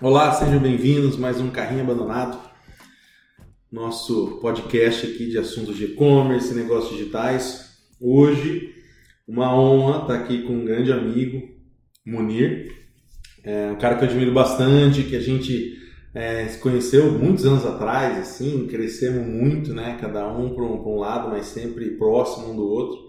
Olá, 0.00 0.32
sejam 0.32 0.58
bem-vindos 0.58 1.16
mais 1.16 1.40
um 1.40 1.50
Carrinho 1.50 1.82
Abandonado, 1.82 2.38
nosso 3.70 4.38
podcast 4.40 5.06
aqui 5.06 5.26
de 5.26 5.38
assuntos 5.38 5.76
de 5.76 5.84
e-commerce, 5.84 6.54
negócios 6.54 6.96
digitais. 6.96 7.78
Hoje, 8.00 8.74
uma 9.28 9.54
honra 9.54 10.02
estar 10.02 10.14
aqui 10.14 10.42
com 10.42 10.54
um 10.54 10.64
grande 10.64 10.90
amigo, 10.90 11.48
Munir, 12.04 12.74
é 13.44 13.70
um 13.70 13.76
cara 13.76 13.96
que 13.96 14.04
eu 14.04 14.08
admiro 14.08 14.32
bastante, 14.32 15.04
que 15.04 15.14
a 15.14 15.20
gente 15.20 15.78
é, 16.12 16.46
se 16.48 16.58
conheceu 16.58 17.12
muitos 17.12 17.46
anos 17.46 17.64
atrás, 17.64 18.18
assim, 18.18 18.66
crescemos 18.66 19.24
muito, 19.26 19.72
né? 19.72 19.96
Cada 20.00 20.26
um 20.26 20.52
para 20.52 20.64
um, 20.64 20.94
um, 20.94 20.98
lado, 20.98 21.28
mas 21.28 21.46
sempre 21.46 21.92
próximo 21.92 22.50
um 22.50 22.56
do 22.56 22.66
outro. 22.66 23.08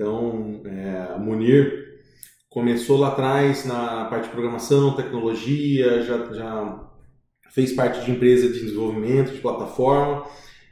Então, 0.00 0.62
é, 0.64 1.18
Munir 1.18 2.00
começou 2.48 2.96
lá 2.98 3.08
atrás 3.08 3.66
na 3.66 4.06
parte 4.06 4.24
de 4.24 4.30
programação, 4.30 4.96
tecnologia, 4.96 6.00
já, 6.00 6.32
já 6.32 6.90
fez 7.50 7.74
parte 7.74 8.02
de 8.06 8.10
empresa 8.10 8.48
de 8.48 8.60
desenvolvimento, 8.60 9.30
de 9.30 9.42
plataforma 9.42 10.24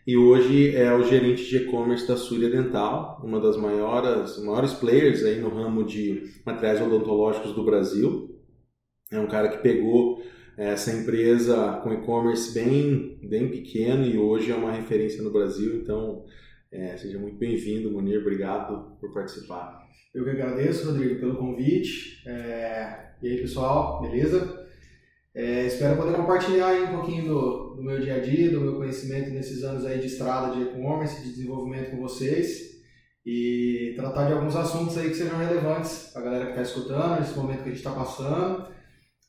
e 0.06 0.16
hoje 0.16 0.74
é 0.74 0.94
o 0.94 1.04
gerente 1.04 1.44
de 1.44 1.58
e-commerce 1.58 2.08
da 2.08 2.16
Surya 2.16 2.48
Dental, 2.48 3.20
uma 3.22 3.38
das 3.38 3.58
maiores, 3.58 4.42
maiores 4.42 4.72
players 4.72 5.22
aí 5.22 5.38
no 5.38 5.50
ramo 5.50 5.84
de 5.84 6.32
materiais 6.46 6.80
odontológicos 6.80 7.52
do 7.52 7.62
Brasil. 7.62 8.34
É 9.12 9.20
um 9.20 9.26
cara 9.26 9.50
que 9.50 9.58
pegou 9.58 10.22
essa 10.56 10.90
empresa 10.90 11.82
com 11.84 11.92
e-commerce 11.92 12.54
bem, 12.54 13.18
bem 13.22 13.50
pequeno 13.50 14.06
e 14.06 14.16
hoje 14.16 14.50
é 14.50 14.56
uma 14.56 14.72
referência 14.72 15.22
no 15.22 15.30
Brasil, 15.30 15.76
então 15.76 16.24
é, 16.70 16.96
seja 16.96 17.18
muito 17.18 17.38
bem-vindo, 17.38 17.90
Munir, 17.90 18.20
obrigado 18.20 18.96
por 19.00 19.12
participar. 19.12 19.86
Eu 20.14 20.24
que 20.24 20.30
agradeço, 20.30 20.86
Rodrigo, 20.86 21.18
pelo 21.18 21.36
convite. 21.36 22.22
É... 22.26 23.08
E 23.22 23.28
aí, 23.28 23.40
pessoal, 23.40 24.00
beleza? 24.02 24.66
É, 25.34 25.66
espero 25.66 25.96
poder 25.96 26.16
compartilhar 26.16 26.72
um 26.82 26.96
pouquinho 26.96 27.26
do, 27.26 27.74
do, 27.76 27.82
meu 27.82 28.00
dia 28.00 28.16
a 28.16 28.18
dia, 28.18 28.50
do 28.50 28.60
meu 28.60 28.76
conhecimento 28.76 29.30
nesses 29.30 29.62
anos 29.62 29.84
aí 29.84 29.98
de 29.98 30.06
estrada 30.06 30.54
de 30.54 30.62
e-commerce, 30.62 31.22
de 31.22 31.30
desenvolvimento 31.30 31.90
com 31.90 31.98
vocês 31.98 32.78
e 33.24 33.92
tratar 33.94 34.26
de 34.26 34.32
alguns 34.32 34.56
assuntos 34.56 34.96
aí 34.96 35.08
que 35.10 35.14
sejam 35.14 35.38
relevantes 35.38 36.10
para 36.12 36.22
a 36.22 36.24
galera 36.24 36.44
que 36.46 36.50
está 36.50 36.62
escutando, 36.62 37.20
nesse 37.20 37.36
momento 37.36 37.62
que 37.62 37.68
a 37.68 37.72
gente 37.72 37.76
está 37.76 37.92
passando 37.92 38.68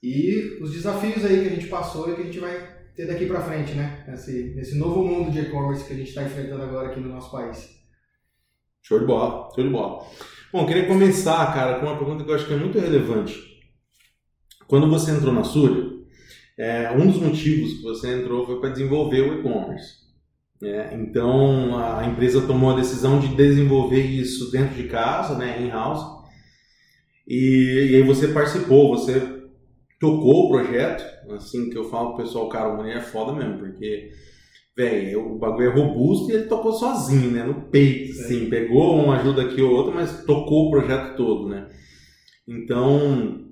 e 0.01 0.57
os 0.61 0.71
desafios 0.71 1.25
aí 1.25 1.41
que 1.41 1.47
a 1.47 1.55
gente 1.55 1.67
passou 1.67 2.09
e 2.09 2.15
que 2.15 2.21
a 2.21 2.25
gente 2.25 2.39
vai 2.39 2.78
ter 2.95 3.05
daqui 3.07 3.25
para 3.25 3.41
frente, 3.41 3.73
né? 3.73 4.03
Nesse, 4.07 4.77
novo 4.77 5.03
mundo 5.03 5.31
de 5.31 5.39
e-commerce 5.39 5.85
que 5.85 5.93
a 5.93 5.95
gente 5.95 6.09
está 6.09 6.23
enfrentando 6.23 6.63
agora 6.63 6.89
aqui 6.89 6.99
no 6.99 7.09
nosso 7.09 7.31
país. 7.31 7.79
Show 8.81 8.99
de 8.99 9.05
bola, 9.05 9.49
show 9.53 9.63
de 9.63 9.69
bola. 9.69 10.05
Bom, 10.51 10.65
queria 10.65 10.87
começar, 10.87 11.53
cara, 11.53 11.79
com 11.79 11.85
uma 11.85 11.97
pergunta 11.97 12.23
que 12.23 12.29
eu 12.29 12.35
acho 12.35 12.47
que 12.47 12.53
é 12.53 12.57
muito 12.57 12.79
relevante. 12.79 13.39
Quando 14.67 14.89
você 14.89 15.11
entrou 15.11 15.33
na 15.33 15.43
Surya, 15.43 15.89
é, 16.57 16.91
um 16.91 17.07
dos 17.07 17.21
motivos 17.21 17.73
que 17.73 17.83
você 17.83 18.19
entrou 18.19 18.45
foi 18.45 18.59
para 18.59 18.69
desenvolver 18.69 19.21
o 19.21 19.39
e-commerce. 19.39 19.99
É, 20.61 20.93
então, 20.93 21.77
a 21.77 22.05
empresa 22.05 22.45
tomou 22.45 22.71
a 22.71 22.75
decisão 22.75 23.19
de 23.19 23.29
desenvolver 23.29 24.01
isso 24.01 24.51
dentro 24.51 24.75
de 24.75 24.89
casa, 24.89 25.37
né, 25.37 25.61
in-house. 25.61 26.19
E, 27.25 27.91
e, 27.91 27.95
aí 27.95 28.03
você 28.03 28.27
participou, 28.27 28.89
você 28.89 29.38
tocou 29.99 30.45
o 30.45 30.49
projeto. 30.49 31.03
Assim 31.33 31.69
que 31.69 31.77
eu 31.77 31.89
falo 31.89 32.13
pro 32.13 32.23
pessoal, 32.23 32.49
cara, 32.49 32.69
o 32.69 32.77
mulher 32.77 32.97
é 32.97 33.01
foda 33.01 33.33
mesmo, 33.33 33.59
porque 33.59 34.11
velho, 34.75 35.33
o 35.33 35.37
bagulho 35.37 35.69
é 35.69 35.73
robusto 35.73 36.31
e 36.31 36.35
ele 36.35 36.45
tocou 36.45 36.71
sozinho, 36.71 37.31
né? 37.31 37.43
No 37.43 37.69
peito, 37.69 38.11
assim. 38.11 38.49
Pegou 38.49 38.95
uma 38.95 39.17
ajuda 39.19 39.41
aqui 39.41 39.61
ou 39.61 39.71
outra, 39.71 39.93
mas 39.93 40.23
tocou 40.23 40.67
o 40.67 40.71
projeto 40.71 41.17
todo, 41.17 41.49
né? 41.49 41.67
Então, 42.47 43.45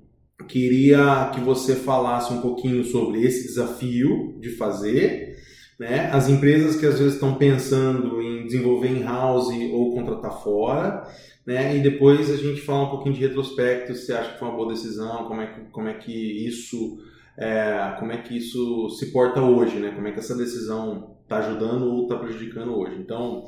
queria 0.48 1.30
que 1.34 1.40
você 1.40 1.74
falasse 1.74 2.32
um 2.32 2.40
pouquinho 2.40 2.82
sobre 2.82 3.22
esse 3.22 3.46
desafio 3.46 4.38
de 4.40 4.56
fazer, 4.56 5.36
né? 5.78 6.08
As 6.10 6.30
empresas 6.30 6.76
que 6.76 6.86
às 6.86 6.98
vezes 6.98 7.14
estão 7.14 7.34
pensando 7.34 8.22
em 8.22 8.46
desenvolver 8.46 8.88
in-house 8.88 9.48
ou 9.70 9.94
contratar 9.94 10.42
fora, 10.42 11.06
né? 11.48 11.78
E 11.78 11.80
depois 11.80 12.30
a 12.30 12.36
gente 12.36 12.60
fala 12.60 12.84
um 12.84 12.90
pouquinho 12.90 13.14
de 13.14 13.22
retrospecto, 13.22 13.94
se 13.94 14.12
acha 14.12 14.32
que 14.32 14.38
foi 14.38 14.48
uma 14.48 14.56
boa 14.58 14.68
decisão, 14.68 15.24
como 15.26 15.40
é 15.40 15.46
que, 15.46 15.60
como 15.72 15.88
é 15.88 15.94
que 15.94 16.12
isso 16.46 16.98
é, 17.38 17.96
como 17.98 18.12
é 18.12 18.18
que 18.18 18.36
isso 18.36 18.90
se 18.90 19.06
porta 19.06 19.40
hoje, 19.40 19.78
né? 19.78 19.92
Como 19.92 20.06
é 20.06 20.12
que 20.12 20.18
essa 20.18 20.36
decisão 20.36 21.16
está 21.22 21.38
ajudando 21.38 21.86
ou 21.86 22.02
está 22.02 22.18
prejudicando 22.18 22.78
hoje. 22.78 22.96
Então, 23.00 23.46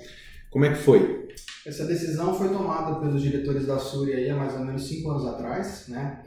como 0.50 0.65
é 0.65 0.71
que 0.71 0.78
foi? 0.78 1.28
Essa 1.66 1.84
decisão 1.84 2.33
foi 2.33 2.49
tomada 2.49 2.99
pelos 3.00 3.21
diretores 3.21 3.66
da 3.66 3.78
Súria 3.78 4.16
aí 4.16 4.31
há 4.31 4.34
mais 4.34 4.55
ou 4.55 4.65
menos 4.65 4.89
cinco 4.89 5.10
anos 5.10 5.27
atrás, 5.27 5.84
né? 5.89 6.22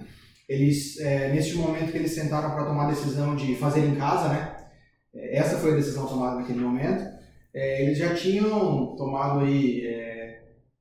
Eles, 0.48 1.00
é, 1.00 1.32
neste 1.34 1.56
momento 1.56 1.92
que 1.92 1.98
eles 1.98 2.12
sentaram 2.12 2.52
para 2.52 2.66
tomar 2.66 2.86
a 2.86 2.92
decisão 2.92 3.36
de 3.36 3.56
fazer 3.56 3.84
em 3.84 3.96
casa, 3.96 4.30
né? 4.30 4.58
É, 5.16 5.40
essa 5.40 5.58
foi 5.58 5.72
a 5.72 5.76
decisão 5.76 6.06
tomada 6.06 6.36
naquele 6.36 6.60
momento. 6.60 7.04
É, 7.52 7.84
eles 7.84 7.98
já 7.98 8.14
tinham 8.14 8.96
tomado 8.96 9.40
aí 9.40 9.88
é, 9.88 10.03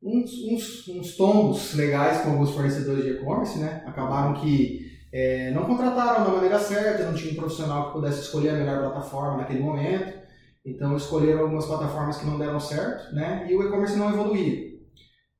uns, 0.03 0.33
uns, 0.45 0.89
uns 0.89 1.17
tombos 1.17 1.75
legais 1.75 2.23
com 2.23 2.31
alguns 2.31 2.51
fornecedores 2.51 3.05
de 3.05 3.11
e-commerce, 3.11 3.59
né? 3.59 3.83
Acabaram 3.87 4.41
que 4.41 4.91
é, 5.13 5.51
não 5.53 5.65
contrataram 5.65 6.25
da 6.25 6.31
maneira 6.33 6.59
certa, 6.59 7.05
não 7.05 7.15
tinha 7.15 7.33
um 7.33 7.37
profissional 7.37 7.87
que 7.87 7.93
pudesse 7.93 8.23
escolher 8.23 8.51
a 8.51 8.55
melhor 8.55 8.81
plataforma 8.81 9.39
naquele 9.39 9.61
momento. 9.61 10.21
Então 10.65 10.97
escolheram 10.97 11.43
algumas 11.43 11.67
plataformas 11.67 12.17
que 12.19 12.27
não 12.27 12.39
deram 12.39 12.59
certo, 12.59 13.15
né? 13.15 13.47
E 13.49 13.55
o 13.55 13.63
e-commerce 13.63 13.97
não 13.97 14.11
evoluía. 14.11 14.73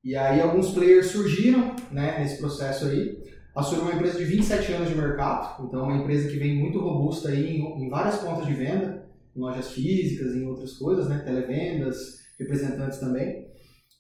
E 0.05 0.17
aí 0.17 0.41
alguns 0.41 0.73
players 0.73 1.07
surgiram, 1.07 1.77
né, 1.91 2.19
nesse 2.19 2.39
processo 2.39 2.87
aí. 2.87 3.23
A 3.55 3.61
uma 3.69 3.93
empresa 3.93 4.19
de 4.19 4.25
27 4.25 4.73
anos 4.73 4.89
de 4.89 4.95
mercado, 4.95 5.67
então 5.67 5.81
é 5.81 5.83
uma 5.83 5.97
empresa 5.99 6.29
que 6.29 6.39
vem 6.39 6.57
muito 6.59 6.81
robusta 6.81 7.29
aí 7.29 7.59
em, 7.59 7.85
em 7.85 7.91
várias 7.91 8.17
pontas 8.17 8.47
de 8.47 8.55
venda, 8.55 9.07
em 9.37 9.41
lojas 9.41 9.73
físicas, 9.73 10.35
em 10.35 10.47
outras 10.47 10.73
coisas, 10.73 11.07
né, 11.07 11.19
televendas, 11.19 12.21
representantes 12.39 12.99
também. 12.99 13.52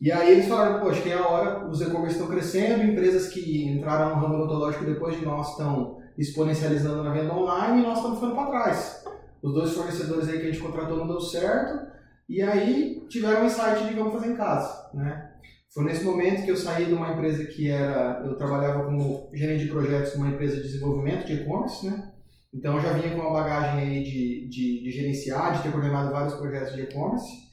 E 0.02 0.10
aí 0.10 0.32
eles 0.32 0.48
falaram, 0.48 0.80
poxa, 0.80 1.00
tem 1.00 1.12
a 1.12 1.24
hora, 1.24 1.68
os 1.68 1.80
e-commerce 1.80 2.16
estão 2.16 2.26
crescendo, 2.26 2.82
empresas 2.82 3.28
que 3.28 3.68
entraram 3.68 4.16
no 4.16 4.20
ramo 4.20 4.34
odontológico 4.34 4.84
depois 4.84 5.16
de 5.16 5.24
nós 5.24 5.50
estão 5.50 6.00
exponencializando 6.18 7.04
na 7.04 7.12
venda 7.12 7.32
online 7.32 7.78
e 7.78 7.86
nós 7.86 7.98
estamos 7.98 8.18
ficando 8.18 8.34
para 8.34 8.50
trás. 8.50 9.04
Os 9.40 9.54
dois 9.54 9.72
fornecedores 9.72 10.28
aí 10.28 10.40
que 10.40 10.48
a 10.48 10.50
gente 10.50 10.60
contratou 10.60 10.96
não 10.96 11.06
deu 11.06 11.20
certo, 11.20 11.86
e 12.28 12.42
aí 12.42 13.06
tiveram 13.08 13.42
um 13.42 13.46
insight 13.46 13.86
de 13.86 13.94
vamos 13.94 14.12
fazer 14.12 14.32
em 14.32 14.36
casa, 14.36 14.90
né? 14.92 15.30
Foi 15.72 15.84
nesse 15.84 16.02
momento 16.02 16.44
que 16.44 16.50
eu 16.50 16.56
saí 16.56 16.86
de 16.86 16.94
uma 16.94 17.12
empresa 17.12 17.44
que 17.44 17.70
era, 17.70 18.24
eu 18.26 18.34
trabalhava 18.34 18.84
como 18.84 19.30
gerente 19.32 19.66
de 19.66 19.70
projetos 19.70 20.16
numa 20.16 20.30
empresa 20.30 20.56
de 20.56 20.62
desenvolvimento 20.62 21.28
de 21.28 21.34
e-commerce, 21.34 21.86
né? 21.86 22.10
Então 22.52 22.74
eu 22.74 22.82
já 22.82 22.92
vinha 22.94 23.14
com 23.14 23.20
uma 23.20 23.40
bagagem 23.40 23.80
aí 23.80 24.02
de, 24.02 24.48
de, 24.48 24.82
de 24.82 24.90
gerenciar, 24.90 25.56
de 25.56 25.62
ter 25.62 25.70
coordenado 25.70 26.10
vários 26.10 26.34
projetos 26.34 26.74
de 26.74 26.82
e-commerce. 26.82 27.51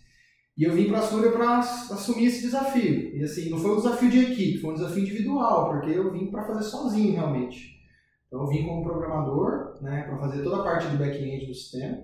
E 0.59 0.65
eu 0.65 0.73
vim 0.73 0.89
para 0.89 0.99
a 0.99 1.03
Súria 1.03 1.31
para 1.31 1.59
assumir 1.59 2.25
esse 2.25 2.41
desafio. 2.41 3.15
E 3.15 3.23
assim, 3.23 3.49
não 3.49 3.57
foi 3.57 3.71
um 3.71 3.77
desafio 3.77 4.09
de 4.09 4.19
equipe, 4.19 4.59
foi 4.59 4.71
um 4.71 4.73
desafio 4.73 5.03
individual, 5.03 5.69
porque 5.69 5.89
eu 5.89 6.11
vim 6.11 6.29
para 6.29 6.43
fazer 6.43 6.63
sozinho 6.63 7.13
realmente. 7.13 7.79
Então 8.27 8.41
eu 8.41 8.47
vim 8.47 8.67
como 8.67 8.83
programador, 8.83 9.81
né, 9.81 10.03
para 10.03 10.17
fazer 10.17 10.43
toda 10.43 10.57
a 10.57 10.63
parte 10.63 10.87
do 10.87 10.97
back-end 10.97 11.45
do 11.45 11.53
sistema. 11.53 12.03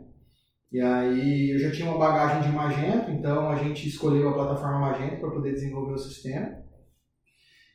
E 0.71 0.79
aí 0.79 1.51
eu 1.51 1.59
já 1.59 1.69
tinha 1.69 1.89
uma 1.89 1.97
bagagem 1.97 2.49
de 2.49 2.55
Magento, 2.55 3.11
então 3.11 3.49
a 3.49 3.57
gente 3.57 3.89
escolheu 3.89 4.29
a 4.29 4.33
plataforma 4.33 4.79
Magento 4.79 5.19
para 5.19 5.31
poder 5.31 5.51
desenvolver 5.51 5.95
o 5.95 5.97
sistema. 5.97 6.63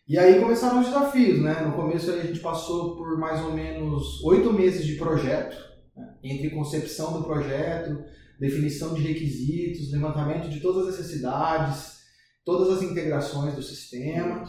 E 0.09 0.19
aí 0.19 0.41
começaram 0.41 0.81
os 0.81 0.87
desafios, 0.87 1.43
né? 1.43 1.61
No 1.61 1.75
começo 1.75 2.11
a 2.11 2.23
gente 2.23 2.41
passou 2.41 2.97
por 2.97 3.19
mais 3.19 3.45
ou 3.45 3.53
menos 3.53 4.25
oito 4.25 4.51
meses 4.51 4.87
de 4.87 4.95
projeto, 4.95 5.59
né? 5.95 6.15
entre 6.25 6.49
concepção 6.49 7.13
do 7.13 7.25
projeto, 7.25 8.03
definição 8.41 8.95
de 8.95 9.03
requisitos, 9.03 9.93
levantamento 9.93 10.49
de 10.49 10.61
todas 10.61 10.89
as 10.89 10.99
necessidades, 10.99 12.01
todas 12.45 12.79
as 12.79 12.83
integrações 12.83 13.55
do 13.55 13.63
sistema. 13.63 14.43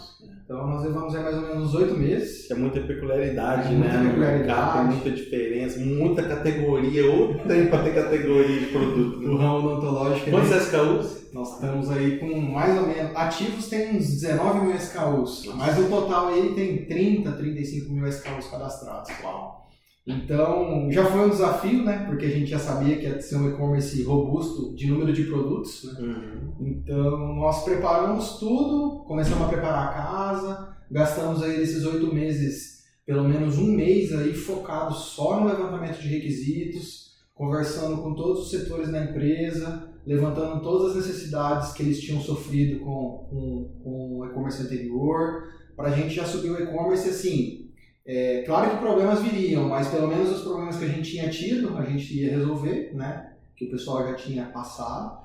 Então 0.46 0.66
nós 0.66 0.84
levamos 0.84 1.14
aí 1.14 1.22
mais 1.22 1.36
ou 1.36 1.42
menos 1.42 1.76
oito 1.76 1.96
meses. 1.96 2.50
É 2.50 2.56
muita 2.56 2.80
peculiaridade, 2.80 3.68
é 3.68 3.78
muita 3.78 3.98
né? 3.98 4.10
Peculiaridade. 4.10 4.78
Tem 4.78 4.88
muita 4.88 5.12
diferença, 5.12 5.80
muita 5.80 6.24
categoria, 6.24 7.12
ou 7.12 7.36
tem 7.40 7.68
para 7.68 7.84
ter 7.84 7.94
categoria 7.94 8.60
de 8.62 8.66
produto. 8.68 9.20
Né? 9.20 9.28
O 9.28 9.38
ramo 9.38 9.68
odontológico. 9.68 10.32
Quantos 10.32 10.52
SKUs? 10.52 11.22
Nós 11.34 11.54
estamos 11.54 11.90
aí 11.92 12.18
com 12.18 12.40
mais 12.40 12.78
ou 12.78 12.88
menos. 12.88 13.16
Ativos 13.16 13.68
tem 13.68 13.98
uns 13.98 14.22
19 14.22 14.68
mil 14.68 14.76
SKUs, 14.76 15.46
Nossa. 15.46 15.54
mas 15.58 15.80
o 15.80 15.90
total 15.90 16.30
aí 16.30 16.54
tem 16.56 16.86
30, 16.86 17.32
35 17.32 17.94
mil 17.94 18.08
SKUs 18.08 18.48
cadastrados. 18.48 19.12
Uau! 19.22 19.61
Então, 20.06 20.90
já 20.92 21.06
foi 21.06 21.22
um 21.22 21.30
desafio, 21.30 21.84
né? 21.84 22.06
Porque 22.08 22.26
a 22.26 22.30
gente 22.30 22.50
já 22.50 22.58
sabia 22.58 22.98
que 22.98 23.04
ia 23.04 23.22
ser 23.22 23.36
um 23.36 23.50
e-commerce 23.50 24.02
robusto 24.04 24.74
de 24.76 24.88
número 24.88 25.14
de 25.14 25.26
produtos, 25.26 25.84
né? 25.84 26.00
Uhum. 26.00 26.68
Então, 26.68 27.36
nós 27.36 27.64
preparamos 27.64 28.40
tudo, 28.40 29.04
começamos 29.06 29.44
a 29.44 29.50
preparar 29.50 29.90
a 29.90 29.94
casa, 29.94 30.76
gastamos 30.90 31.44
aí 31.44 31.62
esses 31.62 31.86
oito 31.86 32.14
meses, 32.14 32.84
pelo 33.06 33.28
menos 33.28 33.60
um 33.60 33.72
mês 33.72 34.12
aí 34.12 34.34
focado 34.34 34.96
só 34.96 35.40
no 35.40 35.48
levantamento 35.48 36.02
de 36.02 36.08
requisitos, 36.08 37.12
conversando 37.36 38.02
com 38.02 38.16
todos 38.16 38.44
os 38.44 38.52
setores 38.52 38.92
da 38.92 39.04
empresa, 39.04 39.88
levantando 40.06 40.62
todas 40.62 40.92
as 40.92 41.06
necessidades 41.06 41.74
que 41.74 41.84
eles 41.84 42.02
tinham 42.02 42.20
sofrido 42.22 42.80
com, 42.80 43.28
com, 43.30 43.82
com 43.84 44.18
o 44.18 44.26
e-commerce 44.26 44.64
anterior, 44.64 45.44
para 45.76 45.90
a 45.90 45.96
gente 45.96 46.16
já 46.16 46.26
subir 46.26 46.50
o 46.50 46.62
e-commerce 46.62 47.08
assim. 47.08 47.61
É, 48.06 48.42
claro 48.44 48.72
que 48.72 48.78
problemas 48.78 49.22
viriam, 49.22 49.70
mas 49.70 49.88
pelo 49.88 50.08
menos 50.08 50.30
os 50.30 50.42
problemas 50.42 50.78
que 50.78 50.86
a 50.86 50.88
gente 50.88 51.12
tinha 51.12 51.30
tido, 51.30 51.78
a 51.78 51.84
gente 51.84 52.18
ia 52.18 52.32
resolver, 52.32 52.94
né? 52.96 53.36
Que 53.56 53.66
o 53.66 53.72
pessoal 53.72 54.08
já 54.08 54.16
tinha 54.16 54.46
passado. 54.46 55.22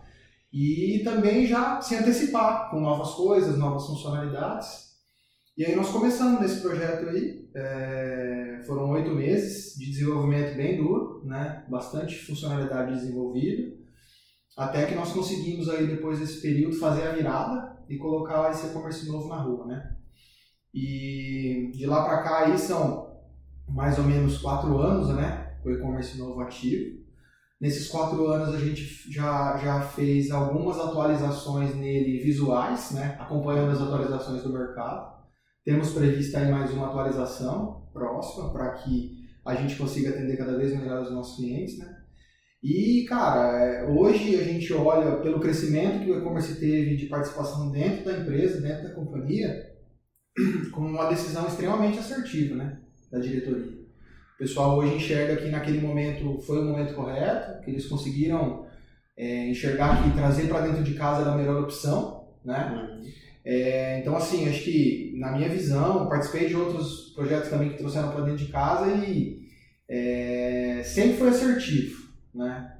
E 0.53 1.01
também 1.05 1.47
já 1.47 1.81
se 1.81 1.97
antecipar 1.97 2.71
com 2.71 2.81
novas 2.81 3.11
coisas, 3.15 3.59
novas 3.59 3.87
funcionalidades. 3.87 4.87
E 5.57 5.65
aí 5.65 5.75
nós 5.75 5.89
começamos 5.89 6.41
nesse 6.41 6.61
projeto 6.61 7.09
aí. 7.09 7.49
É, 7.55 8.63
foram 8.67 8.91
oito 8.91 9.11
meses 9.11 9.75
de 9.79 9.91
desenvolvimento 9.91 10.55
bem 10.55 10.77
duro, 10.77 11.23
né? 11.25 11.65
Bastante 11.69 12.15
funcionalidade 12.27 12.95
desenvolvida. 12.95 13.75
Até 14.57 14.87
que 14.87 14.95
nós 14.95 15.13
conseguimos 15.13 15.69
aí 15.69 15.87
depois 15.87 16.19
desse 16.19 16.41
período 16.43 16.77
fazer 16.77 17.03
a 17.03 17.13
virada 17.13 17.77
e 17.89 17.97
colocar 17.97 18.51
esse 18.51 18.67
e-commerce 18.67 19.07
novo 19.07 19.29
na 19.29 19.37
rua, 19.37 19.67
né? 19.67 19.96
E 20.77 21.71
de 21.73 21.87
lá 21.87 22.05
para 22.05 22.23
cá 22.23 22.45
aí 22.45 22.59
são 22.59 23.17
mais 23.67 23.97
ou 23.99 24.05
menos 24.05 24.37
quatro 24.37 24.77
anos, 24.77 25.09
né? 25.09 25.57
O 25.65 25.71
e-commerce 25.71 26.19
novo 26.19 26.39
ativo. 26.43 27.01
Nesses 27.59 27.89
quatro 27.89 28.27
anos 28.27 28.55
a 28.55 28.59
gente 28.59 29.11
já, 29.11 29.57
já 29.57 29.81
fez 29.81 30.31
algumas 30.31 30.79
atualizações 30.79 31.75
nele 31.75 32.23
visuais, 32.23 32.91
né? 32.91 33.17
Acompanhando 33.19 33.73
as 33.73 33.81
atualizações 33.81 34.43
do 34.43 34.53
mercado. 34.53 35.17
Temos 35.65 35.93
previsto 35.93 36.37
aí 36.37 36.51
mais 36.51 36.71
uma 36.75 36.89
atualização 36.89 37.89
próxima 37.95 38.53
para 38.53 38.73
que 38.73 39.25
a 39.47 39.55
gente 39.55 39.77
consiga 39.77 40.11
atender 40.11 40.37
cada 40.37 40.59
vez 40.59 40.77
melhor 40.77 41.03
os 41.03 41.11
nossos 41.11 41.37
clientes, 41.37 41.79
né? 41.79 41.97
E, 42.63 43.07
cara, 43.09 43.59
é, 43.59 43.85
hoje 43.85 44.39
a 44.39 44.45
gente 44.45 44.71
olha 44.75 45.17
pelo 45.23 45.41
crescimento 45.41 46.05
que 46.05 46.11
o 46.11 46.19
e-commerce 46.19 46.61
teve 46.61 46.97
de 46.97 47.07
participação 47.07 47.71
dentro 47.71 48.05
da 48.05 48.19
empresa, 48.19 48.61
dentro 48.61 48.89
da 48.89 48.95
companhia, 48.95 49.76
como 50.73 50.89
uma 50.89 51.09
decisão 51.09 51.47
extremamente 51.47 51.99
assertiva, 51.99 52.55
né, 52.57 52.79
da 53.11 53.19
diretoria. 53.19 53.87
O 54.35 54.39
pessoal 54.39 54.77
hoje 54.77 54.97
enxerga 54.97 55.37
que 55.37 55.49
naquele 55.49 55.81
momento 55.81 56.41
foi 56.43 56.59
o 56.59 56.65
momento 56.65 56.95
correto, 56.95 57.63
que 57.65 57.71
eles 57.71 57.87
conseguiram 57.87 58.67
é, 59.17 59.49
enxergar 59.49 60.03
que 60.03 60.11
trazer 60.15 60.49
para 60.49 60.67
dentro 60.67 60.83
de 60.83 60.95
casa 60.95 61.23
era 61.23 61.33
a 61.33 61.37
melhor 61.37 61.63
opção, 61.63 62.29
né? 62.45 62.71
Uhum. 62.71 63.11
É, 63.43 64.01
então, 64.01 64.17
assim, 64.17 64.49
acho 64.49 64.63
que 64.65 65.15
na 65.17 65.33
minha 65.33 65.49
visão, 65.49 66.09
participei 66.09 66.49
de 66.49 66.57
outros 66.57 67.13
projetos 67.15 67.49
também 67.49 67.71
que 67.71 67.79
trouxeram 67.79 68.11
para 68.11 68.25
dentro 68.25 68.45
de 68.45 68.53
casa 68.53 68.93
e 68.93 69.41
é, 69.89 70.83
sempre 70.85 71.17
foi 71.17 71.29
assertivo, 71.29 72.09
né? 72.35 72.73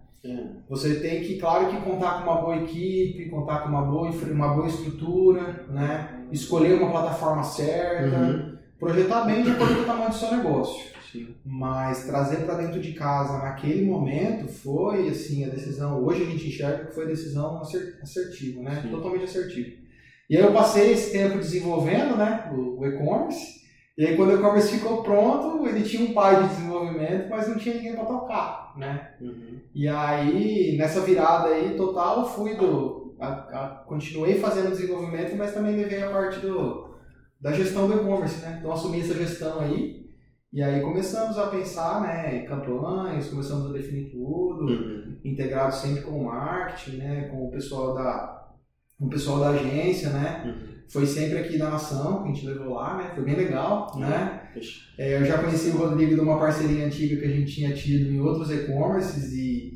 Você 0.69 0.97
tem 0.97 1.23
que, 1.23 1.39
claro, 1.39 1.71
que 1.71 1.81
contar 1.89 2.19
com 2.19 2.31
uma 2.31 2.41
boa 2.41 2.57
equipe, 2.57 3.31
contar 3.31 3.61
com 3.61 3.69
uma 3.69 3.83
boa, 3.83 4.11
uma 4.11 4.55
boa 4.55 4.67
estrutura, 4.67 5.67
né? 5.71 6.16
Escolher 6.33 6.75
uma 6.75 6.91
plataforma 6.91 7.43
certa, 7.43 8.17
uhum. 8.17 8.59
projetar 8.79 9.25
bem 9.25 9.43
de 9.43 9.51
acordo 9.51 9.77
com 9.77 9.83
o 9.83 9.85
tamanho 9.85 10.11
do 10.11 10.15
seu 10.15 10.31
negócio. 10.31 10.97
Sim. 11.11 11.35
Mas 11.45 12.05
trazer 12.05 12.45
para 12.45 12.57
dentro 12.57 12.81
de 12.81 12.93
casa 12.93 13.39
naquele 13.39 13.85
momento 13.85 14.49
foi 14.49 15.09
assim 15.09 15.45
a 15.45 15.49
decisão. 15.49 16.05
Hoje 16.05 16.23
a 16.23 16.27
gente 16.27 16.49
enxerga 16.49 16.87
que 16.87 16.95
foi 16.95 17.05
a 17.05 17.09
decisão 17.09 17.63
assertiva, 18.03 18.63
né? 18.63 18.81
Sim. 18.83 18.91
Totalmente 18.91 19.25
assertiva. 19.25 19.77
E 20.29 20.37
aí 20.37 20.43
eu 20.43 20.53
passei 20.53 20.93
esse 20.93 21.13
tempo 21.13 21.39
desenvolvendo, 21.39 22.17
né? 22.17 22.51
O, 22.53 22.81
o 22.81 22.87
e-commerce. 22.87 23.65
E 23.97 24.05
aí 24.05 24.17
quando 24.17 24.31
o 24.31 24.35
e-commerce 24.35 24.77
ficou 24.77 25.03
pronto, 25.03 25.67
ele 25.67 25.83
tinha 25.83 26.07
um 26.07 26.13
pai 26.13 26.43
de 26.43 26.49
desenvolvimento, 26.51 27.31
mas 27.31 27.49
não 27.49 27.57
tinha 27.57 27.77
ninguém 27.77 27.95
para 27.95 28.05
tocar, 28.05 28.75
né? 28.77 29.13
Uhum. 29.21 29.59
E 29.75 29.89
aí 29.89 30.77
nessa 30.77 31.01
virada 31.01 31.49
aí 31.49 31.77
total 31.77 32.29
fui 32.29 32.57
do 32.57 33.06
a, 33.19 33.29
a, 33.29 33.69
continuei 33.87 34.39
fazendo 34.39 34.71
desenvolvimento, 34.71 35.37
mas 35.37 35.55
também 35.55 35.77
levei 35.77 36.03
a 36.03 36.11
parte 36.11 36.41
do 36.41 36.87
da 37.41 37.53
gestão 37.53 37.87
do 37.87 37.95
e-commerce, 37.95 38.41
né? 38.41 38.57
Então 38.59 38.73
assumi 38.73 39.01
essa 39.01 39.15
gestão 39.15 39.61
aí 39.61 40.07
e 40.53 40.63
aí 40.63 40.81
começamos 40.81 41.39
a 41.39 41.49
pensar, 41.49 42.01
né, 42.01 42.39
em 42.39 42.47
campanhas, 42.47 43.29
começamos 43.29 43.69
a 43.69 43.73
definir 43.75 44.11
tudo, 44.11 44.65
uhum. 44.65 45.19
integrado 45.23 45.75
sempre 45.75 46.03
com 46.03 46.23
o 46.23 46.25
marketing, 46.25 46.97
né, 46.97 47.29
com 47.31 47.47
o 47.47 47.51
pessoal 47.51 47.95
da 47.95 48.37
com 48.99 49.05
o 49.05 49.11
pessoal 49.11 49.41
da 49.41 49.51
agência, 49.51 50.09
né? 50.09 50.43
Uhum. 50.47 50.77
Foi 50.89 51.05
sempre 51.05 51.39
aqui 51.39 51.59
da 51.59 51.69
Nação 51.69 52.23
que 52.23 52.31
a 52.31 52.33
gente 52.33 52.47
levou 52.47 52.75
lá, 52.75 52.97
né? 52.97 53.11
Foi 53.15 53.23
bem 53.23 53.37
legal, 53.37 53.93
uhum. 53.93 54.01
né? 54.01 54.51
É, 54.97 55.21
eu 55.21 55.25
já 55.27 55.37
conheci 55.37 55.69
o 55.69 55.77
Rodrigo 55.77 56.15
de 56.15 56.21
uma 56.21 56.39
parceria 56.39 56.87
antiga 56.87 57.21
que 57.21 57.27
a 57.27 57.31
gente 57.31 57.53
tinha 57.53 57.75
tido 57.75 58.11
em 58.11 58.21
outros 58.21 58.51
e-commerces 58.51 59.35
e, 59.35 59.76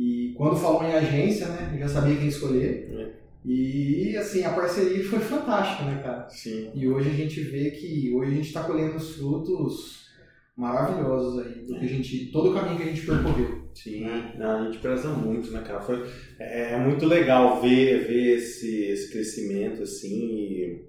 e 0.00 0.32
quando 0.34 0.56
falou 0.56 0.82
em 0.82 0.94
agência, 0.94 1.46
né? 1.48 1.72
Eu 1.74 1.80
já 1.80 1.88
sabia 1.88 2.16
quem 2.16 2.28
escolher. 2.28 2.88
Uhum. 2.90 3.10
E 3.44 4.16
assim, 4.16 4.42
a 4.42 4.50
parceria 4.54 5.04
foi 5.04 5.18
fantástica, 5.18 5.84
né, 5.84 6.00
cara? 6.02 6.26
Sim. 6.30 6.70
E 6.74 6.88
hoje 6.88 7.10
a 7.10 7.12
gente 7.12 7.38
vê 7.42 7.70
que 7.70 8.10
hoje 8.14 8.30
a 8.30 8.34
gente 8.34 8.46
está 8.46 8.64
colhendo 8.64 8.96
os 8.96 9.16
frutos 9.16 10.08
maravilhosos 10.56 11.44
aí, 11.44 11.66
do 11.66 11.78
que 11.78 11.84
a 11.84 11.88
gente, 11.88 12.26
todo 12.32 12.50
o 12.50 12.54
caminho 12.54 12.78
que 12.78 12.82
a 12.82 12.86
gente 12.86 13.04
percorreu. 13.04 13.60
Sim, 13.74 14.06
não, 14.38 14.60
a 14.60 14.64
gente 14.64 14.78
preza 14.78 15.08
muito, 15.10 15.50
né, 15.50 15.60
cara? 15.66 15.82
Foi, 15.82 16.02
é, 16.38 16.72
é 16.72 16.78
muito 16.78 17.04
legal 17.04 17.60
ver, 17.60 18.06
ver 18.06 18.36
esse, 18.36 18.84
esse 18.86 19.12
crescimento, 19.12 19.82
assim. 19.82 20.80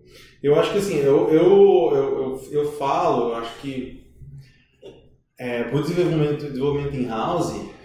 eu 0.41 0.55
acho 0.55 0.71
que, 0.71 0.77
assim, 0.77 0.99
eu, 0.99 1.29
eu, 1.29 1.91
eu, 1.93 1.93
eu, 1.93 2.49
eu 2.51 2.71
falo, 2.73 3.29
eu 3.29 3.35
acho 3.35 3.59
que 3.59 4.07
é, 5.37 5.69
o 5.73 5.81
desenvolvimento, 5.81 6.45
desenvolvimento 6.45 6.95
em 6.95 7.07
house, 7.07 7.53
é, 7.55 7.80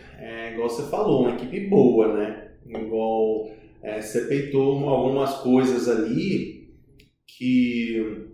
igual 0.56 0.68
você 0.68 0.88
falou, 0.90 1.22
uma 1.22 1.34
equipe 1.34 1.68
boa, 1.68 2.12
né? 2.14 2.52
Igual 2.66 3.48
é, 3.82 4.00
você 4.00 4.22
peitou 4.22 4.88
algumas 4.88 5.34
coisas 5.36 5.88
ali 5.88 6.68
que 7.26 8.26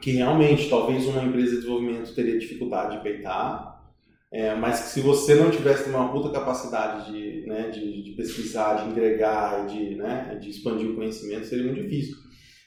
que 0.00 0.12
realmente 0.12 0.68
talvez 0.68 1.06
uma 1.06 1.24
empresa 1.24 1.52
de 1.52 1.56
desenvolvimento 1.56 2.14
teria 2.14 2.38
dificuldade 2.38 2.96
de 2.96 3.02
peitar, 3.02 3.82
é, 4.30 4.54
mas 4.54 4.80
que 4.80 4.88
se 4.88 5.00
você 5.00 5.34
não 5.34 5.50
tivesse 5.50 5.88
uma 5.88 6.12
puta 6.12 6.28
capacidade 6.30 7.10
de, 7.10 7.46
né, 7.46 7.70
de, 7.70 8.02
de 8.02 8.10
pesquisar, 8.12 8.74
de 8.74 8.90
entregar, 8.90 9.66
de, 9.66 9.94
né, 9.94 10.38
de 10.40 10.50
expandir 10.50 10.90
o 10.90 10.94
conhecimento, 10.94 11.46
seria 11.46 11.64
muito 11.64 11.82
difícil. 11.82 12.14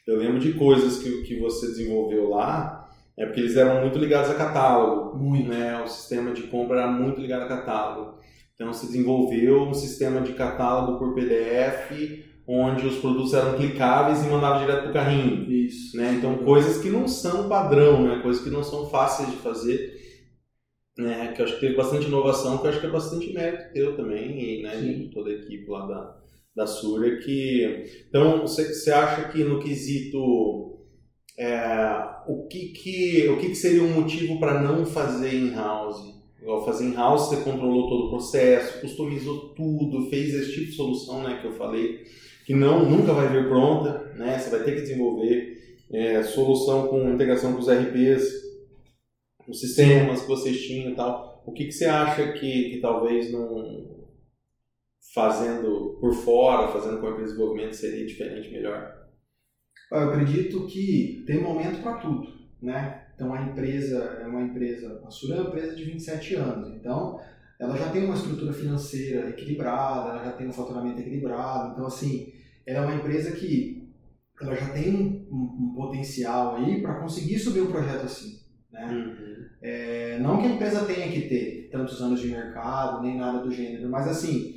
Eu 0.07 0.18
lembro 0.18 0.39
de 0.39 0.53
coisas 0.53 0.97
que, 1.03 1.21
que 1.21 1.39
você 1.39 1.68
desenvolveu 1.68 2.30
lá, 2.30 2.89
é 3.19 3.25
porque 3.25 3.42
eles 3.42 3.57
eram 3.57 3.81
muito 3.81 4.00
ligados 4.00 4.31
a 4.31 4.35
catálogo. 4.35 5.18
Muito. 5.18 5.50
Né? 5.50 5.81
O 5.83 5.88
sistema 5.88 6.31
de 6.31 6.44
compra 6.44 6.80
era 6.80 6.92
muito 6.92 7.19
ligado 7.19 7.44
a 7.44 7.47
catálogo. 7.47 8.19
Então, 8.59 8.73
se 8.73 8.88
desenvolveu 8.88 9.61
um 9.61 9.73
sistema 9.73 10.19
de 10.19 10.33
catálogo 10.33 11.00
por 11.00 11.15
PDF 11.15 12.27
onde 12.51 12.88
os 12.88 12.97
produtos 12.97 13.35
eram 13.35 13.56
clicáveis 13.56 14.25
e 14.25 14.27
mandavam 14.27 14.59
direto 14.59 14.81
para 14.81 14.89
o 14.89 14.94
carrinho. 14.94 15.50
Isso. 15.51 15.95
Né? 15.95 16.15
Então, 16.17 16.39
coisas 16.39 16.81
que 16.81 16.89
não 16.89 17.07
são 17.07 17.47
padrão, 17.47 18.03
né? 18.03 18.23
coisas 18.23 18.44
que 18.44 18.50
não 18.50 18.63
são 18.63 18.89
fáceis 18.89 19.29
de 19.29 19.35
fazer. 19.38 19.97
Né? 20.97 21.31
Que 21.31 21.42
eu 21.42 21.45
acho 21.45 21.54
que 21.54 21.61
teve 21.61 21.75
bastante 21.75 22.07
inovação, 22.07 22.57
que 22.57 22.66
eu 22.66 22.71
acho 22.71 22.80
que 22.80 22.87
é 22.87 22.89
bastante 22.89 23.31
mérito 23.31 23.71
teu 23.71 23.95
também, 23.95 24.59
e 24.59 24.63
né? 24.63 24.75
de 24.81 25.11
toda 25.11 25.30
a 25.30 25.33
equipe 25.33 25.69
lá 25.69 25.85
da, 25.85 26.18
da 26.56 26.66
Surya. 26.66 27.19
Que... 27.19 27.85
Então, 28.09 28.42
você 28.42 28.92
acha 28.92 29.30
que 29.30 29.44
no 29.44 29.59
quesito. 29.59 30.80
É, 31.37 31.61
o 32.28 32.47
que, 32.47 32.73
que, 32.73 33.30
o 33.30 33.37
que, 33.37 33.49
que 33.49 33.56
seria 33.56 33.83
um 33.83 33.94
motivo 33.94 34.39
para 34.39 34.59
não 34.59 34.85
fazer 34.85 35.33
in-house? 35.33 36.19
Igual 36.41 36.65
fazer 36.65 36.85
in-house, 36.85 37.27
você 37.29 37.43
controlou 37.43 37.89
todo 37.89 38.05
o 38.05 38.09
processo, 38.09 38.81
customizou 38.81 39.49
tudo, 39.49 40.09
fez 40.09 40.33
esse 40.33 40.53
tipo 40.53 40.67
de 40.67 40.75
solução 40.75 41.23
né, 41.23 41.39
que 41.41 41.47
eu 41.47 41.53
falei 41.53 42.05
que 42.49 42.55
não 42.55 42.89
nunca 42.89 43.13
vai 43.13 43.27
vir 43.27 43.47
pronta, 43.47 44.11
né? 44.15 44.39
Você 44.39 44.49
vai 44.49 44.63
ter 44.63 44.73
que 44.73 44.81
desenvolver 44.81 45.77
é, 45.93 46.23
solução 46.23 46.87
com 46.87 47.13
integração 47.13 47.53
com 47.53 47.59
os 47.59 47.69
RPs, 47.69 48.23
os 49.47 49.59
sistemas 49.59 50.23
que 50.23 50.27
vocês 50.27 50.59
tinham 50.65 50.89
e 50.89 50.95
tal. 50.95 51.43
O 51.45 51.51
que, 51.51 51.65
que 51.65 51.71
você 51.71 51.85
acha 51.85 52.31
que, 52.33 52.71
que 52.71 52.79
talvez 52.81 53.31
não 53.31 54.07
fazendo 55.13 55.99
por 56.01 56.11
fora, 56.11 56.71
fazendo 56.71 56.99
com 56.99 57.17
de 57.17 57.25
desenvolvimento 57.25 57.73
seria 57.73 58.07
diferente, 58.07 58.49
melhor? 58.49 58.97
Eu 59.91 60.09
acredito 60.09 60.65
que 60.65 61.23
tem 61.27 61.43
momento 61.43 61.83
para 61.83 61.99
tudo, 61.99 62.33
né? 62.59 63.08
Então 63.19 63.33
a 63.33 63.42
empresa 63.42 63.97
é 64.21 64.26
uma 64.26 64.42
empresa, 64.42 65.02
a 65.06 65.11
Sura 65.11 65.35
é 65.35 65.42
uma 65.42 65.49
empresa 65.49 65.76
de 65.76 65.83
27 65.83 66.35
anos, 66.35 66.69
então 66.73 67.19
ela 67.59 67.76
já 67.76 67.90
tem 67.90 68.06
uma 68.06 68.16
estrutura 68.16 68.54
financeira 68.54 69.30
equilibrada, 69.30 70.11
ela 70.11 70.23
já 70.23 70.31
tem 70.31 70.47
um 70.47 70.54
faturamento 70.54 71.02
equilibrado, 71.02 71.73
então 71.73 71.85
assim 71.85 72.31
ela 72.66 72.85
é 72.85 72.88
uma 72.88 72.95
empresa 72.95 73.33
que 73.33 73.92
ela 74.42 74.56
já 74.56 74.69
tem 74.69 74.95
um, 74.95 75.35
um, 75.35 75.57
um 75.59 75.73
potencial 75.76 76.56
aí 76.56 76.81
para 76.81 77.02
conseguir 77.02 77.38
subir 77.40 77.59
um 77.59 77.71
projeto 77.71 78.06
assim. 78.06 78.40
Né? 78.71 78.88
Uhum. 78.90 79.45
É, 79.61 80.18
não 80.19 80.40
que 80.40 80.47
a 80.47 80.52
empresa 80.52 80.85
tenha 80.85 81.11
que 81.11 81.28
ter 81.28 81.68
tantos 81.69 82.02
anos 82.02 82.21
de 82.21 82.30
mercado, 82.30 83.04
nem 83.04 83.18
nada 83.18 83.40
do 83.40 83.52
gênero, 83.52 83.90
mas 83.90 84.07
assim, 84.07 84.56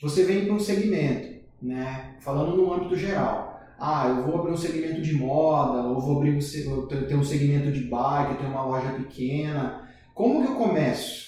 você 0.00 0.22
vem 0.22 0.44
para 0.44 0.54
um 0.54 0.60
segmento, 0.60 1.40
né? 1.60 2.16
falando 2.20 2.56
no 2.56 2.72
âmbito 2.72 2.94
geral. 2.94 3.43
Ah, 3.78 4.08
eu 4.08 4.24
vou 4.24 4.40
abrir 4.40 4.52
um 4.52 4.56
segmento 4.56 5.00
de 5.00 5.14
moda, 5.14 5.82
ou 5.88 6.00
vou 6.00 6.18
abrir 6.18 6.36
um, 6.36 6.86
ter 6.86 7.14
um 7.14 7.24
segmento 7.24 7.72
de 7.72 7.80
bike, 7.80 8.38
ter 8.38 8.46
uma 8.46 8.64
loja 8.64 8.90
pequena. 8.92 9.88
Como 10.14 10.42
que 10.42 10.52
eu 10.52 10.56
começo? 10.56 11.24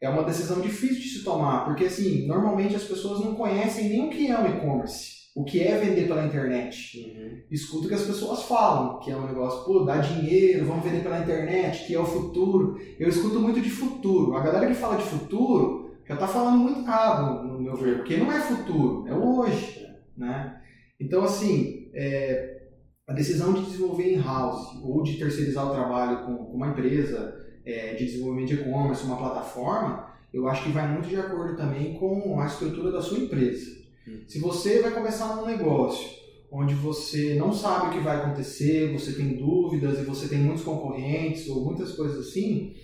É 0.00 0.08
uma 0.08 0.24
decisão 0.24 0.60
difícil 0.60 1.00
de 1.00 1.08
se 1.08 1.24
tomar, 1.24 1.64
porque 1.64 1.84
assim, 1.84 2.26
normalmente 2.26 2.74
as 2.74 2.84
pessoas 2.84 3.20
não 3.20 3.34
conhecem 3.34 3.88
nem 3.88 4.06
o 4.06 4.10
que 4.10 4.28
é 4.28 4.38
um 4.38 4.46
e-commerce 4.46 5.20
o 5.34 5.44
que 5.44 5.62
é 5.62 5.78
vender 5.78 6.08
pela 6.08 6.26
internet. 6.26 6.98
Uhum. 6.98 7.42
Escuta 7.50 7.86
o 7.86 7.88
que 7.88 7.94
as 7.94 8.02
pessoas 8.02 8.42
falam, 8.42 8.98
que 8.98 9.10
é 9.10 9.16
um 9.16 9.26
negócio, 9.26 9.64
pô, 9.64 9.84
dá 9.84 9.98
dinheiro, 9.98 10.66
vamos 10.66 10.84
vender 10.84 11.02
pela 11.02 11.20
internet, 11.20 11.86
que 11.86 11.94
é 11.94 12.00
o 12.00 12.04
futuro. 12.04 12.78
Eu 12.98 13.08
escuto 13.08 13.40
muito 13.40 13.60
de 13.60 13.70
futuro. 13.70 14.36
A 14.36 14.40
galera 14.40 14.66
que 14.66 14.74
fala 14.74 14.96
de 14.96 15.04
futuro 15.04 15.94
já 16.06 16.14
está 16.14 16.26
falando 16.26 16.58
muito 16.58 16.80
errado, 16.80 17.46
no 17.46 17.60
meu 17.60 17.76
ver, 17.76 17.98
porque 17.98 18.16
não 18.16 18.32
é 18.32 18.40
futuro, 18.40 19.06
é 19.06 19.14
o 19.14 19.38
hoje. 19.38 19.86
Né? 20.16 20.59
Então, 21.00 21.24
assim, 21.24 21.90
é, 21.94 22.68
a 23.08 23.12
decisão 23.12 23.52
de 23.52 23.62
desenvolver 23.62 24.14
in-house 24.14 24.80
ou 24.82 25.02
de 25.02 25.18
terceirizar 25.18 25.66
o 25.66 25.72
trabalho 25.72 26.26
com, 26.26 26.36
com 26.36 26.56
uma 26.56 26.68
empresa 26.68 27.34
é, 27.64 27.94
de 27.94 28.04
desenvolvimento 28.04 28.48
de 28.48 28.54
e-commerce, 28.54 29.04
uma 29.04 29.16
plataforma, 29.16 30.08
eu 30.32 30.46
acho 30.48 30.64
que 30.64 30.70
vai 30.70 30.86
muito 30.92 31.08
de 31.08 31.16
acordo 31.16 31.56
também 31.56 31.94
com 31.94 32.40
a 32.40 32.46
estrutura 32.46 32.92
da 32.92 33.02
sua 33.02 33.18
empresa. 33.18 33.80
Se 34.28 34.38
você 34.38 34.80
vai 34.80 34.92
começar 34.92 35.40
um 35.40 35.46
negócio 35.46 36.08
onde 36.52 36.74
você 36.74 37.34
não 37.34 37.52
sabe 37.52 37.86
o 37.86 37.90
que 37.90 38.04
vai 38.04 38.16
acontecer, 38.16 38.92
você 38.92 39.12
tem 39.12 39.36
dúvidas 39.36 39.98
e 40.00 40.04
você 40.04 40.28
tem 40.28 40.38
muitos 40.38 40.64
concorrentes 40.64 41.48
ou 41.48 41.64
muitas 41.64 41.92
coisas 41.92 42.26
assim, 42.26 42.74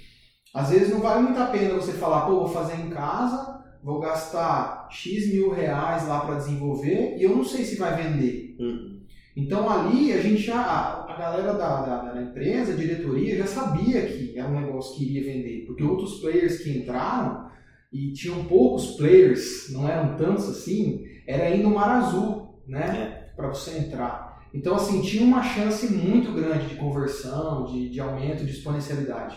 às 0.54 0.70
vezes 0.70 0.90
não 0.90 1.00
vale 1.00 1.22
muito 1.22 1.38
a 1.38 1.46
pena 1.46 1.74
você 1.74 1.92
falar, 1.92 2.26
pô, 2.26 2.40
vou 2.40 2.48
fazer 2.48 2.80
em 2.80 2.90
casa, 2.90 3.64
vou 3.86 4.00
gastar 4.00 4.88
X 4.90 5.32
mil 5.32 5.52
reais 5.52 6.08
lá 6.08 6.18
para 6.18 6.34
desenvolver 6.34 7.16
e 7.16 7.22
eu 7.22 7.36
não 7.36 7.44
sei 7.44 7.64
se 7.64 7.76
vai 7.76 8.02
vender. 8.02 8.56
Uhum. 8.58 9.00
Então 9.36 9.70
ali 9.70 10.12
a 10.12 10.20
gente 10.20 10.42
já, 10.42 10.60
a 11.08 11.16
galera 11.16 11.52
da, 11.52 11.82
da, 11.82 12.12
da, 12.12 12.20
empresa, 12.20 12.72
a 12.72 12.76
diretoria, 12.76 13.36
já 13.36 13.46
sabia 13.46 14.04
que 14.04 14.36
era 14.36 14.48
um 14.48 14.60
negócio 14.60 14.96
que 14.96 15.04
iria 15.04 15.32
vender, 15.32 15.66
porque 15.66 15.84
outros 15.84 16.18
players 16.18 16.58
que 16.58 16.76
entraram 16.76 17.48
e 17.92 18.12
tinham 18.12 18.44
poucos 18.46 18.96
players, 18.96 19.70
não 19.70 19.88
eram 19.88 20.16
tantos 20.16 20.48
assim, 20.48 21.04
era 21.24 21.54
indo 21.54 21.70
mar 21.70 22.02
azul, 22.02 22.60
né? 22.66 23.28
Para 23.36 23.48
você 23.50 23.78
entrar. 23.78 24.48
Então, 24.52 24.74
assim, 24.74 25.00
tinha 25.02 25.22
uma 25.22 25.44
chance 25.44 25.92
muito 25.92 26.32
grande 26.32 26.66
de 26.66 26.74
conversão, 26.74 27.66
de, 27.66 27.88
de 27.88 28.00
aumento, 28.00 28.44
de 28.44 28.50
exponencialidade. 28.50 29.36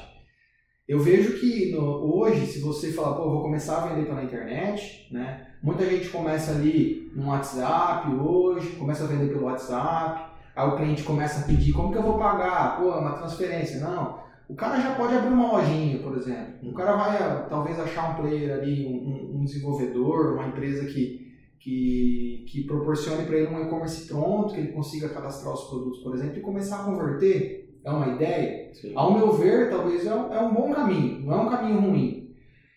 Eu 0.89 0.98
vejo 0.98 1.39
que 1.39 1.72
no, 1.72 2.17
hoje, 2.17 2.48
se 2.48 2.62
você 2.62 2.91
falar, 2.91 3.15
pô, 3.15 3.29
vou 3.29 3.43
começar 3.43 3.77
a 3.77 3.88
vender 3.89 4.08
pela 4.08 4.24
internet, 4.24 5.08
né? 5.12 5.46
Muita 5.62 5.86
gente 5.86 6.10
começa 6.10 6.50
ali 6.50 7.12
no 7.15 7.27
WhatsApp 7.27 8.12
hoje, 8.12 8.72
começa 8.72 9.03
a 9.03 9.08
vender 9.08 9.27
pelo 9.31 9.46
WhatsApp, 9.46 10.31
aí 10.55 10.67
o 10.67 10.75
cliente 10.75 11.03
começa 11.03 11.41
a 11.41 11.43
pedir, 11.43 11.74
como 11.74 11.91
que 11.91 11.98
eu 12.00 12.01
vou 12.01 12.17
pagar? 12.17 12.79
Pô, 12.79 12.91
é 12.91 12.98
uma 13.01 13.19
transferência. 13.19 13.79
Não, 13.81 14.19
o 14.50 14.55
cara 14.55 14.81
já 14.81 14.96
pode 14.96 15.13
abrir 15.13 15.31
uma 15.31 15.51
lojinha, 15.51 16.00
por 16.00 16.17
exemplo. 16.17 16.67
O 16.67 16.74
cara 16.74 16.96
vai 16.96 17.48
talvez 17.48 17.79
achar 17.79 18.10
um 18.10 18.24
player 18.24 18.58
ali, 18.58 18.88
um, 18.88 19.41
um 19.41 19.46
desenvolvedor, 19.46 20.34
uma 20.34 20.48
empresa 20.48 20.88
que, 20.88 21.36
que, 21.60 22.46
que 22.48 22.63
proporcione 22.63 23.27
para 23.27 23.38
ele 23.38 23.53
um 23.53 23.62
e-commerce 23.63 24.08
pronto, 24.08 24.55
que 24.55 24.60
ele 24.60 24.72
consiga 24.72 25.10
cadastrar 25.10 25.53
os 25.53 25.65
produtos, 25.65 26.00
por 26.00 26.15
exemplo, 26.15 26.39
e 26.39 26.41
começar 26.41 26.79
a 26.79 26.86
converter. 26.86 27.68
É 27.83 27.89
uma 27.91 28.07
ideia? 28.07 28.74
Sim. 28.74 28.93
Ao 28.95 29.13
meu 29.13 29.33
ver, 29.33 29.69
talvez 29.69 30.05
é 30.05 30.13
um, 30.13 30.33
é 30.33 30.41
um 30.41 30.53
bom 30.53 30.71
caminho, 30.71 31.25
não 31.25 31.33
é 31.33 31.41
um 31.41 31.50
caminho 31.50 31.79
ruim. 31.79 32.36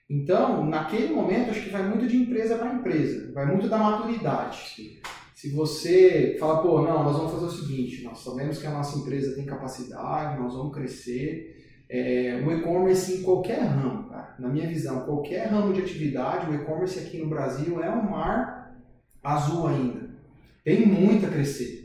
Então, 0.09 0.64
naquele 0.66 1.14
momento, 1.14 1.50
acho 1.50 1.62
que 1.62 1.71
vai 1.71 1.82
muito 1.88 2.06
de 2.06 2.16
empresa 2.16 2.56
para 2.56 2.75
empresa, 2.75 3.32
vai 3.32 3.47
muito 3.47 3.68
da 3.68 3.78
maturidade. 3.78 4.59
Sim. 4.76 4.99
Se 5.35 5.50
você 5.50 6.37
fala, 6.38 6.62
pô, 6.62 6.82
não, 6.82 7.02
nós 7.02 7.16
vamos 7.16 7.32
fazer 7.32 7.47
o 7.47 7.50
seguinte, 7.50 8.04
nós 8.04 8.23
sabemos 8.23 8.59
que 8.59 8.66
a 8.66 8.71
nossa 8.71 8.99
empresa 8.99 9.35
tem 9.35 9.44
capacidade, 9.44 10.40
nós 10.40 10.54
vamos 10.54 10.73
crescer, 10.73 11.85
é, 11.88 12.42
o 12.47 12.52
e-commerce 12.52 13.18
em 13.18 13.23
qualquer 13.23 13.61
ramo, 13.61 14.09
cara. 14.09 14.37
Na 14.38 14.49
minha 14.49 14.68
visão, 14.68 15.00
qualquer 15.00 15.49
ramo 15.49 15.73
de 15.73 15.80
atividade, 15.80 16.49
o 16.49 16.54
e-commerce 16.54 16.99
aqui 16.99 17.18
no 17.18 17.28
Brasil 17.28 17.82
é 17.82 17.90
um 17.90 18.09
mar 18.09 18.78
azul 19.23 19.66
ainda. 19.66 20.11
Tem 20.64 20.87
muito 20.87 21.26
a 21.26 21.28
crescer. 21.28 21.81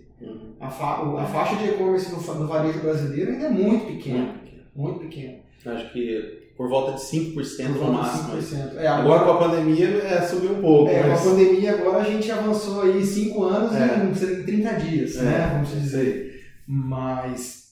A, 0.59 0.69
fa 0.69 1.01
a, 1.01 1.25
faixa 1.25 1.55
de 1.55 1.69
e-commerce 1.69 2.11
no, 2.11 2.35
no, 2.35 2.47
varejo 2.47 2.79
brasileiro 2.79 3.31
ainda 3.31 3.45
é 3.45 3.49
muito 3.49 3.85
pequena. 3.85 4.35
Muito 4.75 4.99
pequena. 5.01 5.39
Acho 5.65 5.91
que 5.93 6.47
por 6.57 6.69
volta 6.69 6.93
de 6.93 7.01
5% 7.01 7.33
por 7.73 7.85
no 7.85 7.93
máximo. 7.93 8.37
5%. 8.37 8.77
É, 8.77 8.87
agora, 8.87 9.21
agora, 9.21 9.25
com 9.25 9.31
a 9.31 9.49
pandemia 9.49 9.87
é, 9.87 10.21
subiu 10.21 10.53
um 10.53 10.61
pouco. 10.61 10.89
É, 10.89 11.07
mas... 11.07 11.21
com 11.21 11.29
a 11.29 11.31
pandemia 11.31 11.73
agora 11.73 11.97
a 11.99 12.03
gente 12.03 12.31
avançou 12.31 12.81
aí 12.81 13.05
5 13.05 13.43
anos 13.43 13.75
é. 13.75 14.35
em, 14.35 14.39
em 14.39 14.43
30 14.43 14.73
dias, 14.73 15.17
é. 15.17 15.21
né? 15.23 15.49
Vamos 15.53 15.69
dizer. 15.69 16.43
Mas 16.65 17.67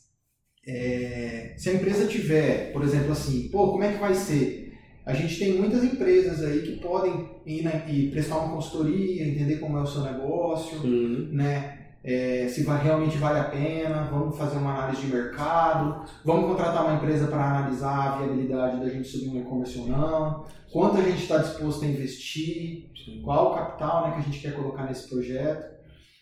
é, 0.68 1.54
se 1.58 1.70
a 1.70 1.74
empresa 1.74 2.08
tiver, 2.08 2.72
por 2.72 2.84
exemplo, 2.84 3.12
assim, 3.12 3.50
pô, 3.52 3.72
como 3.72 3.84
é 3.84 3.94
que 3.94 4.00
vai 4.00 4.14
ser? 4.14 4.74
A 5.06 5.14
gente 5.14 5.38
tem 5.38 5.54
muitas 5.54 5.84
empresas 5.84 6.44
aí 6.44 6.62
que 6.62 6.78
podem 6.78 7.30
ir 7.46 7.62
na, 7.64 7.88
e 7.88 8.10
prestar 8.10 8.40
uma 8.40 8.56
consultoria, 8.56 9.28
entender 9.28 9.58
como 9.58 9.78
é 9.78 9.82
o 9.82 9.86
seu 9.86 10.02
negócio, 10.02 10.80
uhum. 10.80 11.30
né? 11.32 11.75
É, 12.08 12.48
se 12.48 12.64
vai, 12.64 12.84
realmente 12.84 13.18
vale 13.18 13.40
a 13.40 13.46
pena, 13.46 14.08
vamos 14.12 14.38
fazer 14.38 14.58
uma 14.58 14.76
análise 14.76 15.02
de 15.02 15.12
mercado, 15.12 16.06
vamos 16.24 16.52
contratar 16.52 16.86
uma 16.86 16.94
empresa 16.98 17.26
para 17.26 17.44
analisar 17.44 18.14
a 18.14 18.18
viabilidade 18.18 18.80
da 18.80 18.88
gente 18.90 19.08
subir 19.08 19.30
um 19.30 19.42
e-commerce 19.42 19.80
ou 19.80 19.88
não, 19.88 20.46
quanto 20.72 20.98
a 20.98 21.02
gente 21.02 21.24
está 21.24 21.40
disposto 21.40 21.84
a 21.84 21.88
investir, 21.88 22.92
qual 23.24 23.52
o 23.52 23.56
capital 23.56 24.08
né, 24.08 24.14
que 24.14 24.20
a 24.20 24.24
gente 24.24 24.40
quer 24.40 24.54
colocar 24.54 24.84
nesse 24.84 25.10
projeto. 25.10 25.74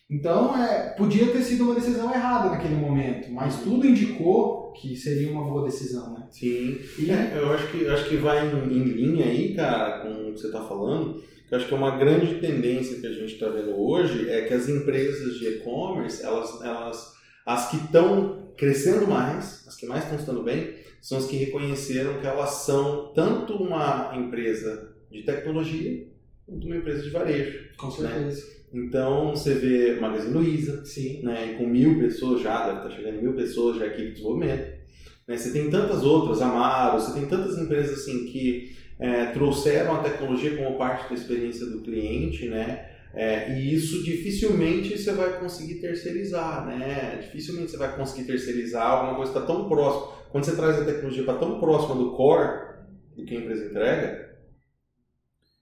Então, 0.09 0.55
é, 0.55 0.91
podia 0.91 1.31
ter 1.33 1.41
sido 1.41 1.65
uma 1.65 1.75
decisão 1.75 2.13
errada 2.13 2.49
naquele 2.49 2.75
momento, 2.75 3.29
mas 3.33 3.61
tudo 3.61 3.85
indicou 3.85 4.71
que 4.73 4.95
seria 4.95 5.31
uma 5.31 5.43
boa 5.43 5.65
decisão, 5.65 6.13
né? 6.13 6.27
Sim. 6.29 6.77
E... 6.97 7.11
É, 7.11 7.33
eu 7.35 7.51
acho 7.51 7.67
que, 7.71 7.87
acho 7.87 8.07
que 8.07 8.17
vai 8.17 8.47
em, 8.47 8.73
em, 8.73 8.83
linha 8.83 9.25
aí, 9.25 9.53
cara, 9.53 9.99
com 9.99 10.29
o 10.29 10.33
que 10.33 10.39
você 10.39 10.47
está 10.47 10.61
falando. 10.63 11.21
Eu 11.51 11.57
acho 11.57 11.67
que 11.67 11.73
é 11.73 11.77
uma 11.77 11.97
grande 11.97 12.39
tendência 12.39 12.99
que 12.99 13.07
a 13.07 13.13
gente 13.13 13.33
está 13.33 13.47
vendo 13.49 13.79
hoje 13.79 14.29
é 14.29 14.41
que 14.41 14.53
as 14.53 14.67
empresas 14.67 15.35
de 15.35 15.47
e-commerce, 15.47 16.23
elas, 16.23 16.61
elas, 16.61 17.13
as 17.45 17.69
que 17.69 17.77
estão 17.77 18.51
crescendo 18.57 19.07
mais, 19.07 19.65
as 19.67 19.75
que 19.75 19.85
mais 19.85 20.03
estão 20.03 20.17
estando 20.17 20.43
bem, 20.43 20.75
são 21.01 21.17
as 21.17 21.25
que 21.25 21.35
reconheceram 21.35 22.19
que 22.19 22.25
elas 22.25 22.49
são 22.65 23.11
tanto 23.13 23.53
uma 23.55 24.13
empresa 24.15 24.95
de 25.11 25.23
tecnologia 25.23 26.07
quanto 26.45 26.65
uma 26.65 26.77
empresa 26.77 27.03
de 27.03 27.09
varejo. 27.09 27.69
Com 27.77 27.91
certeza. 27.91 28.45
Né? 28.45 28.53
Então 28.73 29.29
você 29.29 29.53
vê 29.53 29.99
Magazine 29.99 30.33
Luiza, 30.33 30.83
Sim. 30.85 31.21
Né, 31.23 31.55
com 31.57 31.67
mil 31.67 31.99
pessoas 31.99 32.41
já, 32.41 32.65
deve 32.65 32.77
estar 32.77 32.89
chegando 32.89 33.21
mil 33.21 33.33
pessoas 33.33 33.77
já 33.77 33.85
aqui 33.85 34.01
de 34.01 34.11
desenvolvimento. 34.13 34.81
Né, 35.27 35.37
você 35.37 35.51
tem 35.51 35.69
tantas 35.69 36.03
outras, 36.03 36.41
Amaro, 36.41 36.99
você 36.99 37.13
tem 37.19 37.27
tantas 37.27 37.57
empresas 37.57 37.99
assim 37.99 38.25
que 38.25 38.75
é, 38.99 39.27
trouxeram 39.27 39.95
a 39.95 40.03
tecnologia 40.03 40.55
como 40.57 40.77
parte 40.77 41.09
da 41.09 41.15
experiência 41.15 41.65
do 41.65 41.81
cliente, 41.81 42.47
né? 42.47 42.89
É, 43.13 43.59
e 43.59 43.73
isso 43.73 44.03
dificilmente 44.03 44.97
você 44.97 45.11
vai 45.11 45.39
conseguir 45.39 45.75
terceirizar, 45.75 46.65
né? 46.65 47.19
Dificilmente 47.21 47.71
você 47.71 47.77
vai 47.77 47.95
conseguir 47.95 48.25
terceirizar 48.25 48.87
alguma 48.87 49.15
coisa 49.15 49.31
que 49.31 49.37
está 49.37 49.53
tão 49.53 49.69
próxima. 49.69 50.23
Quando 50.31 50.45
você 50.45 50.55
traz 50.55 50.81
a 50.81 50.85
tecnologia 50.85 51.23
para 51.23 51.37
tão 51.37 51.59
próxima 51.59 51.95
do 51.95 52.11
core 52.15 52.73
do 53.15 53.23
que 53.23 53.35
a 53.35 53.39
empresa 53.39 53.65
entrega, 53.65 54.33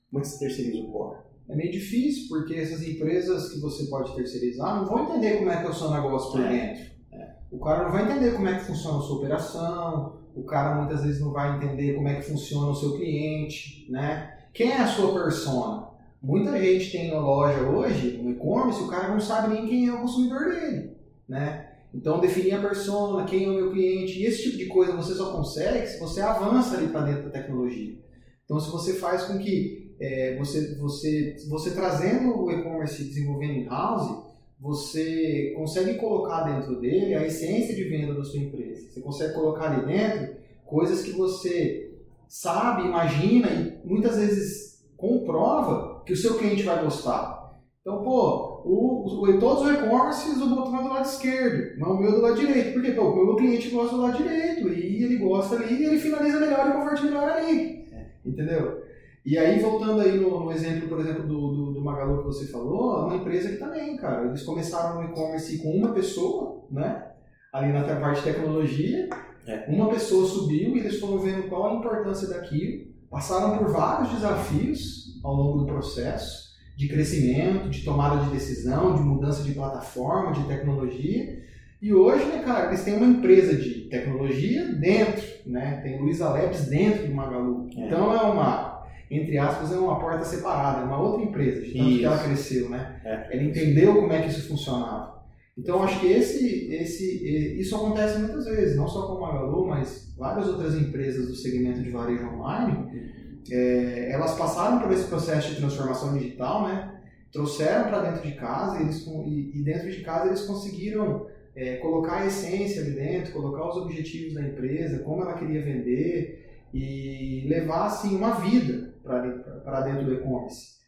como 0.09 0.19
é 0.19 0.21
que 0.21 0.27
você 0.27 0.39
terceiriza 0.39 0.77
o 0.77 0.91
core? 0.91 1.31
é 1.51 1.55
meio 1.55 1.71
difícil, 1.71 2.27
porque 2.29 2.55
essas 2.55 2.81
empresas 2.81 3.51
que 3.51 3.59
você 3.59 3.85
pode 3.85 4.15
terceirizar 4.15 4.77
não 4.77 4.85
vão 4.85 5.03
entender 5.03 5.37
como 5.37 5.51
é 5.51 5.57
que 5.57 5.67
é 5.67 5.69
o 5.69 5.73
seu 5.73 5.91
negócio 5.91 6.31
por 6.31 6.41
é. 6.41 6.49
dentro. 6.49 6.91
É. 7.11 7.35
O 7.51 7.59
cara 7.59 7.83
não 7.83 7.91
vai 7.91 8.03
entender 8.03 8.31
como 8.31 8.47
é 8.47 8.57
que 8.57 8.65
funciona 8.65 8.97
a 8.97 9.01
sua 9.01 9.17
operação, 9.17 10.20
o 10.35 10.43
cara 10.43 10.75
muitas 10.75 11.03
vezes 11.03 11.21
não 11.21 11.31
vai 11.31 11.57
entender 11.57 11.93
como 11.93 12.07
é 12.07 12.15
que 12.15 12.29
funciona 12.29 12.71
o 12.71 12.75
seu 12.75 12.95
cliente, 12.97 13.87
né? 13.89 14.37
Quem 14.53 14.71
é 14.71 14.77
a 14.77 14.87
sua 14.87 15.13
persona? 15.13 15.87
Muita 16.21 16.59
gente 16.61 16.91
tem 16.91 17.11
uma 17.11 17.21
loja 17.21 17.61
hoje, 17.63 18.17
no 18.17 18.29
e-commerce, 18.29 18.81
o 18.81 18.87
cara 18.87 19.09
não 19.09 19.19
sabe 19.19 19.53
nem 19.53 19.67
quem 19.67 19.87
é 19.87 19.93
o 19.93 20.01
consumidor 20.01 20.51
dele, 20.51 20.91
né? 21.27 21.67
Então, 21.93 22.19
definir 22.19 22.53
a 22.53 22.61
persona, 22.61 23.25
quem 23.25 23.45
é 23.45 23.49
o 23.49 23.55
meu 23.55 23.71
cliente, 23.71 24.19
e 24.19 24.25
esse 24.25 24.43
tipo 24.43 24.57
de 24.57 24.67
coisa 24.67 24.95
você 24.95 25.13
só 25.13 25.33
consegue 25.33 25.87
se 25.87 25.99
você 25.99 26.21
avança 26.21 26.77
ali 26.77 26.87
para 26.87 27.01
dentro 27.01 27.23
da 27.23 27.31
tecnologia. 27.31 27.97
Então, 28.45 28.59
se 28.59 28.69
você 28.69 28.93
faz 28.93 29.23
com 29.23 29.37
que 29.37 29.95
é, 29.99 30.37
você, 30.37 30.75
você, 30.75 31.35
você 31.49 31.71
trazendo 31.71 32.37
o 32.37 32.51
e-commerce 32.51 33.01
e 33.01 33.05
desenvolvendo 33.05 33.53
in-house, 33.53 34.30
você 34.61 35.53
consegue 35.55 35.95
colocar 35.95 36.43
dentro 36.43 36.79
dele 36.79 37.15
a 37.15 37.25
essência 37.25 37.75
de 37.75 37.83
venda 37.85 38.13
da 38.13 38.23
sua 38.23 38.39
empresa. 38.39 38.91
Você 38.91 39.01
consegue 39.01 39.33
colocar 39.33 39.71
ali 39.71 39.87
dentro 39.87 40.35
coisas 40.63 41.01
que 41.01 41.11
você 41.11 41.91
sabe, 42.27 42.87
imagina 42.87 43.49
e 43.83 43.87
muitas 43.87 44.17
vezes 44.17 44.85
comprova 44.95 46.03
que 46.05 46.13
o 46.13 46.17
seu 46.17 46.37
cliente 46.37 46.61
vai 46.61 46.81
gostar. 46.83 47.41
Então, 47.81 48.03
pô, 48.03 48.61
o, 48.63 49.23
o, 49.23 49.39
todos 49.39 49.63
os 49.63 49.71
e-commerces 49.71 50.39
o 50.39 50.55
botão 50.55 50.79
é 50.79 50.83
do 50.83 50.89
lado 50.89 51.05
esquerdo, 51.05 51.79
mas 51.79 51.89
o 51.89 51.97
meu 51.97 52.09
é 52.09 52.15
do 52.15 52.21
lado 52.21 52.39
direito. 52.39 52.73
Por 52.73 52.83
quê? 52.83 52.91
Pô, 52.91 53.09
o 53.09 53.25
meu 53.25 53.35
cliente 53.35 53.69
gosta 53.69 53.95
do 53.95 54.03
lado 54.03 54.17
direito 54.17 54.69
e 54.69 55.03
ele 55.03 55.17
gosta 55.17 55.55
ali 55.55 55.81
e 55.81 55.85
ele 55.85 55.97
finaliza 55.97 56.39
melhor 56.39 56.69
e 56.69 56.73
converte 56.73 57.03
melhor 57.03 57.27
ali. 57.31 57.83
Entendeu? 58.23 58.83
E 59.25 59.37
aí, 59.37 59.59
voltando 59.59 60.01
aí 60.01 60.19
no, 60.19 60.45
no 60.45 60.51
exemplo, 60.51 60.87
por 60.87 60.99
exemplo, 60.99 61.27
do, 61.27 61.51
do, 61.51 61.70
do, 61.81 61.85
Magalu 61.85 62.19
que 62.19 62.25
você 62.25 62.47
falou, 62.47 63.01
é 63.01 63.05
uma 63.05 63.15
empresa 63.15 63.49
que 63.49 63.57
também, 63.57 63.97
cara, 63.97 64.27
eles 64.27 64.43
começaram 64.43 65.01
no 65.01 65.09
e-commerce 65.09 65.57
com 65.61 65.71
uma 65.71 65.93
pessoa, 65.93 66.63
né? 66.69 67.07
Ali 67.51 67.73
na 67.73 67.83
parte 67.95 68.19
de 68.19 68.31
tecnologia, 68.31 69.09
é. 69.45 69.65
uma 69.67 69.89
pessoa 69.89 70.25
subiu 70.25 70.75
e 70.75 70.79
eles 70.79 70.99
foram 70.99 71.19
vendo 71.19 71.49
qual 71.49 71.69
a 71.69 71.79
importância 71.79 72.29
daquilo, 72.29 72.87
passaram 73.09 73.57
por 73.57 73.69
vários 73.69 74.13
desafios 74.13 75.19
ao 75.23 75.33
longo 75.33 75.59
do 75.59 75.65
processo, 75.65 76.51
de 76.77 76.87
crescimento, 76.87 77.69
de 77.69 77.83
tomada 77.83 78.23
de 78.23 78.31
decisão, 78.31 78.95
de 78.95 79.01
mudança 79.01 79.43
de 79.43 79.51
plataforma, 79.51 80.31
de 80.31 80.45
tecnologia. 80.45 81.41
E 81.81 81.93
hoje, 81.93 82.23
né, 82.25 82.43
cara, 82.43 82.67
eles 82.67 82.83
têm 82.83 82.95
uma 82.95 83.07
empresa 83.07 83.55
de 83.55 83.89
tecnologia 83.89 84.65
dentro, 84.75 85.23
né? 85.45 85.81
Tem 85.83 85.99
Luiza 85.99 86.29
Labs 86.29 86.67
dentro 86.67 87.07
do 87.07 87.13
Magalu. 87.13 87.67
É. 87.75 87.85
Então 87.85 88.13
é 88.13 88.21
uma, 88.21 88.80
entre 89.11 89.37
aspas, 89.37 89.73
é 89.73 89.75
uma 89.75 89.99
porta 89.99 90.23
separada, 90.23 90.81
é 90.81 90.83
uma 90.85 91.01
outra 91.01 91.21
empresa, 91.21 91.61
de 91.61 91.73
tanto 91.73 91.89
isso. 91.89 91.99
que 91.99 92.05
ela 92.05 92.23
cresceu, 92.23 92.69
né? 92.69 93.01
É. 93.03 93.27
Ela 93.33 93.43
entendeu 93.43 93.93
como 93.95 94.13
é 94.13 94.21
que 94.21 94.29
isso 94.29 94.47
funcionava. 94.47 95.21
Então 95.57 95.83
acho 95.83 95.99
que 95.99 96.07
esse, 96.07 96.73
esse, 96.73 97.59
isso 97.59 97.75
acontece 97.75 98.19
muitas 98.19 98.45
vezes, 98.45 98.77
não 98.77 98.87
só 98.87 99.07
com 99.07 99.15
o 99.15 99.21
Magalu, 99.21 99.67
mas 99.67 100.13
várias 100.17 100.47
outras 100.47 100.75
empresas 100.75 101.27
do 101.27 101.35
segmento 101.35 101.81
de 101.81 101.89
varejo 101.89 102.25
online, 102.25 103.11
é, 103.51 104.11
elas 104.13 104.37
passaram 104.37 104.79
por 104.79 104.89
esse 104.93 105.09
processo 105.09 105.49
de 105.49 105.57
transformação 105.57 106.17
digital, 106.17 106.69
né? 106.69 107.01
Trouxeram 107.33 107.89
para 107.89 108.11
dentro 108.11 108.25
de 108.25 108.35
casa 108.35 108.79
e, 108.79 108.83
eles, 108.83 109.05
e, 109.05 109.59
e 109.59 109.61
dentro 109.61 109.91
de 109.91 110.01
casa 110.01 110.27
eles 110.27 110.41
conseguiram 110.45 111.27
é, 111.53 111.75
colocar 111.77 112.21
a 112.21 112.27
essência 112.27 112.81
ali 112.81 112.91
dentro, 112.91 113.33
colocar 113.33 113.67
os 113.67 113.75
objetivos 113.75 114.35
da 114.35 114.41
empresa, 114.41 114.99
como 114.99 115.21
ela 115.21 115.33
queria 115.33 115.61
vender 115.61 116.69
e 116.73 117.45
levar 117.49 117.87
assim 117.87 118.15
uma 118.15 118.35
vida 118.35 118.90
para 119.03 119.81
dentro 119.81 120.05
do 120.05 120.13
e-commerce. 120.13 120.79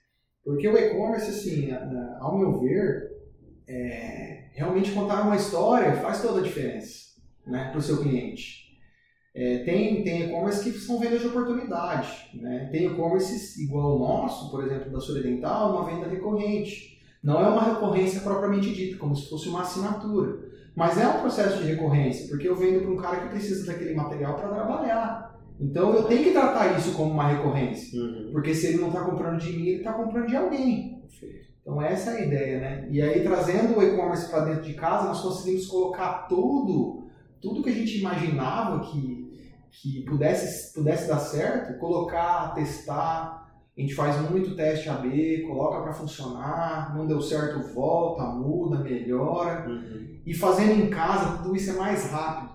Porque 0.44 0.68
o 0.68 0.78
e-commerce, 0.78 1.30
assim, 1.30 1.72
ao 2.20 2.38
meu 2.38 2.60
ver, 2.60 3.12
é, 3.68 4.50
realmente 4.54 4.92
contar 4.92 5.22
uma 5.22 5.36
história 5.36 5.94
faz 5.96 6.22
toda 6.22 6.40
a 6.40 6.44
diferença 6.44 7.14
né, 7.46 7.70
para 7.70 7.80
o 7.80 7.82
seu 7.82 7.98
cliente. 7.98 8.64
É, 9.36 9.60
tem 9.64 10.04
tem 10.04 10.26
e-commerce 10.26 10.64
que 10.64 10.78
são 10.78 11.00
vendas 11.00 11.22
de 11.22 11.28
oportunidade. 11.28 12.30
Né? 12.36 12.70
Tem 12.72 12.86
e-commerce 12.86 13.64
igual 13.64 13.96
o 13.96 14.00
nosso, 14.00 14.52
por 14.52 14.64
exemplo, 14.64 14.92
da 14.92 15.00
Sura 15.00 15.24
Dental, 15.24 15.72
uma 15.72 15.86
venda 15.86 16.08
recorrente. 16.08 17.02
Não 17.24 17.40
é 17.40 17.48
uma 17.48 17.64
recorrência 17.64 18.22
propriamente 18.22 18.74
dita, 18.74 18.98
como 18.98 19.16
se 19.16 19.30
fosse 19.30 19.48
uma 19.48 19.62
assinatura. 19.62 20.52
Mas 20.76 20.98
é 20.98 21.08
um 21.08 21.22
processo 21.22 21.60
de 21.60 21.72
recorrência, 21.72 22.28
porque 22.28 22.48
eu 22.48 22.56
vendo 22.56 22.82
para 22.82 22.92
um 22.92 22.98
cara 22.98 23.22
que 23.22 23.30
precisa 23.30 23.66
daquele 23.66 23.96
material 23.96 24.36
para 24.36 24.50
trabalhar. 24.50 25.33
Então 25.60 25.94
eu 25.94 26.04
tenho 26.04 26.24
que 26.24 26.32
tratar 26.32 26.78
isso 26.78 26.94
como 26.94 27.12
uma 27.12 27.28
recorrência. 27.28 28.00
Uhum. 28.02 28.30
Porque 28.32 28.54
se 28.54 28.68
ele 28.68 28.80
não 28.80 28.88
está 28.88 29.02
comprando 29.02 29.40
de 29.40 29.52
mim, 29.54 29.68
ele 29.68 29.78
está 29.78 29.94
comprando 29.94 30.28
de 30.28 30.36
alguém. 30.36 31.02
Então 31.62 31.82
essa 31.82 32.12
é 32.12 32.18
a 32.18 32.26
ideia, 32.26 32.60
né? 32.60 32.88
E 32.90 33.02
aí 33.02 33.24
trazendo 33.24 33.78
o 33.78 33.84
e-commerce 33.84 34.30
para 34.30 34.46
dentro 34.46 34.64
de 34.64 34.74
casa, 34.74 35.08
nós 35.08 35.22
conseguimos 35.22 35.66
colocar 35.68 36.28
tudo, 36.28 37.08
tudo 37.42 37.64
que 37.64 37.70
a 37.70 37.74
gente 37.74 38.00
imaginava 38.00 38.82
que, 38.82 39.32
que 39.72 40.02
pudesse, 40.02 40.74
pudesse 40.74 41.08
dar 41.08 41.20
certo, 41.20 41.80
colocar, 41.80 42.54
testar, 42.54 43.44
a 43.76 43.82
gente 43.82 43.96
faz 43.96 44.30
muito 44.30 44.56
teste 44.56 44.88
AB, 44.88 45.48
coloca 45.48 45.82
para 45.82 45.94
funcionar, 45.94 46.96
não 46.96 47.08
deu 47.08 47.20
certo, 47.20 47.74
volta, 47.74 48.24
muda, 48.24 48.78
melhora. 48.78 49.68
Uhum. 49.68 50.20
E 50.24 50.34
fazendo 50.34 50.80
em 50.80 50.90
casa, 50.90 51.38
tudo 51.38 51.56
isso 51.56 51.72
é 51.72 51.74
mais 51.74 52.12
rápido. 52.12 52.53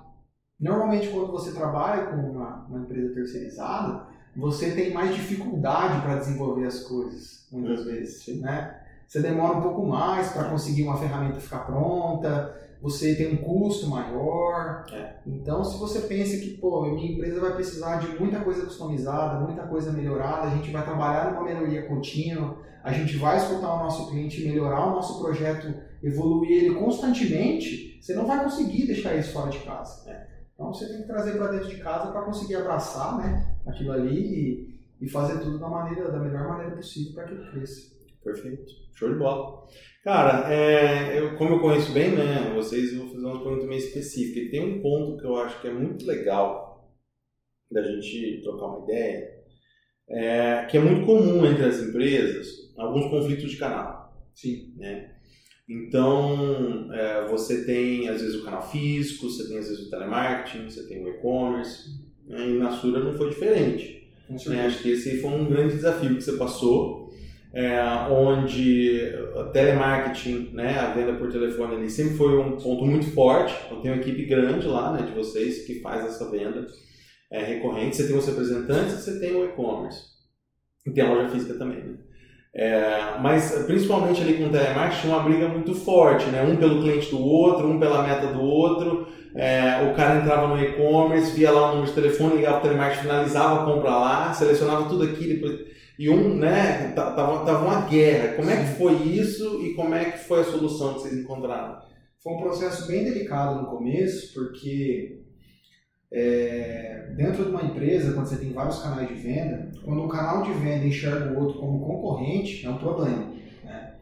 Normalmente, 0.60 1.08
quando 1.08 1.30
você 1.30 1.52
trabalha 1.52 2.06
com 2.06 2.16
uma, 2.16 2.66
uma 2.68 2.80
empresa 2.80 3.14
terceirizada, 3.14 4.06
você 4.36 4.72
tem 4.72 4.92
mais 4.92 5.14
dificuldade 5.14 6.02
para 6.02 6.16
desenvolver 6.16 6.66
as 6.66 6.80
coisas, 6.80 7.46
muitas 7.52 7.80
uhum. 7.80 7.86
vezes. 7.86 8.40
Né? 8.40 8.80
Você 9.06 9.20
demora 9.20 9.58
um 9.58 9.62
pouco 9.62 9.86
mais 9.86 10.32
para 10.32 10.50
conseguir 10.50 10.82
uma 10.82 10.98
ferramenta 10.98 11.40
ficar 11.40 11.60
pronta, 11.60 12.54
você 12.80 13.14
tem 13.14 13.34
um 13.34 13.36
custo 13.38 13.88
maior. 13.88 14.84
É. 14.92 15.14
Então, 15.26 15.64
se 15.64 15.78
você 15.78 16.00
pensa 16.00 16.36
que, 16.36 16.56
pô, 16.58 16.82
minha 16.82 17.12
empresa 17.12 17.40
vai 17.40 17.54
precisar 17.54 17.96
de 17.96 18.18
muita 18.18 18.40
coisa 18.40 18.64
customizada, 18.64 19.40
muita 19.40 19.62
coisa 19.62 19.92
melhorada, 19.92 20.48
a 20.48 20.50
gente 20.50 20.70
vai 20.70 20.84
trabalhar 20.84 21.32
numa 21.32 21.44
melhoria 21.44 21.86
contínua, 21.86 22.58
a 22.82 22.92
gente 22.92 23.16
vai 23.16 23.36
escutar 23.36 23.74
o 23.74 23.78
nosso 23.78 24.10
cliente, 24.10 24.44
melhorar 24.44 24.86
o 24.86 24.90
nosso 24.90 25.18
projeto, 25.20 25.74
evoluir 26.02 26.64
ele 26.64 26.74
constantemente, 26.74 27.98
você 28.00 28.14
não 28.14 28.26
vai 28.26 28.42
conseguir 28.44 28.86
deixar 28.86 29.16
isso 29.16 29.32
fora 29.32 29.50
de 29.50 29.58
casa. 29.60 30.08
É. 30.10 30.27
Então, 30.58 30.74
você 30.74 30.88
tem 30.88 31.02
que 31.02 31.06
trazer 31.06 31.38
para 31.38 31.52
dentro 31.52 31.68
de 31.68 31.78
casa 31.78 32.10
para 32.10 32.22
conseguir 32.22 32.56
abraçar 32.56 33.16
né, 33.16 33.56
aquilo 33.64 33.92
ali 33.92 34.80
e, 35.00 35.04
e 35.06 35.08
fazer 35.08 35.38
tudo 35.38 35.56
da, 35.56 35.68
maneira, 35.68 36.10
da 36.10 36.18
melhor 36.18 36.48
maneira 36.48 36.74
possível 36.74 37.14
para 37.14 37.26
que 37.26 37.34
ele 37.34 37.48
cresça. 37.48 37.96
Perfeito. 38.24 38.64
Show 38.92 39.12
de 39.12 39.20
bola. 39.20 39.64
Cara, 40.02 40.52
é, 40.52 41.16
eu, 41.16 41.36
como 41.36 41.54
eu 41.54 41.60
conheço 41.60 41.92
bem, 41.92 42.10
né, 42.10 42.52
vocês, 42.56 42.92
eu 42.92 43.04
vou 43.04 43.14
fazer 43.14 43.24
uma 43.24 43.40
pergunta 43.40 43.66
meio 43.66 43.78
específica. 43.78 44.40
E 44.40 44.50
tem 44.50 44.78
um 44.78 44.82
ponto 44.82 45.20
que 45.20 45.26
eu 45.26 45.36
acho 45.36 45.60
que 45.60 45.68
é 45.68 45.72
muito 45.72 46.04
legal 46.04 46.92
da 47.70 47.80
gente 47.84 48.40
trocar 48.42 48.66
uma 48.66 48.84
ideia, 48.84 49.30
é, 50.08 50.66
que 50.68 50.76
é 50.76 50.80
muito 50.80 51.06
comum 51.06 51.46
entre 51.46 51.66
as 51.66 51.78
empresas, 51.80 52.74
alguns 52.76 53.08
conflitos 53.08 53.48
de 53.48 53.58
canal. 53.58 54.12
Sim. 54.34 54.74
Né? 54.76 55.17
Então, 55.68 56.88
é, 56.92 57.26
você 57.28 57.64
tem, 57.64 58.08
às 58.08 58.22
vezes, 58.22 58.40
o 58.40 58.44
canal 58.44 58.62
físico, 58.70 59.28
você 59.28 59.46
tem, 59.46 59.58
às 59.58 59.68
vezes, 59.68 59.86
o 59.86 59.90
telemarketing, 59.90 60.64
você 60.64 60.86
tem 60.86 61.04
o 61.04 61.08
e-commerce, 61.08 61.90
né? 62.26 62.48
e 62.48 62.58
na 62.58 62.70
Sura 62.70 63.04
não 63.04 63.12
foi 63.12 63.28
diferente. 63.30 64.08
Né? 64.46 64.66
Acho 64.66 64.82
que 64.82 64.90
esse 64.90 65.20
foi 65.20 65.30
um 65.30 65.46
grande 65.46 65.74
desafio 65.74 66.16
que 66.16 66.22
você 66.22 66.32
passou 66.32 67.08
é, 67.52 67.82
onde 68.10 69.10
telemarketing, 69.52 70.50
né, 70.52 70.78
a 70.78 70.92
venda 70.92 71.14
por 71.14 71.30
telefone 71.30 71.76
ali 71.76 71.90
sempre 71.90 72.16
foi 72.16 72.38
um 72.38 72.56
ponto 72.56 72.84
muito 72.84 73.06
forte. 73.12 73.54
Então 73.66 73.80
tem 73.80 73.90
uma 73.90 74.00
equipe 74.00 74.24
grande 74.26 74.66
lá, 74.66 74.92
né, 74.92 75.06
de 75.06 75.12
vocês 75.12 75.66
que 75.66 75.80
faz 75.80 76.04
essa 76.04 76.30
venda 76.30 76.66
é, 77.30 77.42
recorrente. 77.42 77.96
Você 77.96 78.06
tem 78.06 78.16
os 78.16 78.26
representantes, 78.26 78.94
você 78.94 79.18
tem 79.18 79.34
o 79.34 79.46
e-commerce 79.46 80.02
e 80.86 80.90
tem 80.90 81.04
a 81.04 81.12
loja 81.12 81.30
física 81.30 81.54
também. 81.54 81.82
Né? 81.82 81.96
É, 82.54 83.18
mas 83.20 83.50
principalmente 83.66 84.20
ali 84.20 84.34
com 84.34 84.46
o 84.46 84.50
telemarketing 84.50 85.02
tinha 85.02 85.14
uma 85.14 85.22
briga 85.22 85.48
muito 85.48 85.74
forte, 85.74 86.26
né? 86.26 86.42
Um 86.42 86.56
pelo 86.56 86.82
cliente 86.82 87.10
do 87.10 87.20
outro, 87.20 87.68
um 87.68 87.78
pela 87.78 88.02
meta 88.02 88.28
do 88.28 88.40
outro. 88.40 89.06
É, 89.34 89.90
o 89.90 89.94
cara 89.94 90.20
entrava 90.20 90.48
no 90.48 90.60
e-commerce, 90.60 91.36
via 91.36 91.50
lá 91.50 91.66
o 91.66 91.68
número 91.68 91.86
de 91.86 91.92
telefone, 91.92 92.36
ligava 92.36 92.58
o 92.58 92.62
telemarketing, 92.62 93.02
finalizava 93.02 93.62
a 93.62 93.64
compra 93.64 93.90
lá, 93.90 94.32
selecionava 94.32 94.88
tudo 94.88 95.04
aqui, 95.04 95.28
depois 95.28 95.68
e 95.98 96.08
um, 96.08 96.36
né, 96.36 96.92
tava, 96.94 97.44
tava 97.44 97.64
uma 97.64 97.80
guerra. 97.88 98.34
Como 98.36 98.48
é 98.48 98.56
que 98.56 98.78
foi 98.78 98.94
isso 99.02 99.60
e 99.64 99.74
como 99.74 99.94
é 99.94 100.12
que 100.12 100.18
foi 100.18 100.40
a 100.40 100.44
solução 100.44 100.94
que 100.94 101.00
vocês 101.00 101.18
encontraram? 101.18 101.80
Foi 102.22 102.34
um 102.34 102.40
processo 102.40 102.86
bem 102.86 103.02
delicado 103.02 103.60
no 103.60 103.66
começo, 103.66 104.32
porque 104.32 105.17
é, 106.10 107.12
dentro 107.16 107.44
de 107.44 107.50
uma 107.50 107.62
empresa, 107.62 108.12
quando 108.12 108.26
você 108.26 108.36
tem 108.36 108.52
vários 108.52 108.80
canais 108.80 109.08
de 109.08 109.14
venda, 109.14 109.70
quando 109.84 110.02
um 110.02 110.08
canal 110.08 110.42
de 110.42 110.52
venda 110.52 110.86
enxerga 110.86 111.32
o 111.32 111.38
outro 111.38 111.58
como 111.58 111.84
concorrente, 111.86 112.66
é 112.66 112.70
um 112.70 112.78
problema. 112.78 113.32
Né? 113.64 113.92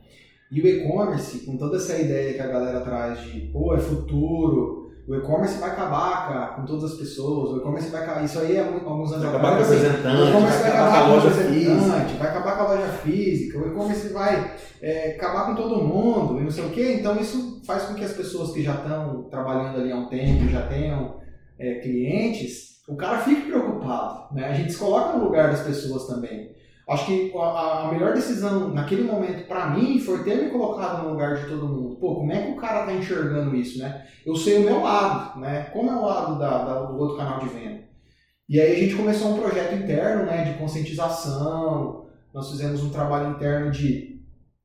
E 0.51 0.61
o 0.61 0.67
e-commerce, 0.67 1.45
com 1.45 1.57
toda 1.57 1.77
essa 1.77 1.99
ideia 1.99 2.35
que 2.35 2.41
a 2.41 2.47
galera 2.47 2.81
traz 2.81 3.21
de, 3.23 3.41
pô, 3.53 3.75
é 3.75 3.79
futuro, 3.79 4.87
o 5.09 5.15
e-commerce 5.15 5.59
vai 5.61 5.71
acabar 5.71 6.57
com 6.57 6.65
todas 6.65 6.93
as 6.93 6.99
pessoas, 6.99 7.51
o 7.51 7.57
e-commerce 7.59 7.91
vai 7.91 8.03
acabar, 8.03 8.25
isso 8.25 8.41
aí 8.41 8.57
é 8.57 8.61
alguns 8.61 9.13
anos 9.13 9.25
vai 9.25 9.35
acabar 9.35 9.51
com 9.51 9.63
o 9.63 9.65
representante, 9.65 10.17
o 10.17 10.29
e-commerce 10.29 10.63
vai, 10.63 10.71
acabar 10.71 10.91
com 10.91 10.97
a 10.97 11.15
loja 11.15 11.31
física, 11.31 12.19
vai 12.19 12.29
acabar 12.29 12.57
com 12.57 12.63
a 12.63 12.67
loja 12.67 12.89
física, 12.89 13.59
o 13.59 13.69
e-commerce 13.69 14.09
vai 14.09 14.57
é, 14.83 15.11
acabar 15.13 15.47
com 15.47 15.55
todo 15.55 15.85
mundo 15.85 16.41
e 16.41 16.45
não 16.45 16.51
sei 16.51 16.65
o 16.65 16.71
quê, 16.71 16.97
então 16.99 17.21
isso 17.21 17.63
faz 17.65 17.85
com 17.85 17.95
que 17.95 18.05
as 18.05 18.13
pessoas 18.13 18.51
que 18.51 18.63
já 18.63 18.75
estão 18.75 19.23
trabalhando 19.31 19.81
ali 19.81 19.93
há 19.93 19.97
um 19.97 20.07
tempo, 20.07 20.49
já 20.49 20.63
tenham 20.67 21.16
é, 21.59 21.77
clientes, 21.77 22.83
o 22.89 22.97
cara 22.97 23.19
fique 23.19 23.43
preocupado, 23.43 24.35
né? 24.35 24.47
A 24.47 24.55
gente 24.55 24.73
se 24.73 24.79
coloca 24.79 25.19
no 25.19 25.25
lugar 25.25 25.51
das 25.51 25.63
pessoas 25.63 26.07
também. 26.07 26.55
Acho 26.89 27.07
que 27.07 27.33
a, 27.37 27.89
a 27.89 27.93
melhor 27.93 28.15
decisão 28.15 28.73
naquele 28.73 29.03
momento 29.03 29.49
para 29.49 29.71
mim 29.71 29.99
foi 29.99 30.23
ter 30.23 30.45
me 30.45 30.51
colocado 30.51 31.03
no 31.03 31.11
lugar 31.11 31.37
de 31.37 31.49
todo 31.49 31.67
mundo. 31.67 31.97
Pô, 31.97 32.15
como 32.15 32.33
é 32.33 32.43
que 32.43 32.53
o 32.53 32.57
cara 32.57 32.87
tá 32.87 32.93
enxergando 32.93 33.57
isso, 33.57 33.81
né? 33.81 34.07
Eu 34.25 34.37
sei 34.37 34.59
o 34.59 34.65
meu 34.65 34.81
lado, 34.83 35.41
né? 35.41 35.65
Como 35.73 35.91
é 35.91 35.95
o 35.95 36.05
lado 36.05 36.39
da, 36.39 36.65
da, 36.65 36.83
do 36.85 36.97
outro 36.97 37.17
canal 37.17 37.41
de 37.41 37.49
venda. 37.49 37.85
E 38.49 38.61
aí 38.61 38.77
a 38.77 38.79
gente 38.79 38.95
começou 38.95 39.33
um 39.33 39.41
projeto 39.41 39.75
interno, 39.75 40.25
né, 40.25 40.45
de 40.45 40.59
conscientização. 40.59 42.07
Nós 42.33 42.51
fizemos 42.53 42.85
um 42.85 42.91
trabalho 42.91 43.33
interno 43.33 43.73
de, 43.73 44.21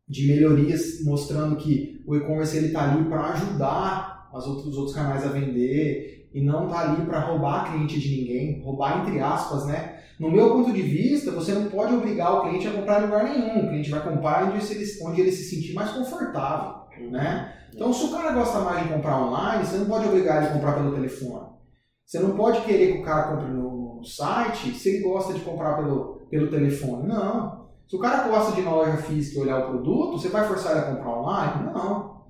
de 0.08 0.28
melhorias, 0.28 1.04
mostrando 1.04 1.56
que 1.56 2.04
o 2.06 2.16
e-commerce 2.16 2.56
ele 2.56 2.70
tá 2.70 2.92
ali 2.92 3.04
para 3.06 3.32
ajudar 3.32 4.30
as 4.32 4.46
outros, 4.46 4.68
os 4.68 4.78
outros 4.78 4.96
canais 4.96 5.26
a 5.26 5.30
vender 5.30 6.21
e 6.34 6.41
não 6.41 6.67
tá 6.67 6.80
ali 6.80 7.06
para 7.06 7.20
roubar 7.20 7.72
cliente 7.72 8.00
de 8.00 8.22
ninguém, 8.22 8.62
roubar 8.63 9.02
entre 9.02 9.20
aspas, 9.20 9.65
né? 9.65 10.00
No 10.20 10.30
meu 10.30 10.52
ponto 10.52 10.72
de 10.72 10.82
vista, 10.82 11.32
você 11.32 11.52
não 11.52 11.65
pode 11.65 11.94
obrigar 11.94 12.34
o 12.34 12.41
cliente 12.41 12.67
a 12.67 12.74
comprar 12.74 13.02
em 13.02 13.06
lugar 13.06 13.24
nenhum. 13.24 13.65
O 13.65 13.70
cliente 13.70 13.89
vai 13.89 14.04
comprar 14.04 14.46
onde 14.46 14.72
ele, 14.72 14.86
onde 15.04 15.22
ele 15.22 15.32
se 15.32 15.44
sentir 15.44 15.74
mais 15.74 15.91
confortável, 15.91 16.84
né? 17.10 17.54
Então, 17.74 17.91
se 17.91 18.06
o 18.06 18.12
cara 18.12 18.32
gosta 18.34 18.60
mais 18.60 18.84
de 18.84 18.94
comprar 18.94 19.17
online, 19.20 19.65
você 19.65 19.78
não 19.78 19.86
pode 19.86 20.08
obrigar 20.08 20.38
ele 20.38 20.48
a 20.48 20.54
comprar 20.54 20.74
pelo 20.74 20.94
telefone. 20.94 21.48
Você 22.06 22.20
não 22.20 22.36
pode 22.36 22.62
querer 22.62 22.94
que 22.94 23.00
o 23.00 23.04
cara 23.04 23.36
compre 23.36 23.52
no, 23.52 23.96
no 23.96 24.06
site 24.06 24.76
se 24.76 24.89
ele 24.89 25.04
gosta 25.04 25.34
de 25.34 25.39
comprar 25.41 25.78
pelo, 25.78 26.22
pelo 26.30 26.50
telefone. 26.50 27.08
Não. 27.08 27.70
Se 27.88 27.96
o 27.96 28.00
cara 28.00 28.28
gosta 28.28 28.52
de 28.54 28.62
ir 28.62 28.63
na 28.63 28.76
loja 28.76 28.98
física 28.98 29.39
e 29.39 29.41
olhar 29.41 29.60
o 29.60 29.70
produto, 29.70 30.20
você 30.20 30.30
vai 30.30 30.48
forçar 30.48 30.74
ele 30.74 30.82
a 30.82 30.96
comprar 30.96 31.20
online? 31.20 31.74
Não. 31.74 32.22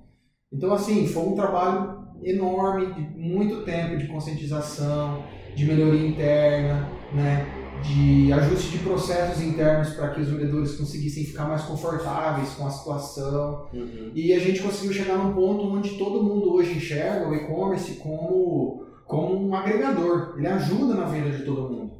Então, 0.52 0.72
assim, 0.72 1.06
foi 1.06 1.24
um 1.24 1.34
trabalho 1.34 2.01
enorme, 2.24 2.92
de 2.94 3.00
muito 3.18 3.62
tempo 3.64 3.96
de 3.96 4.06
conscientização, 4.06 5.24
de 5.54 5.64
melhoria 5.64 6.06
interna, 6.06 6.88
né? 7.12 7.62
de 7.82 8.32
ajuste 8.32 8.70
de 8.70 8.78
processos 8.78 9.42
internos 9.42 9.90
para 9.90 10.10
que 10.10 10.20
os 10.20 10.28
vendedores 10.28 10.76
conseguissem 10.76 11.24
ficar 11.24 11.46
mais 11.46 11.62
confortáveis 11.62 12.50
com 12.50 12.66
a 12.66 12.70
situação. 12.70 13.66
Uhum. 13.72 14.12
E 14.14 14.32
a 14.32 14.38
gente 14.38 14.62
conseguiu 14.62 14.92
chegar 14.92 15.18
num 15.18 15.32
ponto 15.32 15.66
onde 15.66 15.98
todo 15.98 16.22
mundo 16.22 16.54
hoje 16.54 16.76
enxerga 16.76 17.28
o 17.28 17.34
e-commerce 17.34 17.94
como, 17.94 18.86
como 19.04 19.48
um 19.48 19.54
agregador. 19.54 20.34
Ele 20.36 20.46
ajuda 20.46 20.94
na 20.94 21.06
venda 21.06 21.30
de 21.30 21.44
todo 21.44 21.70
mundo. 21.70 21.92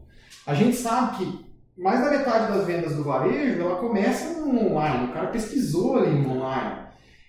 A 0.46 0.54
gente 0.54 0.76
sabe 0.76 1.18
que 1.18 1.52
mais 1.76 2.00
da 2.00 2.10
metade 2.10 2.52
das 2.52 2.66
vendas 2.66 2.94
do 2.94 3.02
varejo 3.02 3.60
ela 3.60 3.76
começa 3.76 4.40
no 4.40 4.72
online. 4.72 5.06
O 5.06 5.12
cara 5.12 5.28
pesquisou 5.28 5.96
ali 5.96 6.10
no 6.10 6.36
online. 6.36 6.82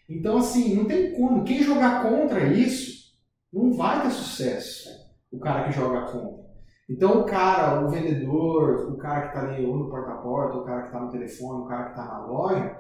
Então, 0.10 0.38
assim, 0.38 0.76
não 0.76 0.86
tem 0.86 1.14
como. 1.14 1.44
Quem 1.44 1.64
jogar 1.64 2.04
contra 2.04 2.48
isso 2.48 3.14
não 3.52 3.74
vai 3.74 4.02
ter 4.02 4.12
sucesso. 4.12 4.90
O 5.32 5.40
cara 5.40 5.66
que 5.66 5.76
joga 5.76 6.12
contra. 6.12 6.44
Então, 6.90 7.22
o 7.22 7.26
cara, 7.26 7.86
o 7.86 7.90
vendedor, 7.90 8.92
o 8.92 8.98
cara 8.98 9.22
que 9.22 9.28
está 9.38 9.42
ali 9.42 9.66
ou 9.66 9.78
no 9.78 9.90
porta-a-porta, 9.90 10.58
o 10.58 10.66
cara 10.66 10.82
que 10.82 10.88
está 10.88 11.00
no 11.00 11.12
telefone, 11.12 11.62
o 11.62 11.68
cara 11.68 11.86
que 11.86 11.90
está 11.92 12.06
na 12.06 12.26
loja, 12.26 12.78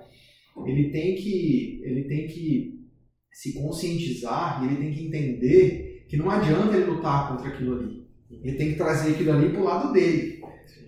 ele 0.65 0.91
tem 0.91 1.15
que 1.15 1.81
ele 1.83 2.03
tem 2.03 2.27
que 2.27 2.83
se 3.31 3.53
conscientizar 3.53 4.62
e 4.62 4.67
ele 4.67 4.75
tem 4.77 4.93
que 4.93 5.07
entender 5.07 6.05
que 6.07 6.17
não 6.17 6.29
adianta 6.29 6.75
ele 6.75 6.91
lutar 6.91 7.29
contra 7.29 7.49
aquilo 7.49 7.79
ali. 7.79 8.07
Ele 8.29 8.57
tem 8.57 8.69
que 8.71 8.77
trazer 8.77 9.13
aquilo 9.13 9.31
ali 9.31 9.49
para 9.49 9.62
o 9.62 9.65
lado 9.65 9.93
dele. 9.93 10.41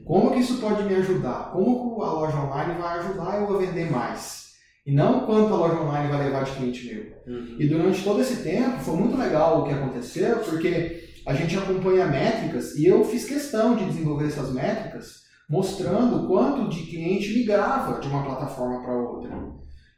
Como 0.04 0.32
que 0.32 0.40
isso 0.40 0.60
pode 0.62 0.84
me 0.84 0.96
ajudar? 0.96 1.52
Como 1.52 1.96
que 1.96 2.04
a 2.04 2.12
loja 2.12 2.38
online 2.38 2.80
vai 2.80 3.00
ajudar 3.00 3.42
eu 3.42 3.56
a 3.56 3.60
vender 3.60 3.90
mais? 3.90 4.45
E 4.86 4.92
não 4.92 5.26
quanto 5.26 5.54
a 5.54 5.58
loja 5.58 5.82
online 5.82 6.10
vai 6.10 6.26
levar 6.26 6.44
de 6.44 6.52
cliente 6.52 6.86
meu. 6.86 7.36
Uhum. 7.36 7.56
E 7.58 7.68
durante 7.68 8.04
todo 8.04 8.22
esse 8.22 8.44
tempo 8.44 8.80
foi 8.80 8.96
muito 8.96 9.18
legal 9.18 9.62
o 9.62 9.64
que 9.66 9.74
aconteceu, 9.74 10.38
porque 10.40 11.10
a 11.26 11.34
gente 11.34 11.58
acompanha 11.58 12.06
métricas 12.06 12.76
e 12.76 12.86
eu 12.86 13.04
fiz 13.04 13.26
questão 13.26 13.76
de 13.76 13.86
desenvolver 13.86 14.28
essas 14.28 14.54
métricas 14.54 15.26
mostrando 15.50 16.28
quanto 16.28 16.70
de 16.70 16.84
cliente 16.84 17.34
migrava 17.34 18.00
de 18.00 18.08
uma 18.08 18.24
plataforma 18.24 18.82
para 18.82 18.96
outra. 18.96 19.32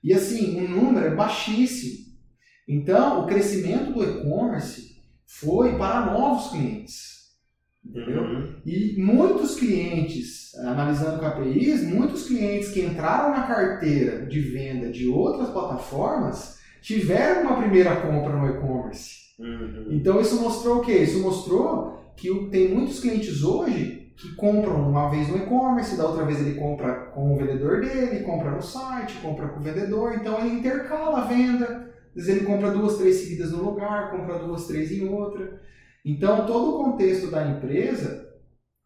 E 0.03 0.13
assim, 0.13 0.61
um 0.61 0.67
número 0.69 1.05
é 1.05 1.15
baixíssimo. 1.15 2.07
Então, 2.67 3.23
o 3.23 3.27
crescimento 3.27 3.93
do 3.93 4.03
e-commerce 4.03 4.97
foi 5.25 5.77
para 5.77 6.11
novos 6.11 6.51
clientes. 6.51 7.16
Entendeu? 7.89 8.21
Uhum. 8.21 8.53
E 8.65 8.95
muitos 8.97 9.55
clientes, 9.55 10.53
analisando 10.59 11.19
KPIs, 11.19 11.83
muitos 11.83 12.27
clientes 12.27 12.69
que 12.69 12.81
entraram 12.81 13.31
na 13.31 13.43
carteira 13.43 14.25
de 14.25 14.39
venda 14.41 14.89
de 14.89 15.07
outras 15.07 15.49
plataformas 15.49 16.57
tiveram 16.81 17.43
uma 17.43 17.57
primeira 17.57 17.95
compra 17.95 18.35
no 18.35 18.47
e-commerce. 18.47 19.27
Uhum. 19.39 19.87
Então 19.91 20.19
isso 20.19 20.41
mostrou 20.41 20.77
o 20.77 20.81
quê? 20.81 20.97
Isso 20.97 21.21
mostrou 21.21 22.13
que 22.15 22.29
tem 22.49 22.73
muitos 22.73 22.99
clientes 22.99 23.43
hoje 23.43 24.11
que 24.17 24.35
compram 24.35 24.89
uma 24.89 25.09
vez 25.09 25.27
no 25.27 25.37
e-commerce, 25.37 25.95
da 25.95 26.07
outra 26.07 26.25
vez 26.25 26.39
ele 26.39 26.59
compra 26.59 26.93
com 27.13 27.33
o 27.33 27.37
vendedor 27.37 27.81
dele, 27.81 28.23
compra 28.23 28.49
no 28.51 28.61
site, 28.61 29.21
compra 29.21 29.47
com 29.49 29.59
o 29.59 29.63
vendedor, 29.63 30.15
então 30.15 30.39
ele 30.39 30.55
intercala 30.55 31.19
a 31.19 31.25
venda. 31.25 31.87
Às 32.15 32.25
vezes 32.25 32.29
ele 32.29 32.45
compra 32.47 32.71
duas, 32.71 32.97
três 32.97 33.17
seguidas 33.17 33.51
no 33.51 33.63
lugar, 33.63 34.09
compra 34.09 34.39
duas, 34.39 34.65
três 34.65 34.91
em 34.91 35.07
outra. 35.07 35.61
Então 36.05 36.45
todo 36.45 36.75
o 36.75 36.83
contexto 36.83 37.29
da 37.29 37.47
empresa 37.49 38.27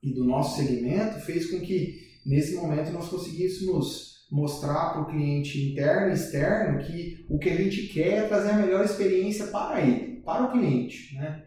e 0.01 0.13
do 0.13 0.23
nosso 0.23 0.57
segmento 0.57 1.19
fez 1.19 1.51
com 1.51 1.59
que 1.59 1.99
nesse 2.25 2.55
momento 2.55 2.91
nós 2.91 3.09
conseguíssemos 3.09 4.27
mostrar 4.31 4.91
para 4.91 5.01
o 5.01 5.07
cliente 5.07 5.71
interno 5.71 6.09
e 6.09 6.13
externo 6.13 6.83
que 6.83 7.25
o 7.29 7.37
que 7.37 7.49
a 7.49 7.55
gente 7.55 7.87
quer 7.87 8.13
é 8.13 8.27
trazer 8.27 8.51
a 8.51 8.57
melhor 8.57 8.85
experiência 8.85 9.47
para 9.47 9.81
ele, 9.81 10.21
para 10.21 10.45
o 10.45 10.51
cliente, 10.51 11.15
né? 11.15 11.45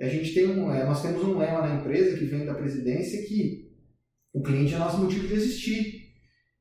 A 0.00 0.08
gente 0.08 0.34
tem 0.34 0.48
um, 0.48 0.72
é, 0.72 0.84
nós 0.84 1.02
temos 1.02 1.22
um 1.22 1.38
lema 1.38 1.60
na 1.60 1.76
empresa 1.76 2.18
que 2.18 2.24
vem 2.24 2.44
da 2.44 2.54
presidência 2.54 3.24
que 3.26 3.70
o 4.32 4.42
cliente 4.42 4.74
é 4.74 4.78
nosso 4.78 4.98
motivo 4.98 5.28
de 5.28 5.34
existir. 5.34 6.12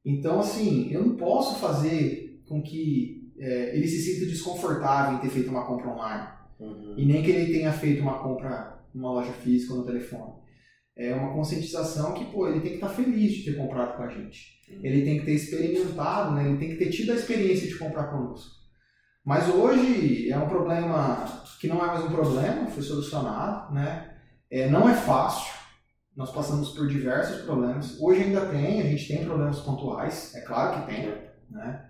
Então, 0.05 0.39
assim, 0.39 0.91
eu 0.91 1.03
não 1.03 1.15
posso 1.15 1.59
fazer 1.59 2.43
com 2.47 2.61
que 2.61 3.33
é, 3.39 3.75
ele 3.75 3.87
se 3.87 4.01
sinta 4.01 4.27
desconfortável 4.27 5.17
em 5.17 5.21
ter 5.21 5.29
feito 5.29 5.49
uma 5.49 5.65
compra 5.65 5.89
online 5.89 6.42
Uhum. 6.59 6.93
e 6.97 7.05
nem 7.05 7.21
que 7.23 7.31
ele 7.31 7.53
tenha 7.53 7.71
feito 7.73 8.01
uma 8.01 8.19
compra 8.19 8.79
numa 8.93 9.11
loja 9.11 9.33
física 9.33 9.73
ou 9.73 9.79
no 9.79 9.85
telefone. 9.85 10.33
É 10.95 11.13
uma 11.15 11.33
conscientização 11.33 12.13
que, 12.13 12.25
pô, 12.25 12.47
ele 12.47 12.59
tem 12.59 12.71
que 12.71 12.75
estar 12.75 12.89
feliz 12.89 13.31
de 13.33 13.45
ter 13.45 13.57
comprado 13.57 13.97
com 13.97 14.03
a 14.03 14.09
gente. 14.09 14.61
Ele 14.69 15.03
tem 15.03 15.19
que 15.19 15.25
ter 15.25 15.33
experimentado, 15.33 16.35
né? 16.35 16.47
ele 16.47 16.57
tem 16.57 16.69
que 16.69 16.75
ter 16.75 16.91
tido 16.91 17.11
a 17.11 17.15
experiência 17.15 17.67
de 17.67 17.77
comprar 17.77 18.05
conosco. 18.05 18.63
Mas 19.25 19.49
hoje 19.49 20.29
é 20.29 20.37
um 20.37 20.47
problema 20.47 21.43
que 21.59 21.67
não 21.67 21.83
é 21.83 21.87
mais 21.87 22.03
um 22.03 22.11
problema, 22.11 22.67
foi 22.67 22.83
solucionado, 22.83 23.73
né? 23.73 24.17
É, 24.51 24.69
não 24.69 24.87
é 24.87 24.93
fácil, 24.93 25.53
nós 26.15 26.29
passamos 26.31 26.71
por 26.71 26.87
diversos 26.87 27.41
problemas. 27.43 27.99
Hoje 27.99 28.21
ainda 28.21 28.45
tem, 28.47 28.81
a 28.81 28.83
gente 28.83 29.07
tem 29.07 29.25
problemas 29.25 29.61
pontuais, 29.61 30.35
é 30.35 30.41
claro 30.41 30.81
que 30.81 30.93
tem, 30.93 31.07
né? 31.49 31.89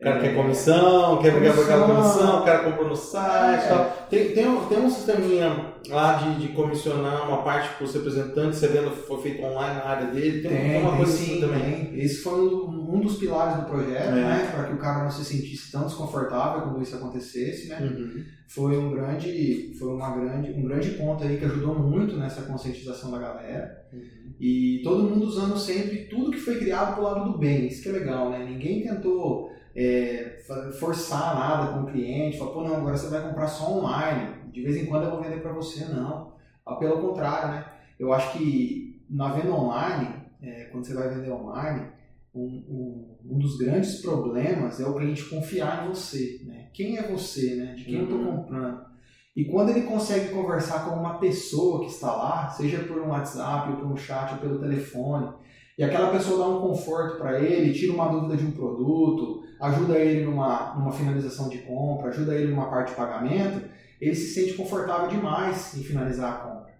O 0.00 0.02
cara 0.02 0.18
quer 0.18 0.34
comissão, 0.34 1.18
quer 1.20 1.34
pegar 1.34 1.50
aquela 1.50 1.86
Comissão. 1.86 2.40
o 2.40 2.44
cara 2.46 2.58
comprou 2.64 2.88
no 2.88 2.96
site 2.96 3.64
É. 3.64 3.68
tal. 3.68 4.06
Tem, 4.08 4.32
tem, 4.32 4.48
um, 4.48 4.64
tem 4.64 4.78
um 4.78 4.88
sisteminha 4.88 5.74
lá 5.90 6.14
de, 6.14 6.40
de 6.40 6.48
comissionar 6.54 7.28
uma 7.28 7.42
parte 7.42 7.74
para 7.76 7.84
os 7.84 7.92
representantes, 7.92 8.58
você 8.58 8.68
vendo 8.68 8.90
foi 8.92 9.20
feito 9.20 9.42
online 9.42 9.74
na 9.78 9.84
área 9.84 10.06
dele, 10.06 10.40
tem, 10.40 10.50
tem 10.56 10.80
uma 10.80 10.96
coisa 10.96 11.12
assim 11.12 11.38
também. 11.38 11.60
tem. 11.84 12.00
Esse 12.00 12.22
foi 12.22 12.32
um, 12.40 12.94
um 12.96 13.00
dos 13.00 13.18
pilares 13.18 13.58
do 13.62 13.66
projeto, 13.68 14.08
É. 14.08 14.10
né? 14.12 14.50
Para 14.54 14.64
que 14.68 14.72
o 14.72 14.78
cara 14.78 15.04
não 15.04 15.10
se 15.10 15.22
sentisse 15.22 15.70
tão 15.70 15.84
desconfortável 15.84 16.62
quando 16.62 16.80
isso 16.82 16.96
acontecesse, 16.96 17.68
né? 17.68 17.78
Uhum. 17.82 18.24
Foi 18.48 18.78
um 18.78 18.90
grande, 18.92 19.74
foi 19.78 19.88
uma 19.94 20.16
grande, 20.16 20.50
um 20.52 20.62
grande 20.64 20.90
ponto 20.92 21.22
aí 21.22 21.36
que 21.36 21.44
ajudou 21.44 21.78
muito 21.78 22.16
nessa 22.16 22.40
conscientização 22.42 23.10
da 23.10 23.18
galera. 23.18 23.84
Uhum. 23.92 24.00
E 24.40 24.80
todo 24.82 25.04
mundo 25.04 25.26
usando 25.26 25.58
sempre 25.58 26.06
tudo 26.08 26.30
que 26.30 26.38
foi 26.40 26.56
criado 26.58 26.94
pro 26.94 27.02
lado 27.04 27.30
do 27.30 27.38
bem. 27.38 27.66
Isso 27.66 27.82
que 27.82 27.90
é 27.90 27.92
legal, 27.92 28.30
né? 28.30 28.42
Ninguém 28.48 28.80
tentou 28.82 29.49
é, 29.74 30.42
forçar 30.78 31.34
nada 31.34 31.72
com 31.72 31.80
o 31.82 31.86
cliente, 31.92 32.38
falar, 32.38 32.50
pô, 32.52 32.62
não, 32.62 32.76
agora 32.76 32.96
você 32.96 33.08
vai 33.08 33.22
comprar 33.28 33.46
só 33.48 33.70
online. 33.78 34.50
De 34.52 34.62
vez 34.62 34.76
em 34.76 34.86
quando 34.86 35.04
eu 35.04 35.10
vou 35.12 35.22
vender 35.22 35.40
para 35.40 35.52
você, 35.52 35.84
não. 35.86 36.32
Ah, 36.66 36.76
Pelo 36.76 37.00
contrário, 37.00 37.48
né? 37.54 37.64
Eu 37.98 38.12
acho 38.12 38.36
que 38.36 39.04
na 39.08 39.32
venda 39.32 39.52
online, 39.52 40.08
é, 40.42 40.64
quando 40.72 40.84
você 40.84 40.94
vai 40.94 41.08
vender 41.08 41.30
online, 41.30 41.86
um, 42.34 42.40
um, 43.26 43.34
um 43.34 43.38
dos 43.38 43.56
grandes 43.58 44.00
problemas 44.00 44.80
é 44.80 44.86
o 44.86 44.94
cliente 44.94 45.24
confiar 45.28 45.84
em 45.84 45.88
você, 45.88 46.40
né? 46.46 46.68
Quem 46.72 46.96
é 46.96 47.02
você, 47.10 47.54
né? 47.56 47.74
De 47.74 47.84
quem 47.84 47.94
eu 47.94 48.00
Uhum. 48.06 48.18
estou 48.20 48.32
comprando. 48.36 48.90
E 49.36 49.44
quando 49.44 49.70
ele 49.70 49.82
consegue 49.82 50.30
conversar 50.34 50.84
com 50.88 50.96
uma 50.96 51.18
pessoa 51.18 51.80
que 51.80 51.86
está 51.86 52.12
lá, 52.14 52.48
seja 52.48 52.80
por 52.84 52.98
um 53.00 53.08
WhatsApp, 53.10 53.70
ou 53.70 53.76
por 53.76 53.86
um 53.86 53.96
chat, 53.96 54.32
ou 54.34 54.38
pelo 54.40 54.58
telefone, 54.58 55.32
e 55.78 55.84
aquela 55.84 56.10
pessoa 56.10 56.38
dá 56.38 56.48
um 56.56 56.60
conforto 56.60 57.16
para 57.18 57.40
ele, 57.40 57.72
tira 57.72 57.92
uma 57.92 58.08
dúvida 58.08 58.36
de 58.36 58.44
um 58.44 58.50
produto, 58.50 59.39
ajuda 59.60 59.98
ele 59.98 60.24
numa, 60.24 60.74
numa 60.74 60.92
finalização 60.92 61.48
de 61.48 61.58
compra, 61.58 62.08
ajuda 62.08 62.34
ele 62.34 62.50
numa 62.50 62.70
parte 62.70 62.90
de 62.90 62.96
pagamento, 62.96 63.68
ele 64.00 64.14
se 64.14 64.32
sente 64.32 64.54
confortável 64.54 65.08
demais 65.08 65.76
em 65.76 65.82
finalizar 65.82 66.32
a 66.32 66.36
compra. 66.36 66.70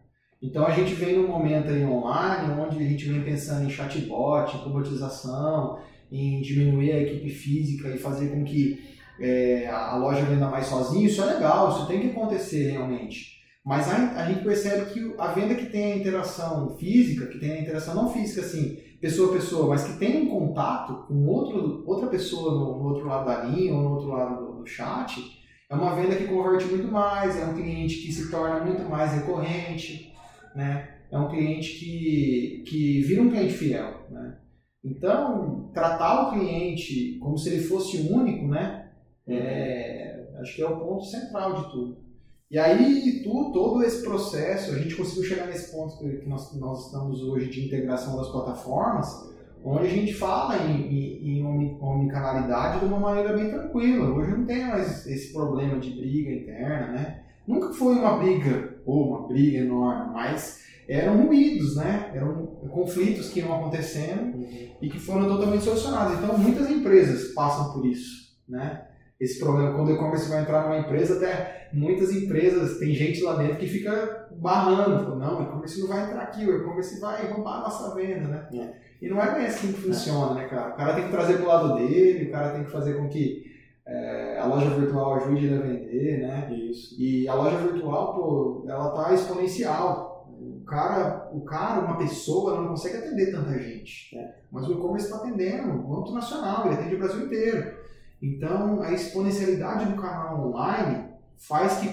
Então 0.43 0.67
a 0.67 0.71
gente 0.71 0.95
vem 0.95 1.17
num 1.17 1.29
momento 1.29 1.69
aí 1.69 1.85
online 1.85 2.59
onde 2.59 2.79
a 2.79 2.89
gente 2.89 3.07
vem 3.07 3.23
pensando 3.23 3.67
em 3.67 3.71
chatbot, 3.71 4.57
em 4.57 4.61
robotização, 4.61 5.79
em 6.11 6.41
diminuir 6.41 6.93
a 6.93 7.03
equipe 7.03 7.29
física 7.29 7.91
e 7.91 7.99
fazer 7.99 8.31
com 8.31 8.43
que 8.43 8.81
é, 9.21 9.69
a 9.69 9.97
loja 9.97 10.23
venda 10.23 10.49
mais 10.49 10.67
sozinho. 10.67 11.07
Isso 11.07 11.23
é 11.23 11.35
legal, 11.35 11.71
isso 11.71 11.87
tem 11.87 12.01
que 12.01 12.11
acontecer 12.11 12.71
realmente. 12.71 13.39
Mas 13.63 13.89
a, 13.89 14.23
a 14.23 14.27
gente 14.27 14.43
percebe 14.43 14.91
que 14.91 15.15
a 15.19 15.29
venda 15.29 15.55
que 15.55 15.67
tem 15.67 15.93
a 15.93 15.97
interação 15.97 16.77
física, 16.79 17.27
que 17.27 17.39
tem 17.39 17.53
a 17.53 17.61
interação 17.61 17.95
não 17.95 18.11
física 18.11 18.41
assim, 18.41 18.79
pessoa 19.01 19.31
a 19.31 19.33
pessoa, 19.39 19.69
mas 19.69 19.85
que 19.85 19.99
tem 19.99 20.23
um 20.23 20.29
contato 20.29 21.07
com 21.07 21.27
outro, 21.27 21.83
outra 21.87 22.09
pessoa 22.09 22.53
no, 22.53 22.79
no 22.79 22.89
outro 22.89 23.07
lado 23.07 23.27
da 23.27 23.45
linha 23.45 23.75
ou 23.75 23.83
no 23.83 23.95
outro 23.95 24.09
lado 24.09 24.47
do, 24.47 24.59
do 24.59 24.67
chat, 24.67 25.21
é 25.69 25.75
uma 25.75 25.95
venda 25.95 26.17
que 26.17 26.27
converte 26.27 26.67
muito 26.67 26.89
mais, 26.89 27.37
é 27.37 27.45
um 27.45 27.55
cliente 27.55 27.97
que 28.03 28.13
se 28.13 28.31
torna 28.31 28.65
muito 28.65 28.89
mais 28.89 29.13
recorrente, 29.13 30.13
né? 30.55 31.01
é 31.11 31.19
um 31.19 31.29
cliente 31.29 31.79
que, 31.79 32.65
que 32.67 33.01
vira 33.03 33.23
um 33.23 33.31
cliente 33.31 33.55
fiel. 33.55 34.07
Né? 34.11 34.39
Então, 34.85 35.71
tratar 35.75 36.29
o 36.29 36.33
cliente 36.33 37.19
como 37.19 37.37
se 37.37 37.51
ele 37.51 37.63
fosse 37.63 37.99
único, 38.13 38.47
né? 38.47 38.93
É, 39.27 40.29
acho 40.41 40.57
que 40.57 40.63
é 40.63 40.67
o 40.67 40.79
ponto 40.79 41.05
central 41.05 41.55
de 41.55 41.71
tudo. 41.71 42.10
E 42.51 42.59
aí, 42.59 43.23
tu, 43.23 43.53
todo 43.53 43.81
esse 43.85 44.03
processo, 44.03 44.73
a 44.73 44.79
gente 44.79 44.97
conseguiu 44.97 45.23
chegar 45.23 45.47
nesse 45.47 45.71
ponto 45.71 45.97
que 45.99 46.29
nós, 46.29 46.53
nós 46.59 46.87
estamos 46.87 47.23
hoje 47.23 47.49
de 47.49 47.65
integração 47.67 48.17
das 48.17 48.29
plataformas, 48.29 49.31
onde 49.65 49.87
a 49.87 49.91
gente 49.91 50.13
fala 50.15 50.57
em, 50.57 50.81
em, 50.89 51.39
em 51.39 51.47
omni- 51.47 51.79
omnicanalidade 51.81 52.81
de 52.81 52.87
uma 52.87 52.99
maneira 52.99 53.35
bem 53.35 53.51
tranquila. 53.51 54.11
Hoje 54.11 54.33
não 54.33 54.45
tem 54.47 54.67
mais 54.67 55.07
esse 55.07 55.33
problema 55.33 55.79
de 55.79 55.91
briga 55.91 56.33
interna, 56.33 56.89
né? 56.89 57.23
Nunca 57.47 57.73
foi 57.73 57.95
uma 57.95 58.19
briga, 58.19 58.81
ou 58.85 59.09
uma 59.11 59.29
briga 59.29 59.59
enorme, 59.59 60.13
mas 60.13 60.65
eram 60.89 61.25
ruídos, 61.27 61.77
né? 61.77 62.11
Eram 62.13 62.47
conflitos 62.69 63.29
que 63.29 63.39
iam 63.39 63.55
acontecendo 63.55 64.45
e 64.83 64.89
que 64.89 64.99
foram 64.99 65.29
totalmente 65.29 65.63
solucionados. 65.63 66.19
Então, 66.19 66.37
muitas 66.37 66.69
empresas 66.69 67.33
passam 67.33 67.73
por 67.73 67.87
isso, 67.87 68.37
né? 68.49 68.89
Esse 69.21 69.39
problema. 69.39 69.75
Quando 69.75 69.89
o 69.89 69.93
e-commerce 69.93 70.31
vai 70.31 70.41
entrar 70.41 70.63
numa 70.63 70.79
empresa, 70.79 71.17
até 71.17 71.69
muitas 71.73 72.11
empresas, 72.11 72.79
tem 72.79 72.95
gente 72.95 73.23
lá 73.23 73.37
dentro 73.37 73.59
que 73.59 73.67
fica 73.67 74.29
barrando. 74.33 75.15
Não, 75.17 75.41
o 75.41 75.43
e-commerce 75.43 75.81
não 75.81 75.89
vai 75.89 76.05
entrar 76.05 76.23
aqui, 76.23 76.47
o 76.47 76.57
e-commerce 76.57 76.99
vai 76.99 77.31
roubar 77.31 77.59
a 77.59 77.61
nossa 77.61 77.95
venda, 77.95 78.29
né? 78.29 78.49
É. 78.55 79.05
E 79.05 79.09
não 79.09 79.21
é 79.21 79.35
bem 79.35 79.47
assim 79.47 79.73
que 79.73 79.81
funciona, 79.81 80.35
né, 80.35 80.49
cara? 80.49 80.73
O 80.73 80.77
cara 80.77 80.95
tem 80.95 81.05
que 81.05 81.11
trazer 81.11 81.37
pro 81.37 81.49
lado 81.49 81.77
dele, 81.77 82.29
o 82.29 82.33
cara 82.33 82.51
tem 82.55 82.65
que 82.65 82.71
fazer 82.71 82.95
com 82.95 83.09
que 83.09 83.45
é, 83.87 84.39
a 84.39 84.47
loja 84.47 84.71
virtual 84.71 85.15
ajude 85.15 85.47
ele 85.47 85.55
a 85.55 85.61
vender, 85.61 86.19
né? 86.21 86.55
Isso. 86.55 86.97
E 86.99 87.29
a 87.29 87.35
loja 87.35 87.59
virtual, 87.59 88.15
pô, 88.15 88.65
ela 88.67 88.91
tá 88.91 89.13
exponencial. 89.13 90.09
O 90.39 90.65
cara, 90.65 91.29
o 91.35 91.41
cara, 91.43 91.81
uma 91.81 91.99
pessoa, 91.99 92.61
não 92.61 92.69
consegue 92.69 92.99
atender 92.99 93.33
tanta 93.33 93.59
gente. 93.59 94.17
É. 94.17 94.35
Mas 94.51 94.67
o 94.67 94.73
e-commerce 94.73 95.07
está 95.07 95.19
atendendo, 95.19 95.87
o 95.87 95.97
âmbito 95.97 96.15
nacional, 96.15 96.67
ele 96.67 96.75
atende 96.75 96.95
o 96.95 96.99
Brasil 96.99 97.27
inteiro. 97.27 97.80
Então, 98.23 98.83
a 98.83 98.93
exponencialidade 98.93 99.91
do 99.91 100.01
canal 100.01 100.49
online 100.49 101.11
faz 101.39 101.79
que, 101.79 101.89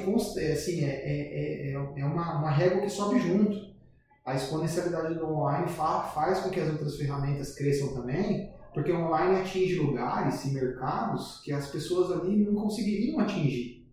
assim, 0.52 0.84
é, 0.84 0.90
é, 0.90 1.72
é, 1.72 1.74
é 1.74 2.06
uma, 2.06 2.40
uma 2.40 2.52
régua 2.52 2.82
que 2.82 2.90
sobe 2.90 3.20
junto. 3.20 3.68
A 4.26 4.36
exponencialidade 4.36 5.16
do 5.16 5.26
online 5.26 5.68
faz 5.70 6.40
com 6.42 6.50
que 6.50 6.60
as 6.60 6.70
outras 6.70 6.98
ferramentas 6.98 7.56
cresçam 7.56 7.94
também, 7.94 8.52
porque 8.74 8.92
o 8.92 9.06
online 9.06 9.40
atinge 9.40 9.80
lugares 9.80 10.44
e 10.44 10.54
mercados 10.54 11.42
que 11.44 11.54
as 11.54 11.68
pessoas 11.68 12.12
ali 12.12 12.44
não 12.44 12.54
conseguiriam 12.62 13.20
atingir. 13.22 13.88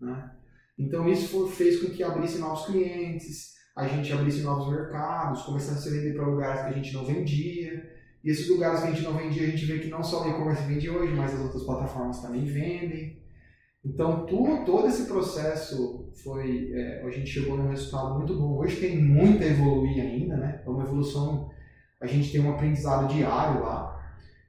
Né? 0.00 0.30
Então, 0.78 1.06
isso 1.06 1.46
fez 1.48 1.80
com 1.80 1.90
que 1.90 2.02
abrisse 2.02 2.38
novos 2.38 2.64
clientes, 2.66 3.54
a 3.76 3.86
gente 3.86 4.10
abrisse 4.10 4.40
novos 4.40 4.70
mercados, 4.70 5.42
começasse 5.42 5.88
a 5.88 5.92
vender 5.92 6.14
para 6.14 6.26
lugares 6.26 6.62
que 6.62 6.68
a 6.68 6.72
gente 6.72 6.94
não 6.94 7.04
vendia. 7.04 7.95
E 8.26 8.30
esses 8.30 8.48
lugares 8.48 8.80
que 8.80 8.88
a 8.88 8.90
gente 8.90 9.04
não 9.04 9.16
vendia, 9.16 9.44
a 9.44 9.50
gente 9.50 9.64
vê 9.66 9.78
que 9.78 9.88
não 9.88 10.02
só 10.02 10.24
o 10.24 10.28
e-commerce 10.28 10.64
vende 10.64 10.90
hoje, 10.90 11.14
mas 11.14 11.32
as 11.32 11.40
outras 11.42 11.62
plataformas 11.62 12.20
também 12.20 12.44
vendem. 12.44 13.22
Então, 13.84 14.26
tudo, 14.26 14.64
todo 14.64 14.88
esse 14.88 15.06
processo 15.06 16.10
foi. 16.24 16.72
É, 16.72 17.04
a 17.06 17.10
gente 17.12 17.30
chegou 17.30 17.56
num 17.56 17.68
resultado 17.68 18.18
muito 18.18 18.34
bom. 18.34 18.58
Hoje 18.58 18.80
tem 18.80 19.00
muito 19.00 19.40
a 19.44 19.46
evoluir 19.46 20.02
ainda, 20.02 20.36
né? 20.38 20.60
É 20.66 20.68
uma 20.68 20.82
evolução. 20.82 21.48
A 22.00 22.06
gente 22.08 22.32
tem 22.32 22.40
um 22.40 22.50
aprendizado 22.50 23.14
diário 23.14 23.62
lá. 23.62 23.96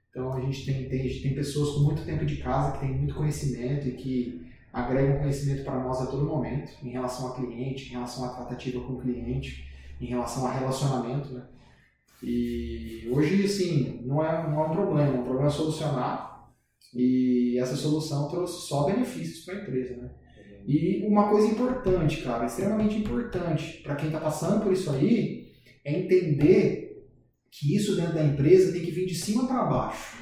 Então, 0.10 0.34
a 0.34 0.42
gente 0.42 0.66
tem, 0.66 0.90
tem, 0.90 1.22
tem 1.22 1.36
pessoas 1.36 1.76
com 1.76 1.82
muito 1.82 2.04
tempo 2.04 2.26
de 2.26 2.38
casa 2.38 2.72
que 2.72 2.80
têm 2.80 2.98
muito 2.98 3.14
conhecimento 3.14 3.88
e 3.88 3.92
que 3.92 4.52
agregam 4.74 5.20
conhecimento 5.20 5.64
para 5.64 5.84
nós 5.84 6.02
a 6.02 6.08
todo 6.08 6.26
momento, 6.26 6.72
em 6.84 6.90
relação 6.90 7.28
a 7.28 7.36
cliente, 7.36 7.90
em 7.90 7.92
relação 7.92 8.26
à 8.26 8.30
tratativa 8.30 8.82
com 8.82 8.94
o 8.94 9.02
cliente, 9.02 9.72
em 10.02 10.08
relação 10.08 10.48
a 10.48 10.52
relacionamento, 10.52 11.32
né? 11.32 11.44
E 12.24 13.08
hoje, 13.12 13.46
assim, 13.46 14.02
não 14.06 14.24
é, 14.24 14.50
não 14.50 14.64
é 14.64 14.68
um 14.68 14.72
problema, 14.72 15.20
o 15.20 15.24
problema 15.24 15.48
é 15.48 15.52
solucionar 15.52 16.52
e 16.94 17.58
essa 17.60 17.76
solução 17.76 18.28
trouxe 18.28 18.68
só 18.68 18.86
benefícios 18.86 19.46
para 19.46 19.56
a 19.56 19.62
empresa, 19.62 19.98
né? 19.98 20.12
E 20.68 21.06
uma 21.08 21.30
coisa 21.30 21.48
importante, 21.48 22.22
cara, 22.24 22.46
extremamente 22.46 22.98
importante 22.98 23.82
para 23.84 23.96
quem 23.96 24.08
está 24.08 24.20
passando 24.20 24.62
por 24.62 24.74
isso 24.74 24.92
aí, 24.92 25.54
é 25.86 25.98
entender 25.98 27.08
que 27.50 27.76
isso 27.76 27.96
dentro 27.96 28.16
da 28.16 28.24
empresa 28.24 28.74
tem 28.74 28.84
que 28.84 28.92
vir 28.92 29.06
de 29.06 29.16
cima 29.16 29.48
para 29.48 29.64
baixo. 29.64 30.18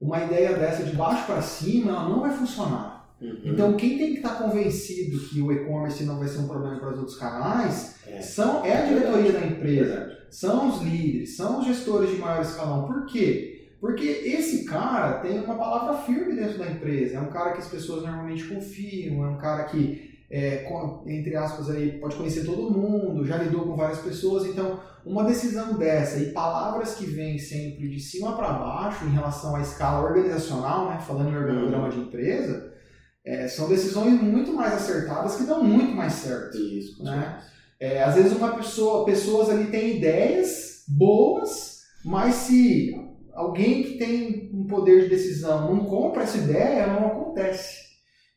Uma 0.00 0.24
ideia 0.24 0.56
dessa 0.56 0.84
de 0.84 0.94
baixo 0.94 1.26
para 1.26 1.42
cima, 1.42 1.90
ela 1.90 2.08
não 2.08 2.20
vai 2.20 2.30
funcionar. 2.30 2.95
Uhum. 3.20 3.40
Então, 3.44 3.76
quem 3.76 3.96
tem 3.96 4.10
que 4.12 4.16
estar 4.18 4.34
tá 4.34 4.42
convencido 4.42 5.18
que 5.28 5.40
o 5.40 5.50
e-commerce 5.50 6.04
não 6.04 6.18
vai 6.18 6.28
ser 6.28 6.38
um 6.38 6.48
problema 6.48 6.78
para 6.78 6.92
os 6.92 6.98
outros 6.98 7.16
canais 7.16 7.96
é, 8.06 8.20
são, 8.20 8.64
é 8.64 8.76
a 8.76 8.86
diretoria 8.86 9.32
da 9.32 9.46
empresa 9.46 10.16
são 10.30 10.68
os 10.68 10.82
líderes, 10.82 11.36
são 11.36 11.60
os 11.60 11.66
gestores 11.66 12.10
de 12.10 12.16
maior 12.16 12.42
escalão. 12.42 12.86
Por 12.86 13.06
quê? 13.06 13.70
Porque 13.80 14.04
esse 14.04 14.64
cara 14.64 15.20
tem 15.20 15.40
uma 15.40 15.56
palavra 15.56 16.02
firme 16.02 16.34
dentro 16.34 16.58
da 16.58 16.66
empresa, 16.66 17.16
é 17.16 17.20
um 17.20 17.30
cara 17.30 17.52
que 17.52 17.58
as 17.58 17.68
pessoas 17.68 18.02
normalmente 18.02 18.44
confiam, 18.44 19.24
é 19.24 19.28
um 19.28 19.38
cara 19.38 19.64
que, 19.64 20.18
é, 20.30 20.66
entre 21.06 21.36
aspas, 21.36 21.70
aí, 21.70 21.92
pode 21.92 22.16
conhecer 22.16 22.44
todo 22.44 22.70
mundo, 22.70 23.24
já 23.24 23.36
lidou 23.36 23.62
com 23.62 23.76
várias 23.76 24.00
pessoas, 24.00 24.46
então 24.46 24.80
uma 25.04 25.24
decisão 25.24 25.74
dessa 25.78 26.18
e 26.18 26.32
palavras 26.32 26.94
que 26.94 27.06
vêm 27.06 27.38
sempre 27.38 27.88
de 27.88 28.00
cima 28.00 28.34
para 28.34 28.52
baixo 28.54 29.04
em 29.04 29.10
relação 29.10 29.54
à 29.54 29.60
escala 29.60 30.08
organizacional, 30.08 30.90
né, 30.90 30.98
falando 31.00 31.30
em 31.30 31.36
organograma 31.36 31.88
de 31.90 32.00
empresa, 32.00 32.74
é, 33.26 33.48
são 33.48 33.68
decisões 33.68 34.22
muito 34.22 34.52
mais 34.52 34.72
acertadas 34.74 35.34
que 35.34 35.42
dão 35.42 35.62
muito 35.64 35.92
mais 35.92 36.12
certo. 36.12 36.56
Isso, 36.56 37.02
né? 37.02 37.42
É, 37.80 38.02
às 38.02 38.14
vezes 38.14 38.32
uma 38.32 38.56
pessoa, 38.56 39.04
pessoas 39.04 39.50
ali 39.50 39.66
têm 39.66 39.96
ideias 39.96 40.84
boas, 40.86 41.82
mas 42.04 42.34
se 42.36 42.94
alguém 43.34 43.82
que 43.82 43.98
tem 43.98 44.50
um 44.54 44.64
poder 44.66 45.02
de 45.02 45.08
decisão 45.10 45.74
não 45.74 45.84
compra 45.84 46.22
essa 46.22 46.38
ideia, 46.38 46.86
não 46.86 47.08
acontece. 47.08 47.84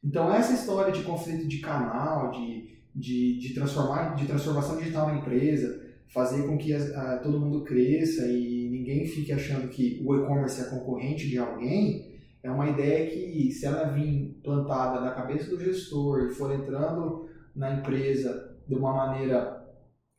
Então 0.03 0.33
essa 0.33 0.53
história 0.53 0.91
de 0.91 1.03
conflito 1.03 1.47
de 1.47 1.59
canal, 1.59 2.31
de, 2.31 2.79
de, 2.93 3.39
de 3.39 3.53
transformar, 3.53 4.15
de 4.15 4.25
transformação 4.25 4.75
digital 4.77 5.07
na 5.07 5.19
empresa, 5.19 5.87
fazer 6.07 6.47
com 6.47 6.57
que 6.57 6.73
a, 6.73 6.79
a, 6.79 7.17
todo 7.19 7.39
mundo 7.39 7.63
cresça 7.63 8.25
e 8.25 8.67
ninguém 8.71 9.05
fique 9.05 9.31
achando 9.31 9.67
que 9.67 10.01
o 10.03 10.15
e-commerce 10.15 10.61
é 10.61 10.65
concorrente 10.65 11.29
de 11.29 11.37
alguém, 11.37 12.08
é 12.41 12.49
uma 12.49 12.69
ideia 12.69 13.09
que, 13.09 13.51
se 13.51 13.65
ela 13.65 13.89
vir 13.89 14.39
plantada 14.43 15.01
na 15.01 15.11
cabeça 15.11 15.49
do 15.49 15.59
gestor 15.59 16.23
e 16.23 16.33
for 16.33 16.51
entrando 16.53 17.29
na 17.55 17.73
empresa 17.73 18.57
de 18.67 18.75
uma 18.75 18.93
maneira 18.93 19.59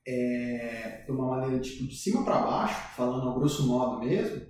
é, 0.07 1.03
de 1.05 1.13
uma 1.13 1.27
maneira 1.29 1.61
tipo 1.61 1.87
de 1.87 1.95
cima 1.95 2.25
para 2.25 2.43
baixo, 2.43 2.95
falando 2.97 3.31
a 3.31 3.35
grosso 3.35 3.67
modo 3.67 4.05
mesmo, 4.05 4.43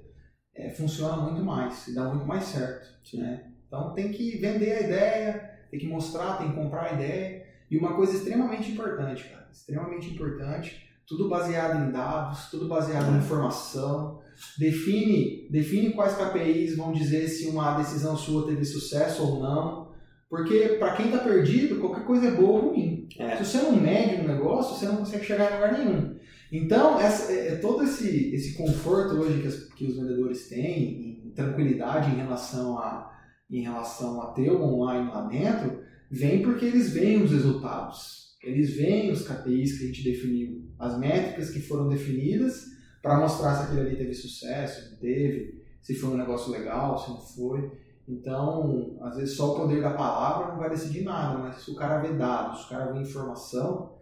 é, 0.55 0.71
funciona 0.71 1.17
muito 1.17 1.45
mais 1.45 1.87
e 1.89 1.95
dá 1.95 2.09
muito 2.09 2.27
mais 2.27 2.45
certo. 2.45 2.89
Né? 3.15 3.53
Então 3.67 3.95
tem 3.95 4.11
que 4.11 4.39
vender 4.39 4.73
a 4.73 4.81
ideia, 4.81 5.59
tem 5.71 5.81
que 5.81 5.87
mostrar, 5.87 6.39
tem 6.39 6.51
que 6.51 6.57
comprar 6.57 6.91
a 6.91 6.93
ideia. 6.95 7.47
E 7.71 7.77
uma 7.77 7.95
coisa 7.95 8.17
extremamente 8.17 8.73
importante, 8.73 9.29
cara, 9.29 9.49
extremamente 9.53 10.11
importante, 10.11 10.90
tudo 11.11 11.29
baseado 11.29 11.89
em 11.89 11.91
dados, 11.91 12.51
tudo 12.53 12.69
baseado 12.69 13.13
em 13.13 13.19
informação. 13.19 14.21
Define, 14.57 15.49
define 15.51 15.91
quais 15.91 16.15
KPIs 16.15 16.77
vão 16.77 16.93
dizer 16.93 17.27
se 17.27 17.49
uma 17.49 17.77
decisão 17.77 18.17
sua 18.17 18.47
teve 18.47 18.65
sucesso 18.65 19.25
ou 19.25 19.43
não. 19.43 19.91
Porque 20.29 20.77
para 20.79 20.95
quem 20.95 21.07
está 21.07 21.19
perdido, 21.19 21.81
qualquer 21.81 22.05
coisa 22.05 22.29
é 22.29 22.31
boa 22.31 22.63
ou 22.63 22.71
ruim. 22.71 23.09
É. 23.19 23.37
Se 23.37 23.45
você 23.45 23.59
não 23.59 23.73
mede 23.73 24.23
um 24.23 24.29
negócio, 24.29 24.77
você 24.77 24.87
não 24.87 24.99
consegue 24.99 25.25
chegar 25.25 25.51
em 25.51 25.55
lugar 25.57 25.73
nenhum. 25.77 26.15
Então, 26.53 27.01
essa, 27.01 27.33
é, 27.33 27.55
é, 27.55 27.57
todo 27.57 27.83
esse, 27.83 28.33
esse 28.33 28.57
conforto 28.57 29.17
hoje 29.17 29.41
que, 29.41 29.49
as, 29.49 29.65
que 29.75 29.87
os 29.87 29.97
vendedores 29.97 30.49
têm, 30.49 31.25
em 31.27 31.33
tranquilidade 31.35 32.13
em 32.13 32.19
relação, 32.19 32.79
a, 32.79 33.13
em 33.51 33.63
relação 33.63 34.23
a 34.23 34.27
ter 34.29 34.49
o 34.49 34.63
online 34.63 35.11
lá 35.11 35.23
dentro, 35.23 35.81
vem 36.09 36.41
porque 36.41 36.67
eles 36.67 36.93
veem 36.93 37.21
os 37.21 37.33
resultados. 37.33 38.37
Eles 38.45 38.77
veem 38.77 39.11
os 39.11 39.27
KPIs 39.27 39.77
que 39.77 39.85
a 39.85 39.87
gente 39.89 40.05
definiu, 40.05 40.70
as 40.81 40.99
métricas 40.99 41.51
que 41.51 41.61
foram 41.61 41.89
definidas 41.89 42.65
para 43.03 43.21
mostrar 43.21 43.55
se 43.55 43.65
aquilo 43.65 43.81
ali 43.81 43.97
teve 43.97 44.15
sucesso, 44.15 44.99
teve, 44.99 45.63
se 45.83 45.95
foi 45.95 46.11
um 46.11 46.17
negócio 46.17 46.51
legal, 46.51 46.99
se 46.99 47.11
não 47.11 47.21
foi. 47.21 47.71
Então, 48.09 48.99
às 49.03 49.17
vezes 49.17 49.37
só 49.37 49.53
o 49.53 49.57
poder 49.57 49.81
da 49.81 49.93
palavra 49.93 50.53
não 50.53 50.59
vai 50.59 50.71
decidir 50.71 51.05
nada, 51.05 51.39
mas 51.39 51.57
se 51.63 51.71
o 51.71 51.77
cara 51.77 52.01
vê 52.01 52.13
dados, 52.15 52.61
se 52.61 52.67
o 52.67 52.69
cara 52.71 52.93
vê 52.93 53.01
informação, 53.01 53.99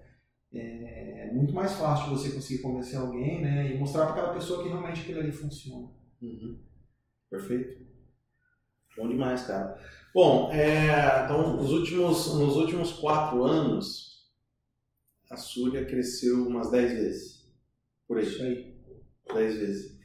é 0.54 1.30
muito 1.34 1.52
mais 1.52 1.72
fácil 1.72 2.10
você 2.10 2.30
conseguir 2.30 2.62
convencer 2.62 2.98
alguém 2.98 3.42
né, 3.42 3.74
e 3.74 3.78
mostrar 3.78 4.06
para 4.06 4.14
aquela 4.14 4.34
pessoa 4.34 4.62
que 4.62 4.70
realmente 4.70 5.02
aquilo 5.02 5.20
ali 5.20 5.32
funciona. 5.32 5.88
Uhum. 6.22 6.58
Perfeito. 7.28 7.86
Bom 8.96 9.08
demais, 9.08 9.46
cara. 9.46 9.78
Bom, 10.14 10.50
é, 10.52 11.24
então 11.24 11.56
nos 11.56 11.70
últimos, 11.70 12.34
nos 12.34 12.56
últimos 12.56 12.92
quatro 12.92 13.44
anos, 13.44 14.07
a 15.30 15.36
Súria 15.36 15.84
cresceu 15.84 16.46
umas 16.46 16.70
10 16.70 16.92
vezes. 16.92 17.48
Por. 18.06 18.18
Isso 18.20 18.42
aí. 18.42 18.74
10 19.34 19.56
vezes. 19.56 19.98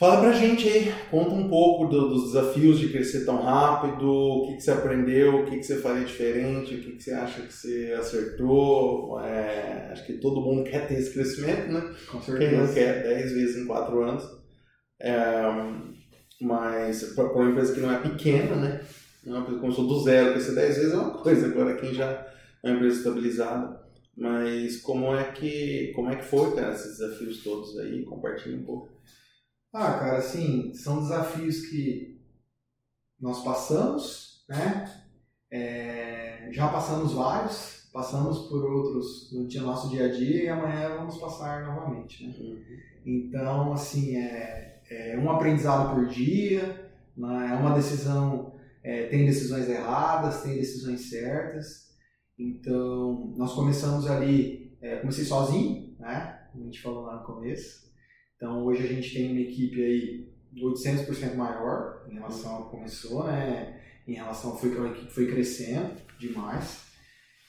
Fala 0.00 0.22
pra 0.22 0.32
gente 0.32 0.66
aí, 0.66 0.90
conta 1.10 1.34
um 1.34 1.46
pouco 1.46 1.84
do, 1.84 2.08
dos 2.08 2.32
desafios 2.32 2.78
de 2.78 2.88
crescer 2.88 3.26
tão 3.26 3.42
rápido, 3.42 4.10
o 4.10 4.46
que, 4.46 4.54
que 4.54 4.62
você 4.62 4.70
aprendeu, 4.70 5.40
o 5.40 5.44
que, 5.44 5.58
que 5.58 5.62
você 5.62 5.76
faria 5.76 6.06
diferente, 6.06 6.74
o 6.74 6.80
que, 6.80 6.92
que 6.92 7.02
você 7.02 7.12
acha 7.12 7.42
que 7.42 7.52
você 7.52 7.94
acertou. 7.98 9.20
É, 9.20 9.90
acho 9.92 10.06
que 10.06 10.14
todo 10.14 10.40
mundo 10.40 10.64
quer 10.64 10.88
ter 10.88 10.94
esse 10.94 11.12
crescimento, 11.12 11.70
né? 11.70 11.94
Com 12.10 12.22
certeza. 12.22 12.50
Quem 12.50 12.58
não 12.58 12.72
quer 12.72 13.02
10 13.02 13.32
vezes 13.32 13.56
em 13.58 13.66
4 13.66 14.02
anos. 14.02 14.24
É, 14.98 15.42
mas 16.40 17.02
para 17.14 17.34
uma 17.34 17.50
empresa 17.50 17.74
que 17.74 17.80
não 17.80 17.92
é 17.92 17.98
pequena, 17.98 18.56
né? 18.56 18.80
Uma 19.26 19.40
empresa 19.40 19.56
que 19.56 19.60
começou 19.60 19.86
do 19.86 20.02
zero, 20.02 20.32
crescer 20.32 20.54
10 20.54 20.76
vezes 20.76 20.92
é 20.94 20.96
uma 20.96 21.18
coisa. 21.18 21.46
Agora 21.46 21.76
quem 21.76 21.92
já 21.92 22.26
é 22.62 22.68
uma 22.70 22.76
empresa 22.76 22.96
estabilizada. 22.96 23.89
Mas 24.16 24.78
como 24.82 25.14
é 25.14 25.32
que, 25.32 25.92
como 25.94 26.10
é 26.10 26.16
que 26.16 26.24
foi, 26.24 26.54
cara, 26.54 26.74
esses 26.74 26.98
desafios 26.98 27.42
todos 27.42 27.78
aí? 27.78 28.04
Compartilha 28.04 28.58
um 28.58 28.64
pouco. 28.64 28.88
Ah, 29.72 29.92
cara, 29.98 30.18
assim, 30.18 30.74
são 30.74 31.00
desafios 31.00 31.66
que 31.66 32.20
nós 33.20 33.42
passamos, 33.44 34.44
né? 34.48 34.90
É, 35.50 36.48
já 36.52 36.68
passamos 36.68 37.12
vários, 37.12 37.88
passamos 37.92 38.48
por 38.48 38.64
outros 38.64 39.32
no 39.32 39.46
dia, 39.46 39.62
nosso 39.62 39.88
dia 39.90 40.06
a 40.06 40.12
dia 40.12 40.44
e 40.44 40.48
amanhã 40.48 40.96
vamos 40.96 41.18
passar 41.18 41.66
novamente, 41.66 42.26
né? 42.26 42.34
Uhum. 42.38 42.62
Então, 43.06 43.72
assim, 43.72 44.16
é, 44.16 44.80
é 44.90 45.18
um 45.18 45.30
aprendizado 45.30 45.94
por 45.94 46.06
dia, 46.06 46.88
Né? 47.16 47.50
É 47.50 47.54
uma 47.54 47.74
decisão, 47.74 48.54
é, 48.82 49.06
tem 49.06 49.26
decisões 49.26 49.68
erradas, 49.68 50.42
tem 50.42 50.54
decisões 50.56 51.10
certas. 51.10 51.89
Então, 52.40 53.34
nós 53.36 53.52
começamos 53.52 54.08
ali, 54.08 54.72
é, 54.80 54.96
comecei 54.96 55.26
sozinho, 55.26 55.94
né? 55.98 56.48
Como 56.50 56.64
a 56.64 56.66
gente 56.66 56.80
falou 56.80 57.02
lá 57.02 57.16
no 57.16 57.26
começo. 57.26 57.90
Então, 58.34 58.64
hoje 58.64 58.82
a 58.82 58.86
gente 58.86 59.12
tem 59.12 59.30
uma 59.30 59.40
equipe 59.42 59.82
aí 59.82 60.32
800% 60.56 61.34
maior 61.34 62.06
em 62.10 62.14
relação 62.14 62.54
ao 62.54 62.64
que 62.64 62.76
começou, 62.76 63.24
né? 63.24 63.78
Em 64.08 64.14
relação 64.14 64.52
equipe 64.88 65.12
foi 65.12 65.30
crescendo 65.30 65.92
demais. 66.18 66.86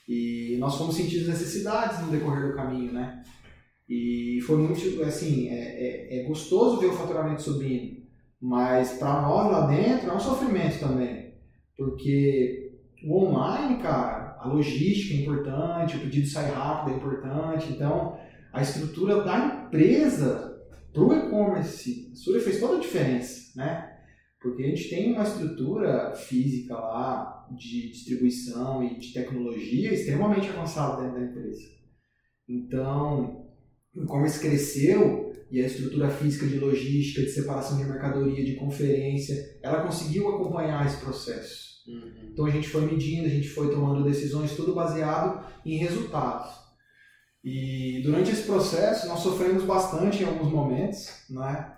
E 0.09 0.57
nós 0.59 0.75
fomos 0.75 0.95
sentindo 0.95 1.29
necessidades 1.29 2.01
no 2.01 2.11
decorrer 2.11 2.49
do 2.49 2.55
caminho, 2.55 2.91
né? 2.91 3.23
E 3.87 4.41
foi 4.45 4.57
muito, 4.57 5.03
assim, 5.03 5.47
é, 5.47 6.17
é, 6.17 6.19
é 6.19 6.23
gostoso 6.23 6.81
ver 6.81 6.87
o 6.87 6.93
faturamento 6.93 7.41
subindo, 7.41 8.01
mas 8.41 8.93
para 8.97 9.21
nós 9.21 9.51
lá 9.51 9.67
dentro 9.67 10.09
é 10.09 10.13
um 10.13 10.19
sofrimento 10.19 10.79
também, 10.79 11.33
porque 11.77 12.73
o 13.03 13.25
online, 13.25 13.81
cara, 13.81 14.20
a 14.41 14.47
logística 14.47 15.13
é 15.13 15.17
importante, 15.17 15.97
o 15.97 15.99
pedido 15.99 16.27
sai 16.27 16.51
rápido 16.51 16.93
é 16.93 16.97
importante, 16.97 17.71
então 17.71 18.17
a 18.51 18.61
estrutura 18.61 19.23
da 19.23 19.65
empresa 19.67 20.59
para 20.91 21.03
o 21.03 21.13
e-commerce, 21.13 22.09
a 22.11 22.15
Sura 22.15 22.39
fez 22.41 22.59
toda 22.59 22.77
a 22.77 22.79
diferença, 22.79 23.51
né? 23.55 23.87
Porque 24.41 24.63
a 24.63 24.67
gente 24.67 24.89
tem 24.89 25.13
uma 25.13 25.23
estrutura 25.23 26.15
física 26.15 26.73
lá 26.73 27.47
de 27.51 27.91
distribuição 27.91 28.83
e 28.83 28.99
de 28.99 29.13
tecnologia 29.13 29.93
extremamente 29.93 30.49
avançada 30.49 31.03
dentro 31.03 31.19
da 31.19 31.25
empresa. 31.25 31.61
Então, 32.49 33.45
o 33.95 34.03
e-commerce 34.03 34.39
cresceu 34.39 35.33
e 35.51 35.61
a 35.61 35.67
estrutura 35.67 36.09
física 36.09 36.47
de 36.47 36.57
logística, 36.57 37.21
de 37.21 37.29
separação 37.29 37.77
de 37.77 37.85
mercadoria, 37.85 38.43
de 38.43 38.55
conferência, 38.55 39.35
ela 39.61 39.83
conseguiu 39.83 40.27
acompanhar 40.29 40.85
esse 40.85 40.99
processo. 40.99 41.70
Uhum. 41.87 42.29
Então 42.31 42.45
a 42.45 42.49
gente 42.49 42.69
foi 42.69 42.85
medindo, 42.85 43.25
a 43.25 43.29
gente 43.29 43.49
foi 43.49 43.71
tomando 43.71 44.03
decisões, 44.03 44.55
tudo 44.55 44.73
baseado 44.73 45.45
em 45.65 45.77
resultados. 45.77 46.61
E 47.43 48.01
durante 48.03 48.31
esse 48.31 48.43
processo 48.43 49.07
nós 49.07 49.19
sofremos 49.19 49.63
bastante 49.63 50.23
em 50.23 50.25
alguns 50.25 50.51
momentos, 50.51 51.25
né? 51.29 51.73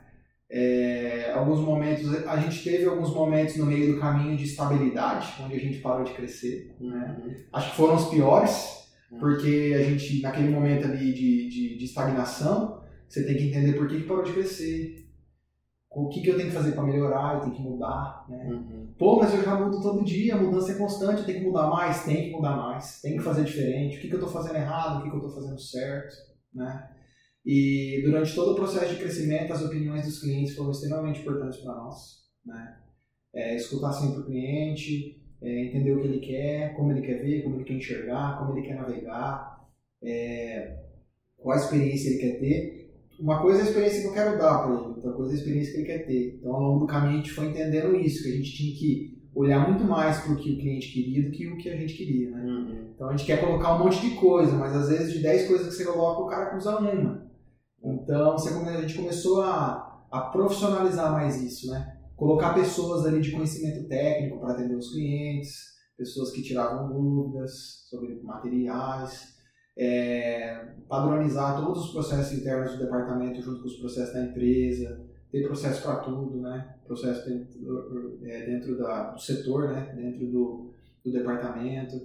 É, 0.55 1.31
alguns 1.33 1.59
momentos 1.61 2.13
a 2.27 2.37
gente 2.37 2.63
teve 2.63 2.85
alguns 2.85 3.11
momentos 3.11 3.55
no 3.55 3.65
meio 3.65 3.93
do 3.93 3.99
caminho 3.99 4.37
de 4.37 4.43
estabilidade, 4.43 5.33
onde 5.41 5.55
a 5.55 5.59
gente 5.59 5.79
parou 5.79 6.03
de 6.03 6.13
crescer. 6.13 6.75
Né? 6.79 7.17
Uhum. 7.17 7.33
Acho 7.53 7.71
que 7.71 7.77
foram 7.77 7.95
os 7.95 8.09
piores, 8.09 8.87
uhum. 9.11 9.19
porque 9.19 9.73
a 9.75 9.81
gente 9.81 10.21
naquele 10.21 10.49
momento 10.49 10.85
ali 10.85 11.11
de, 11.11 11.49
de, 11.49 11.77
de 11.77 11.85
estagnação, 11.85 12.83
você 13.07 13.25
tem 13.25 13.35
que 13.35 13.47
entender 13.47 13.73
por 13.73 13.87
que, 13.87 14.01
que 14.01 14.07
parou 14.07 14.23
de 14.23 14.33
crescer, 14.33 15.02
o 15.95 16.09
que, 16.09 16.21
que 16.21 16.29
eu 16.29 16.35
tenho 16.35 16.49
que 16.49 16.55
fazer 16.55 16.71
para 16.71 16.83
melhorar, 16.83 17.35
eu 17.35 17.41
tenho 17.41 17.53
que 17.53 17.61
mudar, 17.61 18.25
né? 18.27 18.47
Uhum. 18.49 18.93
Pô, 18.97 19.19
mas 19.19 19.33
eu 19.33 19.43
já 19.43 19.55
mudo 19.55 19.81
todo 19.81 20.03
dia, 20.03 20.35
a 20.35 20.41
mudança 20.41 20.71
é 20.71 20.75
constante, 20.75 21.19
eu 21.19 21.25
tenho 21.25 21.39
que 21.39 21.45
mudar 21.45 21.67
mais, 21.67 22.03
tem 22.03 22.29
que 22.29 22.31
mudar 22.31 22.55
mais, 22.55 22.99
tem 23.01 23.17
que 23.17 23.23
fazer 23.23 23.43
diferente, 23.43 23.97
o 23.97 24.01
que, 24.01 24.07
que 24.07 24.13
eu 24.13 24.19
estou 24.19 24.33
fazendo 24.33 24.55
errado, 24.55 24.99
o 24.99 25.03
que, 25.03 25.09
que 25.09 25.15
eu 25.15 25.19
estou 25.19 25.41
fazendo 25.41 25.59
certo, 25.59 26.15
né? 26.53 26.89
E 27.45 28.01
durante 28.03 28.33
todo 28.33 28.53
o 28.53 28.55
processo 28.55 28.93
de 28.93 28.99
crescimento, 28.99 29.53
as 29.53 29.61
opiniões 29.61 30.05
dos 30.05 30.19
clientes 30.19 30.55
foram 30.55 30.71
extremamente 30.71 31.21
importantes 31.21 31.59
para 31.59 31.75
nós, 31.75 31.97
né? 32.45 32.77
É, 33.35 33.55
escutar 33.55 33.91
sempre 33.93 34.21
o 34.21 34.25
cliente, 34.25 35.21
é, 35.41 35.65
entender 35.65 35.91
o 35.91 36.01
que 36.01 36.07
ele 36.07 36.19
quer, 36.19 36.75
como 36.75 36.91
ele 36.91 37.01
quer 37.01 37.21
ver, 37.21 37.43
como 37.43 37.55
ele 37.55 37.65
quer 37.65 37.73
enxergar, 37.73 38.39
como 38.39 38.57
ele 38.57 38.65
quer 38.65 38.75
navegar, 38.75 39.67
é, 40.03 40.79
qual 41.37 41.55
a 41.55 41.59
experiência 41.59 42.09
ele 42.09 42.19
quer 42.19 42.39
ter 42.39 42.83
uma 43.19 43.41
coisa 43.41 43.59
é 43.59 43.61
a 43.61 43.65
experiência 43.65 44.01
que 44.01 44.07
eu 44.07 44.13
quero 44.13 44.37
dar 44.37 44.63
para 44.63 44.73
ele, 44.73 44.92
outra 45.03 45.17
coisa 45.17 45.33
é 45.33 45.35
a 45.35 45.37
experiência 45.37 45.73
que 45.73 45.77
ele 45.79 45.87
quer 45.87 46.05
ter. 46.05 46.35
Então, 46.39 46.55
ao 46.55 46.61
longo 46.61 46.79
do 46.79 46.87
caminho, 46.87 47.13
a 47.13 47.17
gente 47.17 47.31
foi 47.31 47.47
entendendo 47.47 47.95
isso, 47.95 48.23
que 48.23 48.29
a 48.29 48.35
gente 48.35 48.55
tinha 48.55 48.75
que 48.75 49.23
olhar 49.35 49.67
muito 49.67 49.83
mais 49.83 50.19
para 50.19 50.33
o 50.33 50.37
que 50.37 50.53
o 50.53 50.57
cliente 50.57 50.93
queria 50.93 51.23
do 51.23 51.31
que 51.31 51.47
o 51.47 51.57
que 51.57 51.69
a 51.69 51.75
gente 51.75 51.93
queria, 51.93 52.31
né? 52.31 52.43
Uhum. 52.43 52.91
Então, 52.95 53.09
a 53.09 53.11
gente 53.11 53.25
quer 53.25 53.41
colocar 53.41 53.75
um 53.75 53.83
monte 53.83 54.01
de 54.01 54.15
coisa, 54.15 54.55
mas 54.55 54.75
às 54.75 54.89
vezes 54.89 55.13
de 55.13 55.19
10 55.21 55.47
coisas 55.47 55.67
que 55.67 55.73
você 55.73 55.85
coloca, 55.85 56.21
o 56.21 56.27
cara 56.27 56.55
usa 56.55 56.77
uma. 56.77 57.23
Então, 57.83 58.35
a 58.35 58.81
gente 58.81 58.95
começou 58.95 59.41
a, 59.41 60.05
a 60.11 60.21
profissionalizar 60.21 61.11
mais 61.11 61.41
isso, 61.41 61.69
né? 61.69 61.97
Colocar 62.15 62.53
pessoas 62.53 63.05
ali 63.05 63.19
de 63.19 63.31
conhecimento 63.31 63.87
técnico 63.89 64.39
para 64.39 64.53
atender 64.53 64.75
os 64.75 64.93
clientes, 64.93 65.73
pessoas 65.97 66.31
que 66.31 66.41
tiravam 66.41 66.87
dúvidas 66.87 67.51
sobre 67.89 68.21
materiais, 68.23 69.33
é, 69.77 70.73
padronizar 70.87 71.63
todos 71.63 71.85
os 71.85 71.91
processos 71.91 72.37
internos 72.37 72.73
do 72.73 72.83
departamento 72.83 73.41
junto 73.41 73.61
com 73.61 73.67
os 73.67 73.77
processos 73.77 74.13
da 74.13 74.25
empresa, 74.25 75.01
ter 75.31 75.43
processo 75.43 75.81
para 75.81 75.95
tudo, 75.97 76.41
né? 76.41 76.75
Processo 76.85 77.27
dentro, 77.27 77.59
do, 77.59 78.19
é, 78.23 78.45
dentro 78.45 78.77
da, 78.77 79.11
do 79.11 79.19
setor, 79.19 79.73
né? 79.73 79.93
Dentro 79.95 80.27
do, 80.27 80.73
do 81.03 81.11
departamento. 81.11 81.99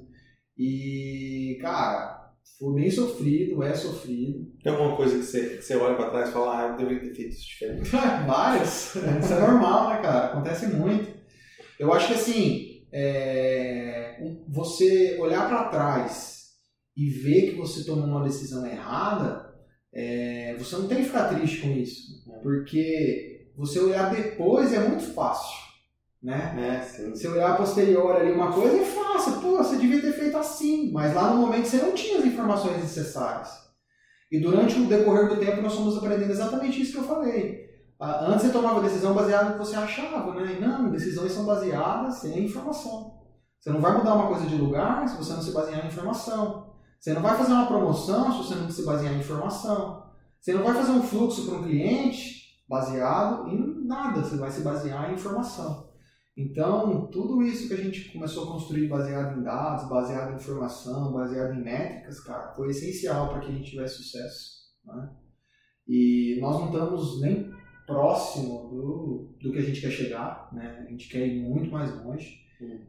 E, 0.56 1.58
cara, 1.60 2.32
foi 2.58 2.74
bem 2.74 2.90
sofrido, 2.90 3.62
é 3.62 3.74
sofrido. 3.74 4.50
Tem 4.62 4.72
alguma 4.72 4.96
coisa 4.96 5.18
que 5.18 5.24
você, 5.24 5.56
que 5.56 5.62
você 5.62 5.76
olha 5.76 5.94
para 5.94 6.10
trás 6.10 6.30
e 6.30 6.32
fala, 6.32 6.58
ah, 6.58 6.68
eu 6.70 6.76
deveria 6.76 7.00
ter 7.00 7.14
feito 7.14 7.32
isso 7.32 7.46
diferente? 7.46 7.90
Várias. 8.26 8.94
Isso 8.94 9.34
é 9.34 9.40
normal, 9.40 9.90
né, 9.90 10.00
cara? 10.00 10.26
Acontece 10.26 10.66
muito. 10.68 11.18
Eu 11.78 11.92
acho 11.92 12.08
que, 12.08 12.14
assim, 12.14 12.86
é, 12.90 14.20
você 14.48 15.18
olhar 15.20 15.46
para 15.46 15.68
trás 15.68 16.37
e 16.98 17.08
ver 17.08 17.50
que 17.50 17.56
você 17.56 17.84
tomou 17.84 18.06
uma 18.06 18.24
decisão 18.24 18.66
errada, 18.66 19.54
é, 19.94 20.56
você 20.58 20.74
não 20.74 20.88
tem 20.88 20.98
que 20.98 21.04
ficar 21.04 21.28
triste 21.28 21.60
com 21.60 21.70
isso, 21.70 22.24
né? 22.26 22.40
porque 22.42 23.52
você 23.56 23.78
olhar 23.78 24.12
depois 24.12 24.72
é 24.72 24.80
muito 24.80 25.04
fácil, 25.14 25.56
né? 26.20 26.56
É, 26.58 27.10
você 27.10 27.28
olhar 27.28 27.52
a 27.52 27.56
posterior 27.56 28.16
ali 28.16 28.32
uma 28.32 28.50
coisa 28.50 28.76
é 28.76 28.84
fácil, 28.84 29.40
pô, 29.40 29.58
você 29.58 29.76
devia 29.76 30.00
ter 30.00 30.12
feito 30.12 30.36
assim, 30.36 30.90
mas 30.90 31.14
lá 31.14 31.32
no 31.32 31.42
momento 31.42 31.68
você 31.68 31.76
não 31.76 31.94
tinha 31.94 32.18
as 32.18 32.24
informações 32.24 32.78
necessárias. 32.78 33.48
E 34.30 34.40
durante 34.40 34.76
o 34.80 34.86
decorrer 34.86 35.28
do 35.28 35.36
tempo 35.36 35.62
nós 35.62 35.74
fomos 35.74 35.96
aprendendo 35.96 36.32
exatamente 36.32 36.82
isso 36.82 36.92
que 36.92 36.98
eu 36.98 37.04
falei. 37.04 37.68
Antes 38.00 38.46
você 38.46 38.52
tomava 38.52 38.82
decisão 38.82 39.14
baseada 39.14 39.50
no 39.50 39.52
que 39.52 39.58
você 39.58 39.76
achava, 39.76 40.34
né? 40.34 40.56
E 40.56 40.60
não, 40.60 40.90
decisões 40.90 41.30
são 41.30 41.44
baseadas 41.44 42.24
em 42.24 42.44
informação. 42.44 43.20
Você 43.60 43.70
não 43.70 43.80
vai 43.80 43.96
mudar 43.96 44.14
uma 44.14 44.26
coisa 44.26 44.46
de 44.46 44.56
lugar 44.56 45.08
se 45.08 45.16
você 45.16 45.32
não 45.32 45.42
se 45.42 45.52
basear 45.52 45.84
em 45.84 45.88
informação. 45.88 46.68
Você 46.98 47.14
não 47.14 47.22
vai 47.22 47.36
fazer 47.36 47.52
uma 47.52 47.66
promoção 47.66 48.32
se 48.32 48.38
você 48.38 48.54
não 48.56 48.70
se 48.70 48.84
basear 48.84 49.14
em 49.14 49.20
informação. 49.20 50.08
Você 50.40 50.52
não 50.52 50.64
vai 50.64 50.74
fazer 50.74 50.92
um 50.92 51.02
fluxo 51.02 51.46
para 51.46 51.58
um 51.58 51.64
cliente 51.64 52.38
baseado 52.68 53.48
em 53.48 53.86
nada, 53.86 54.20
você 54.20 54.36
vai 54.36 54.50
se 54.50 54.62
basear 54.62 55.10
em 55.10 55.14
informação. 55.14 55.88
Então, 56.36 57.06
tudo 57.06 57.42
isso 57.42 57.66
que 57.66 57.74
a 57.74 57.82
gente 57.82 58.12
começou 58.12 58.44
a 58.44 58.52
construir 58.52 58.86
baseado 58.86 59.38
em 59.38 59.42
dados, 59.42 59.88
baseado 59.88 60.32
em 60.32 60.36
informação, 60.36 61.12
baseado 61.12 61.54
em 61.54 61.64
métricas, 61.64 62.20
cara, 62.20 62.52
foi 62.54 62.68
essencial 62.68 63.28
para 63.28 63.40
que 63.40 63.48
a 63.48 63.54
gente 63.54 63.70
tivesse 63.70 64.02
sucesso. 64.02 64.50
Né? 64.84 65.10
E 65.88 66.38
nós 66.40 66.60
não 66.60 66.66
estamos 66.66 67.20
nem 67.20 67.52
próximo 67.86 68.68
do, 68.68 69.36
do 69.40 69.52
que 69.52 69.58
a 69.58 69.62
gente 69.62 69.80
quer 69.80 69.90
chegar, 69.90 70.48
né? 70.52 70.84
a 70.86 70.90
gente 70.90 71.08
quer 71.08 71.26
ir 71.26 71.42
muito 71.42 71.72
mais 71.72 71.92
longe, 72.04 72.38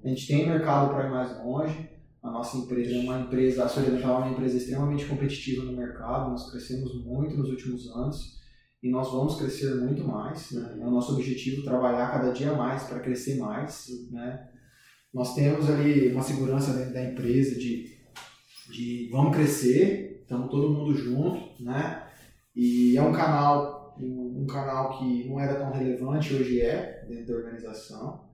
a 0.03 0.07
gente 0.07 0.27
tem 0.27 0.47
mercado 0.47 0.89
para 0.89 1.07
ir 1.07 1.09
mais 1.09 1.43
longe, 1.43 1.89
a 2.21 2.29
nossa 2.29 2.57
empresa 2.57 2.95
é 2.95 2.99
uma 2.99 3.19
empresa, 3.19 3.63
a 3.63 3.69
Solidental 3.69 4.15
é 4.15 4.25
uma 4.25 4.31
empresa 4.31 4.57
extremamente 4.57 5.05
competitiva 5.05 5.63
no 5.63 5.77
mercado, 5.77 6.31
nós 6.31 6.51
crescemos 6.51 7.03
muito 7.05 7.37
nos 7.37 7.49
últimos 7.49 7.89
anos 7.95 8.39
e 8.83 8.89
nós 8.89 9.11
vamos 9.11 9.35
crescer 9.35 9.75
muito 9.75 10.03
mais. 10.05 10.51
Né? 10.51 10.79
É 10.81 10.85
o 10.85 10.91
nosso 10.91 11.13
objetivo 11.13 11.63
trabalhar 11.63 12.11
cada 12.11 12.31
dia 12.31 12.53
mais 12.53 12.83
para 12.83 12.99
crescer 12.99 13.37
mais. 13.37 13.87
Né? 14.11 14.49
Nós 15.13 15.33
temos 15.33 15.69
ali 15.69 16.11
uma 16.11 16.21
segurança 16.21 16.73
dentro 16.73 16.93
da 16.93 17.03
empresa 17.03 17.57
de, 17.57 17.97
de 18.71 19.09
vamos 19.11 19.35
crescer, 19.35 20.19
estamos 20.21 20.51
todo 20.51 20.73
mundo 20.73 20.93
junto, 20.93 21.63
né? 21.63 22.05
E 22.55 22.95
é 22.97 23.01
um 23.01 23.11
canal, 23.11 23.97
um, 23.99 24.43
um 24.43 24.45
canal 24.45 24.99
que 24.99 25.27
não 25.27 25.39
era 25.39 25.55
tão 25.55 25.71
relevante, 25.71 26.33
hoje 26.33 26.61
é, 26.61 27.05
dentro 27.07 27.27
da 27.27 27.33
organização. 27.35 28.28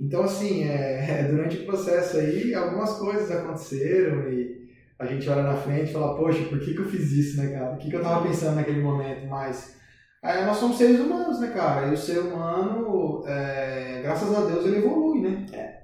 Então, 0.00 0.22
assim, 0.22 0.64
é, 0.68 1.24
durante 1.24 1.58
o 1.58 1.66
processo 1.66 2.18
aí, 2.18 2.54
algumas 2.54 2.98
coisas 2.98 3.30
aconteceram 3.30 4.30
e 4.30 4.68
a 4.98 5.06
gente 5.06 5.28
olha 5.28 5.42
na 5.42 5.56
frente 5.56 5.90
e 5.90 5.92
fala, 5.92 6.16
poxa, 6.16 6.44
por 6.44 6.58
que, 6.58 6.74
que 6.74 6.80
eu 6.80 6.88
fiz 6.88 7.12
isso, 7.12 7.40
né, 7.40 7.52
cara? 7.52 7.74
O 7.74 7.78
que, 7.78 7.88
que 7.88 7.96
eu 7.96 8.02
tava 8.02 8.26
pensando 8.26 8.56
naquele 8.56 8.82
momento? 8.82 9.26
Mas 9.28 9.76
é, 10.22 10.44
nós 10.44 10.56
somos 10.56 10.76
seres 10.76 10.98
humanos, 10.98 11.40
né, 11.40 11.48
cara? 11.48 11.86
E 11.86 11.94
o 11.94 11.96
ser 11.96 12.18
humano, 12.18 13.22
é, 13.26 14.00
graças 14.02 14.34
a 14.34 14.46
Deus, 14.46 14.66
ele 14.66 14.78
evolui, 14.78 15.20
né? 15.20 15.46
É. 15.52 15.78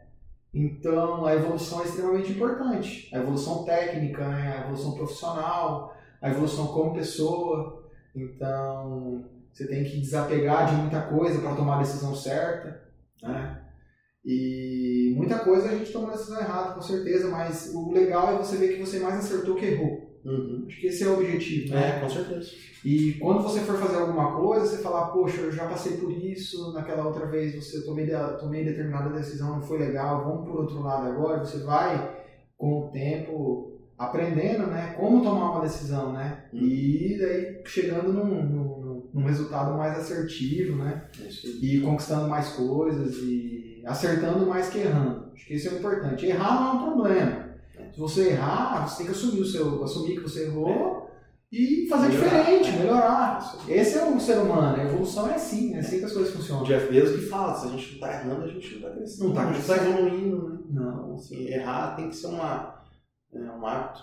Então, 0.52 1.24
a 1.26 1.34
evolução 1.34 1.82
é 1.82 1.84
extremamente 1.84 2.32
importante. 2.32 3.08
A 3.14 3.18
evolução 3.18 3.64
técnica, 3.64 4.26
né? 4.28 4.56
a 4.56 4.60
evolução 4.62 4.92
profissional, 4.92 5.96
a 6.20 6.30
evolução 6.30 6.68
como 6.68 6.94
pessoa. 6.94 7.84
Então, 8.14 9.24
você 9.52 9.66
tem 9.66 9.84
que 9.84 10.00
desapegar 10.00 10.70
de 10.70 10.76
muita 10.76 11.00
coisa 11.02 11.40
para 11.40 11.56
tomar 11.56 11.76
a 11.76 11.82
decisão 11.82 12.14
certa, 12.14 12.82
né? 13.22 13.63
E 14.24 15.12
muita 15.16 15.40
coisa 15.40 15.68
a 15.68 15.76
gente 15.76 15.92
tomou 15.92 16.10
decisão 16.10 16.40
errada, 16.40 16.74
com 16.74 16.80
certeza, 16.80 17.28
mas 17.28 17.72
o 17.74 17.92
legal 17.92 18.34
é 18.34 18.38
você 18.38 18.56
ver 18.56 18.74
que 18.74 18.80
você 18.80 18.98
mais 18.98 19.16
acertou 19.16 19.54
que 19.54 19.66
errou. 19.66 20.14
Uhum. 20.24 20.64
Acho 20.66 20.80
que 20.80 20.86
esse 20.86 21.04
é 21.04 21.08
o 21.08 21.18
objetivo, 21.18 21.74
né? 21.74 21.98
É, 21.98 22.00
com 22.00 22.08
certeza. 22.08 22.50
E 22.82 23.12
quando 23.14 23.42
você 23.42 23.60
for 23.60 23.76
fazer 23.76 23.98
alguma 23.98 24.34
coisa, 24.34 24.64
você 24.66 24.82
falar, 24.82 25.08
poxa, 25.08 25.42
eu 25.42 25.52
já 25.52 25.66
passei 25.66 25.98
por 25.98 26.10
isso, 26.10 26.72
naquela 26.72 27.06
outra 27.06 27.26
vez 27.26 27.54
você 27.54 27.84
tomei, 27.84 28.08
tomei 28.40 28.64
determinada 28.64 29.10
decisão, 29.10 29.56
não 29.56 29.62
foi 29.62 29.78
legal, 29.78 30.24
vamos 30.24 30.48
por 30.48 30.60
outro 30.60 30.80
lado 30.80 31.08
agora, 31.08 31.44
você 31.44 31.58
vai 31.58 32.24
com 32.56 32.80
o 32.80 32.90
tempo 32.90 33.72
aprendendo, 33.98 34.66
né, 34.66 34.94
como 34.98 35.22
tomar 35.22 35.52
uma 35.52 35.60
decisão, 35.60 36.12
né? 36.12 36.44
Hum. 36.52 36.58
E 36.62 37.18
daí 37.18 37.62
chegando 37.66 38.12
num, 38.12 38.42
num, 38.42 39.10
num 39.12 39.24
resultado 39.24 39.76
mais 39.76 39.98
assertivo, 39.98 40.76
né? 40.76 41.08
É. 41.20 41.28
E 41.62 41.80
conquistando 41.82 42.28
mais 42.28 42.48
coisas 42.50 43.16
e 43.18 43.73
acertando 43.86 44.46
mais 44.46 44.68
que 44.68 44.78
errando. 44.78 45.30
Acho 45.34 45.46
que 45.46 45.54
isso 45.54 45.68
é 45.68 45.78
importante. 45.78 46.26
Errar 46.26 46.60
não 46.60 46.68
é 46.68 46.72
um 46.72 46.92
problema. 46.92 47.44
Se 47.92 48.00
você 48.00 48.30
errar, 48.30 48.86
você 48.86 48.98
tem 48.98 49.06
que 49.06 49.12
assumir 49.12 49.40
o 49.40 49.44
seu, 49.44 49.84
assumir 49.84 50.16
que 50.16 50.22
você 50.22 50.46
errou 50.46 51.10
e 51.52 51.86
fazer 51.88 52.08
Melhorar. 52.08 52.42
diferente, 52.42 52.78
melhorar. 52.78 53.56
Esse 53.68 53.98
é 53.98 54.04
o 54.04 54.18
ser 54.18 54.38
humano, 54.38 54.76
a 54.76 54.84
evolução 54.84 55.28
é 55.30 55.34
assim, 55.34 55.74
é 55.74 55.78
assim 55.78 56.00
que 56.00 56.04
as 56.04 56.12
coisas 56.12 56.34
O 56.34 56.36
funcionam. 56.38 56.64
Jeff 56.64 56.92
Bezos 56.92 57.20
que 57.20 57.26
fala, 57.26 57.54
se 57.54 57.68
a 57.68 57.70
gente 57.70 57.92
não 57.92 58.00
tá 58.00 58.12
errando, 58.12 58.44
a 58.44 58.48
gente 58.48 58.74
não 58.74 58.82
tá 58.82 58.96
crescendo. 58.96 59.28
Não 59.28 59.34
tá 59.34 59.52
gente 59.52 59.66
tá 59.66 59.74
crescendo. 59.74 59.98
evoluindo, 59.98 60.48
né? 60.48 60.58
Não. 60.70 60.92
Então, 60.92 61.14
assim, 61.14 61.46
errar 61.46 61.94
tem 61.94 62.08
que 62.08 62.16
ser 62.16 62.26
uma, 62.26 62.82
é, 63.32 63.38
um 63.38 63.66
hábito. 63.66 64.02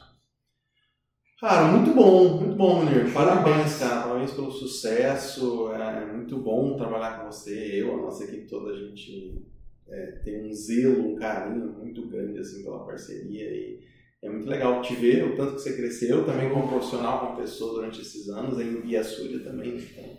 Cara, 1.42 1.66
muito 1.66 1.94
bom, 1.94 2.38
muito 2.40 2.56
bom, 2.56 2.86
Munir. 2.86 3.12
Parabéns, 3.12 3.80
cara. 3.80 4.04
Parabéns 4.04 4.32
pelo 4.32 4.52
sucesso. 4.52 5.72
É 5.74 6.06
muito 6.06 6.38
bom 6.38 6.78
trabalhar 6.78 7.20
com 7.20 7.32
você. 7.32 7.82
Eu, 7.82 7.96
a 7.96 8.02
nossa 8.04 8.24
equipe 8.24 8.48
toda, 8.48 8.70
a 8.72 8.78
gente 8.78 9.44
é, 9.92 10.12
tem 10.24 10.46
um 10.46 10.54
zelo, 10.54 11.14
um 11.14 11.16
carinho 11.16 11.74
muito 11.74 12.08
grande 12.08 12.40
assim, 12.40 12.64
pela 12.64 12.86
parceria. 12.86 13.50
E 13.50 13.80
é 14.24 14.30
muito 14.30 14.48
legal 14.48 14.82
te 14.82 14.96
ver, 14.96 15.26
o 15.26 15.36
tanto 15.36 15.56
que 15.56 15.62
você 15.62 15.76
cresceu 15.76 16.26
também 16.26 16.50
como 16.50 16.68
profissional, 16.68 17.20
como 17.20 17.42
pessoa 17.42 17.74
durante 17.74 18.02
esses 18.02 18.30
anos, 18.30 18.58
Guia 18.82 19.04
Súria 19.04 19.44
também. 19.44 19.78
Então, 19.78 20.18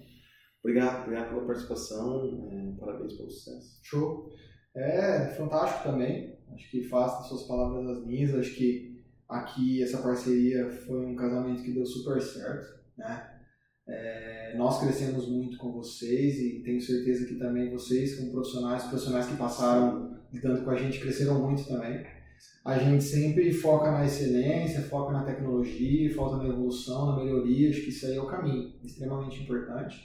obrigado, 0.62 1.04
obrigado 1.04 1.30
pela 1.30 1.46
participação. 1.46 2.48
é, 2.50 2.80
parabéns 2.80 3.14
pelo 3.14 3.30
sucesso. 3.30 3.80
Show. 3.82 4.30
É 4.74 5.26
fantástico 5.36 5.84
também. 5.84 6.38
Acho 6.52 6.70
que 6.70 6.82
faço 6.82 7.28
suas 7.28 7.46
palavras 7.46 7.98
as 7.98 8.06
minhas. 8.06 8.34
Acho 8.34 8.54
que 8.54 9.04
aqui 9.28 9.82
essa 9.82 10.02
parceria 10.02 10.70
foi 10.70 11.04
um 11.06 11.16
casamento 11.16 11.62
que 11.62 11.72
deu 11.72 11.86
super 11.86 12.20
certo, 12.20 12.80
né? 12.96 13.31
É, 13.88 14.54
nós 14.56 14.80
crescemos 14.80 15.28
muito 15.28 15.58
com 15.58 15.72
vocês 15.72 16.38
e 16.38 16.62
tenho 16.62 16.80
certeza 16.80 17.26
que 17.26 17.34
também 17.34 17.70
vocês, 17.70 18.16
como 18.16 18.30
profissionais, 18.32 18.84
profissionais 18.84 19.26
que 19.26 19.36
passaram 19.36 20.20
lidando 20.32 20.64
com 20.64 20.70
a 20.70 20.76
gente, 20.76 21.00
cresceram 21.00 21.40
muito 21.42 21.66
também. 21.66 22.04
A 22.64 22.78
gente 22.78 23.02
sempre 23.02 23.52
foca 23.52 23.90
na 23.90 24.04
excelência, 24.04 24.82
foca 24.82 25.12
na 25.12 25.24
tecnologia, 25.24 26.14
foca 26.14 26.36
na 26.36 26.48
evolução, 26.48 27.06
na 27.06 27.16
melhoria. 27.24 27.70
Acho 27.70 27.82
que 27.82 27.88
isso 27.90 28.06
aí 28.06 28.16
é 28.16 28.20
o 28.20 28.26
caminho, 28.26 28.72
extremamente 28.84 29.42
importante. 29.42 29.96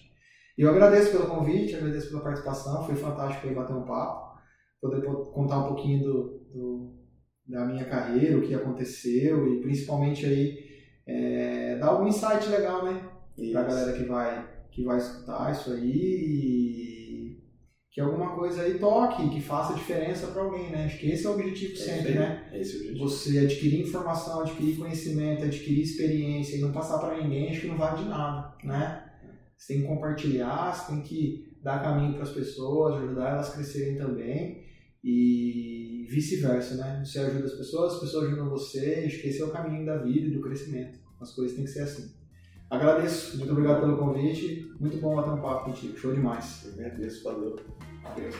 E 0.57 0.61
eu 0.63 0.69
agradeço 0.71 1.11
pelo 1.11 1.27
convite, 1.27 1.75
agradeço 1.75 2.09
pela 2.09 2.23
participação, 2.23 2.83
foi 2.85 2.95
fantástico 2.95 3.47
aí 3.47 3.53
bater 3.53 3.75
um 3.75 3.85
papo, 3.85 4.39
poder 4.81 5.01
po- 5.05 5.25
contar 5.27 5.59
um 5.65 5.67
pouquinho 5.67 6.03
do, 6.03 6.23
do- 6.51 6.97
da 7.47 7.63
minha 7.65 7.85
carreira, 7.85 8.37
o 8.37 8.41
que 8.41 8.55
aconteceu 8.55 9.53
e 9.53 9.61
principalmente 9.61 10.25
aí 10.25 10.57
é, 11.05 11.77
dar 11.77 11.87
algum 11.89 12.07
insight 12.07 12.49
legal, 12.49 12.83
né? 12.85 13.01
Pra 13.51 13.63
galera 13.63 13.93
que 13.93 14.03
vai, 14.05 14.47
que 14.71 14.83
vai 14.83 14.97
escutar 14.97 15.51
isso 15.51 15.71
aí 15.71 15.91
e 15.91 17.37
que 17.91 18.01
alguma 18.01 18.35
coisa 18.35 18.61
aí 18.61 18.77
toque, 18.77 19.29
que 19.29 19.41
faça 19.41 19.73
diferença 19.73 20.27
para 20.27 20.41
alguém, 20.43 20.69
né? 20.69 20.85
Acho 20.85 20.99
que 20.99 21.09
esse 21.11 21.25
é 21.25 21.29
o 21.29 21.33
objetivo 21.33 21.73
É 21.73 21.75
sempre, 21.77 22.11
aí. 22.13 22.19
né? 22.19 22.49
É 22.51 22.61
esse 22.61 22.75
o 22.75 22.79
objetivo. 22.81 23.09
Você 23.09 23.39
adquirir 23.39 23.81
informação, 23.81 24.41
adquirir 24.41 24.77
conhecimento, 24.77 25.43
adquirir 25.43 25.81
experiência 25.81 26.57
e 26.57 26.61
não 26.61 26.71
passar 26.71 26.99
para 26.99 27.21
ninguém, 27.21 27.49
acho 27.49 27.61
que 27.61 27.67
não 27.67 27.77
vale 27.77 28.03
de 28.03 28.09
nada, 28.09 28.55
né? 28.63 29.03
Você 29.57 29.73
tem 29.73 29.81
que 29.81 29.87
compartilhar, 29.87 30.73
você 30.73 30.91
tem 30.93 31.01
que 31.01 31.57
dar 31.63 31.81
caminho 31.81 32.13
para 32.13 32.23
as 32.23 32.31
pessoas, 32.31 33.01
ajudar 33.01 33.29
elas 33.31 33.49
a 33.49 33.53
crescerem 33.53 33.97
também 33.97 34.63
e 35.03 36.05
vice-versa, 36.09 36.75
né? 36.75 37.03
Você 37.03 37.19
ajuda 37.19 37.45
as 37.45 37.53
pessoas, 37.53 37.93
as 37.95 37.99
pessoas 37.99 38.27
ajudam 38.27 38.49
você, 38.49 39.03
acho 39.07 39.21
que 39.21 39.27
esse 39.29 39.41
é 39.41 39.45
o 39.45 39.51
caminho 39.51 39.85
da 39.85 39.97
vida 39.97 40.27
e 40.27 40.31
do 40.31 40.41
crescimento. 40.41 40.99
As 41.19 41.33
coisas 41.33 41.55
têm 41.55 41.65
que 41.65 41.71
ser 41.71 41.81
assim. 41.81 42.16
Agradeço, 42.69 43.37
muito 43.37 43.51
obrigado 43.51 43.79
pelo 43.79 43.97
convite, 43.97 44.69
muito 44.79 44.97
bom 44.97 45.15
bater 45.15 45.31
um 45.31 45.41
papo 45.41 45.65
contigo, 45.65 45.97
show 45.97 46.13
demais. 46.13 46.65
Eu 46.65 46.73
agradeço, 46.73 47.23
valeu. 47.23 47.55
Adeus. 48.03 48.35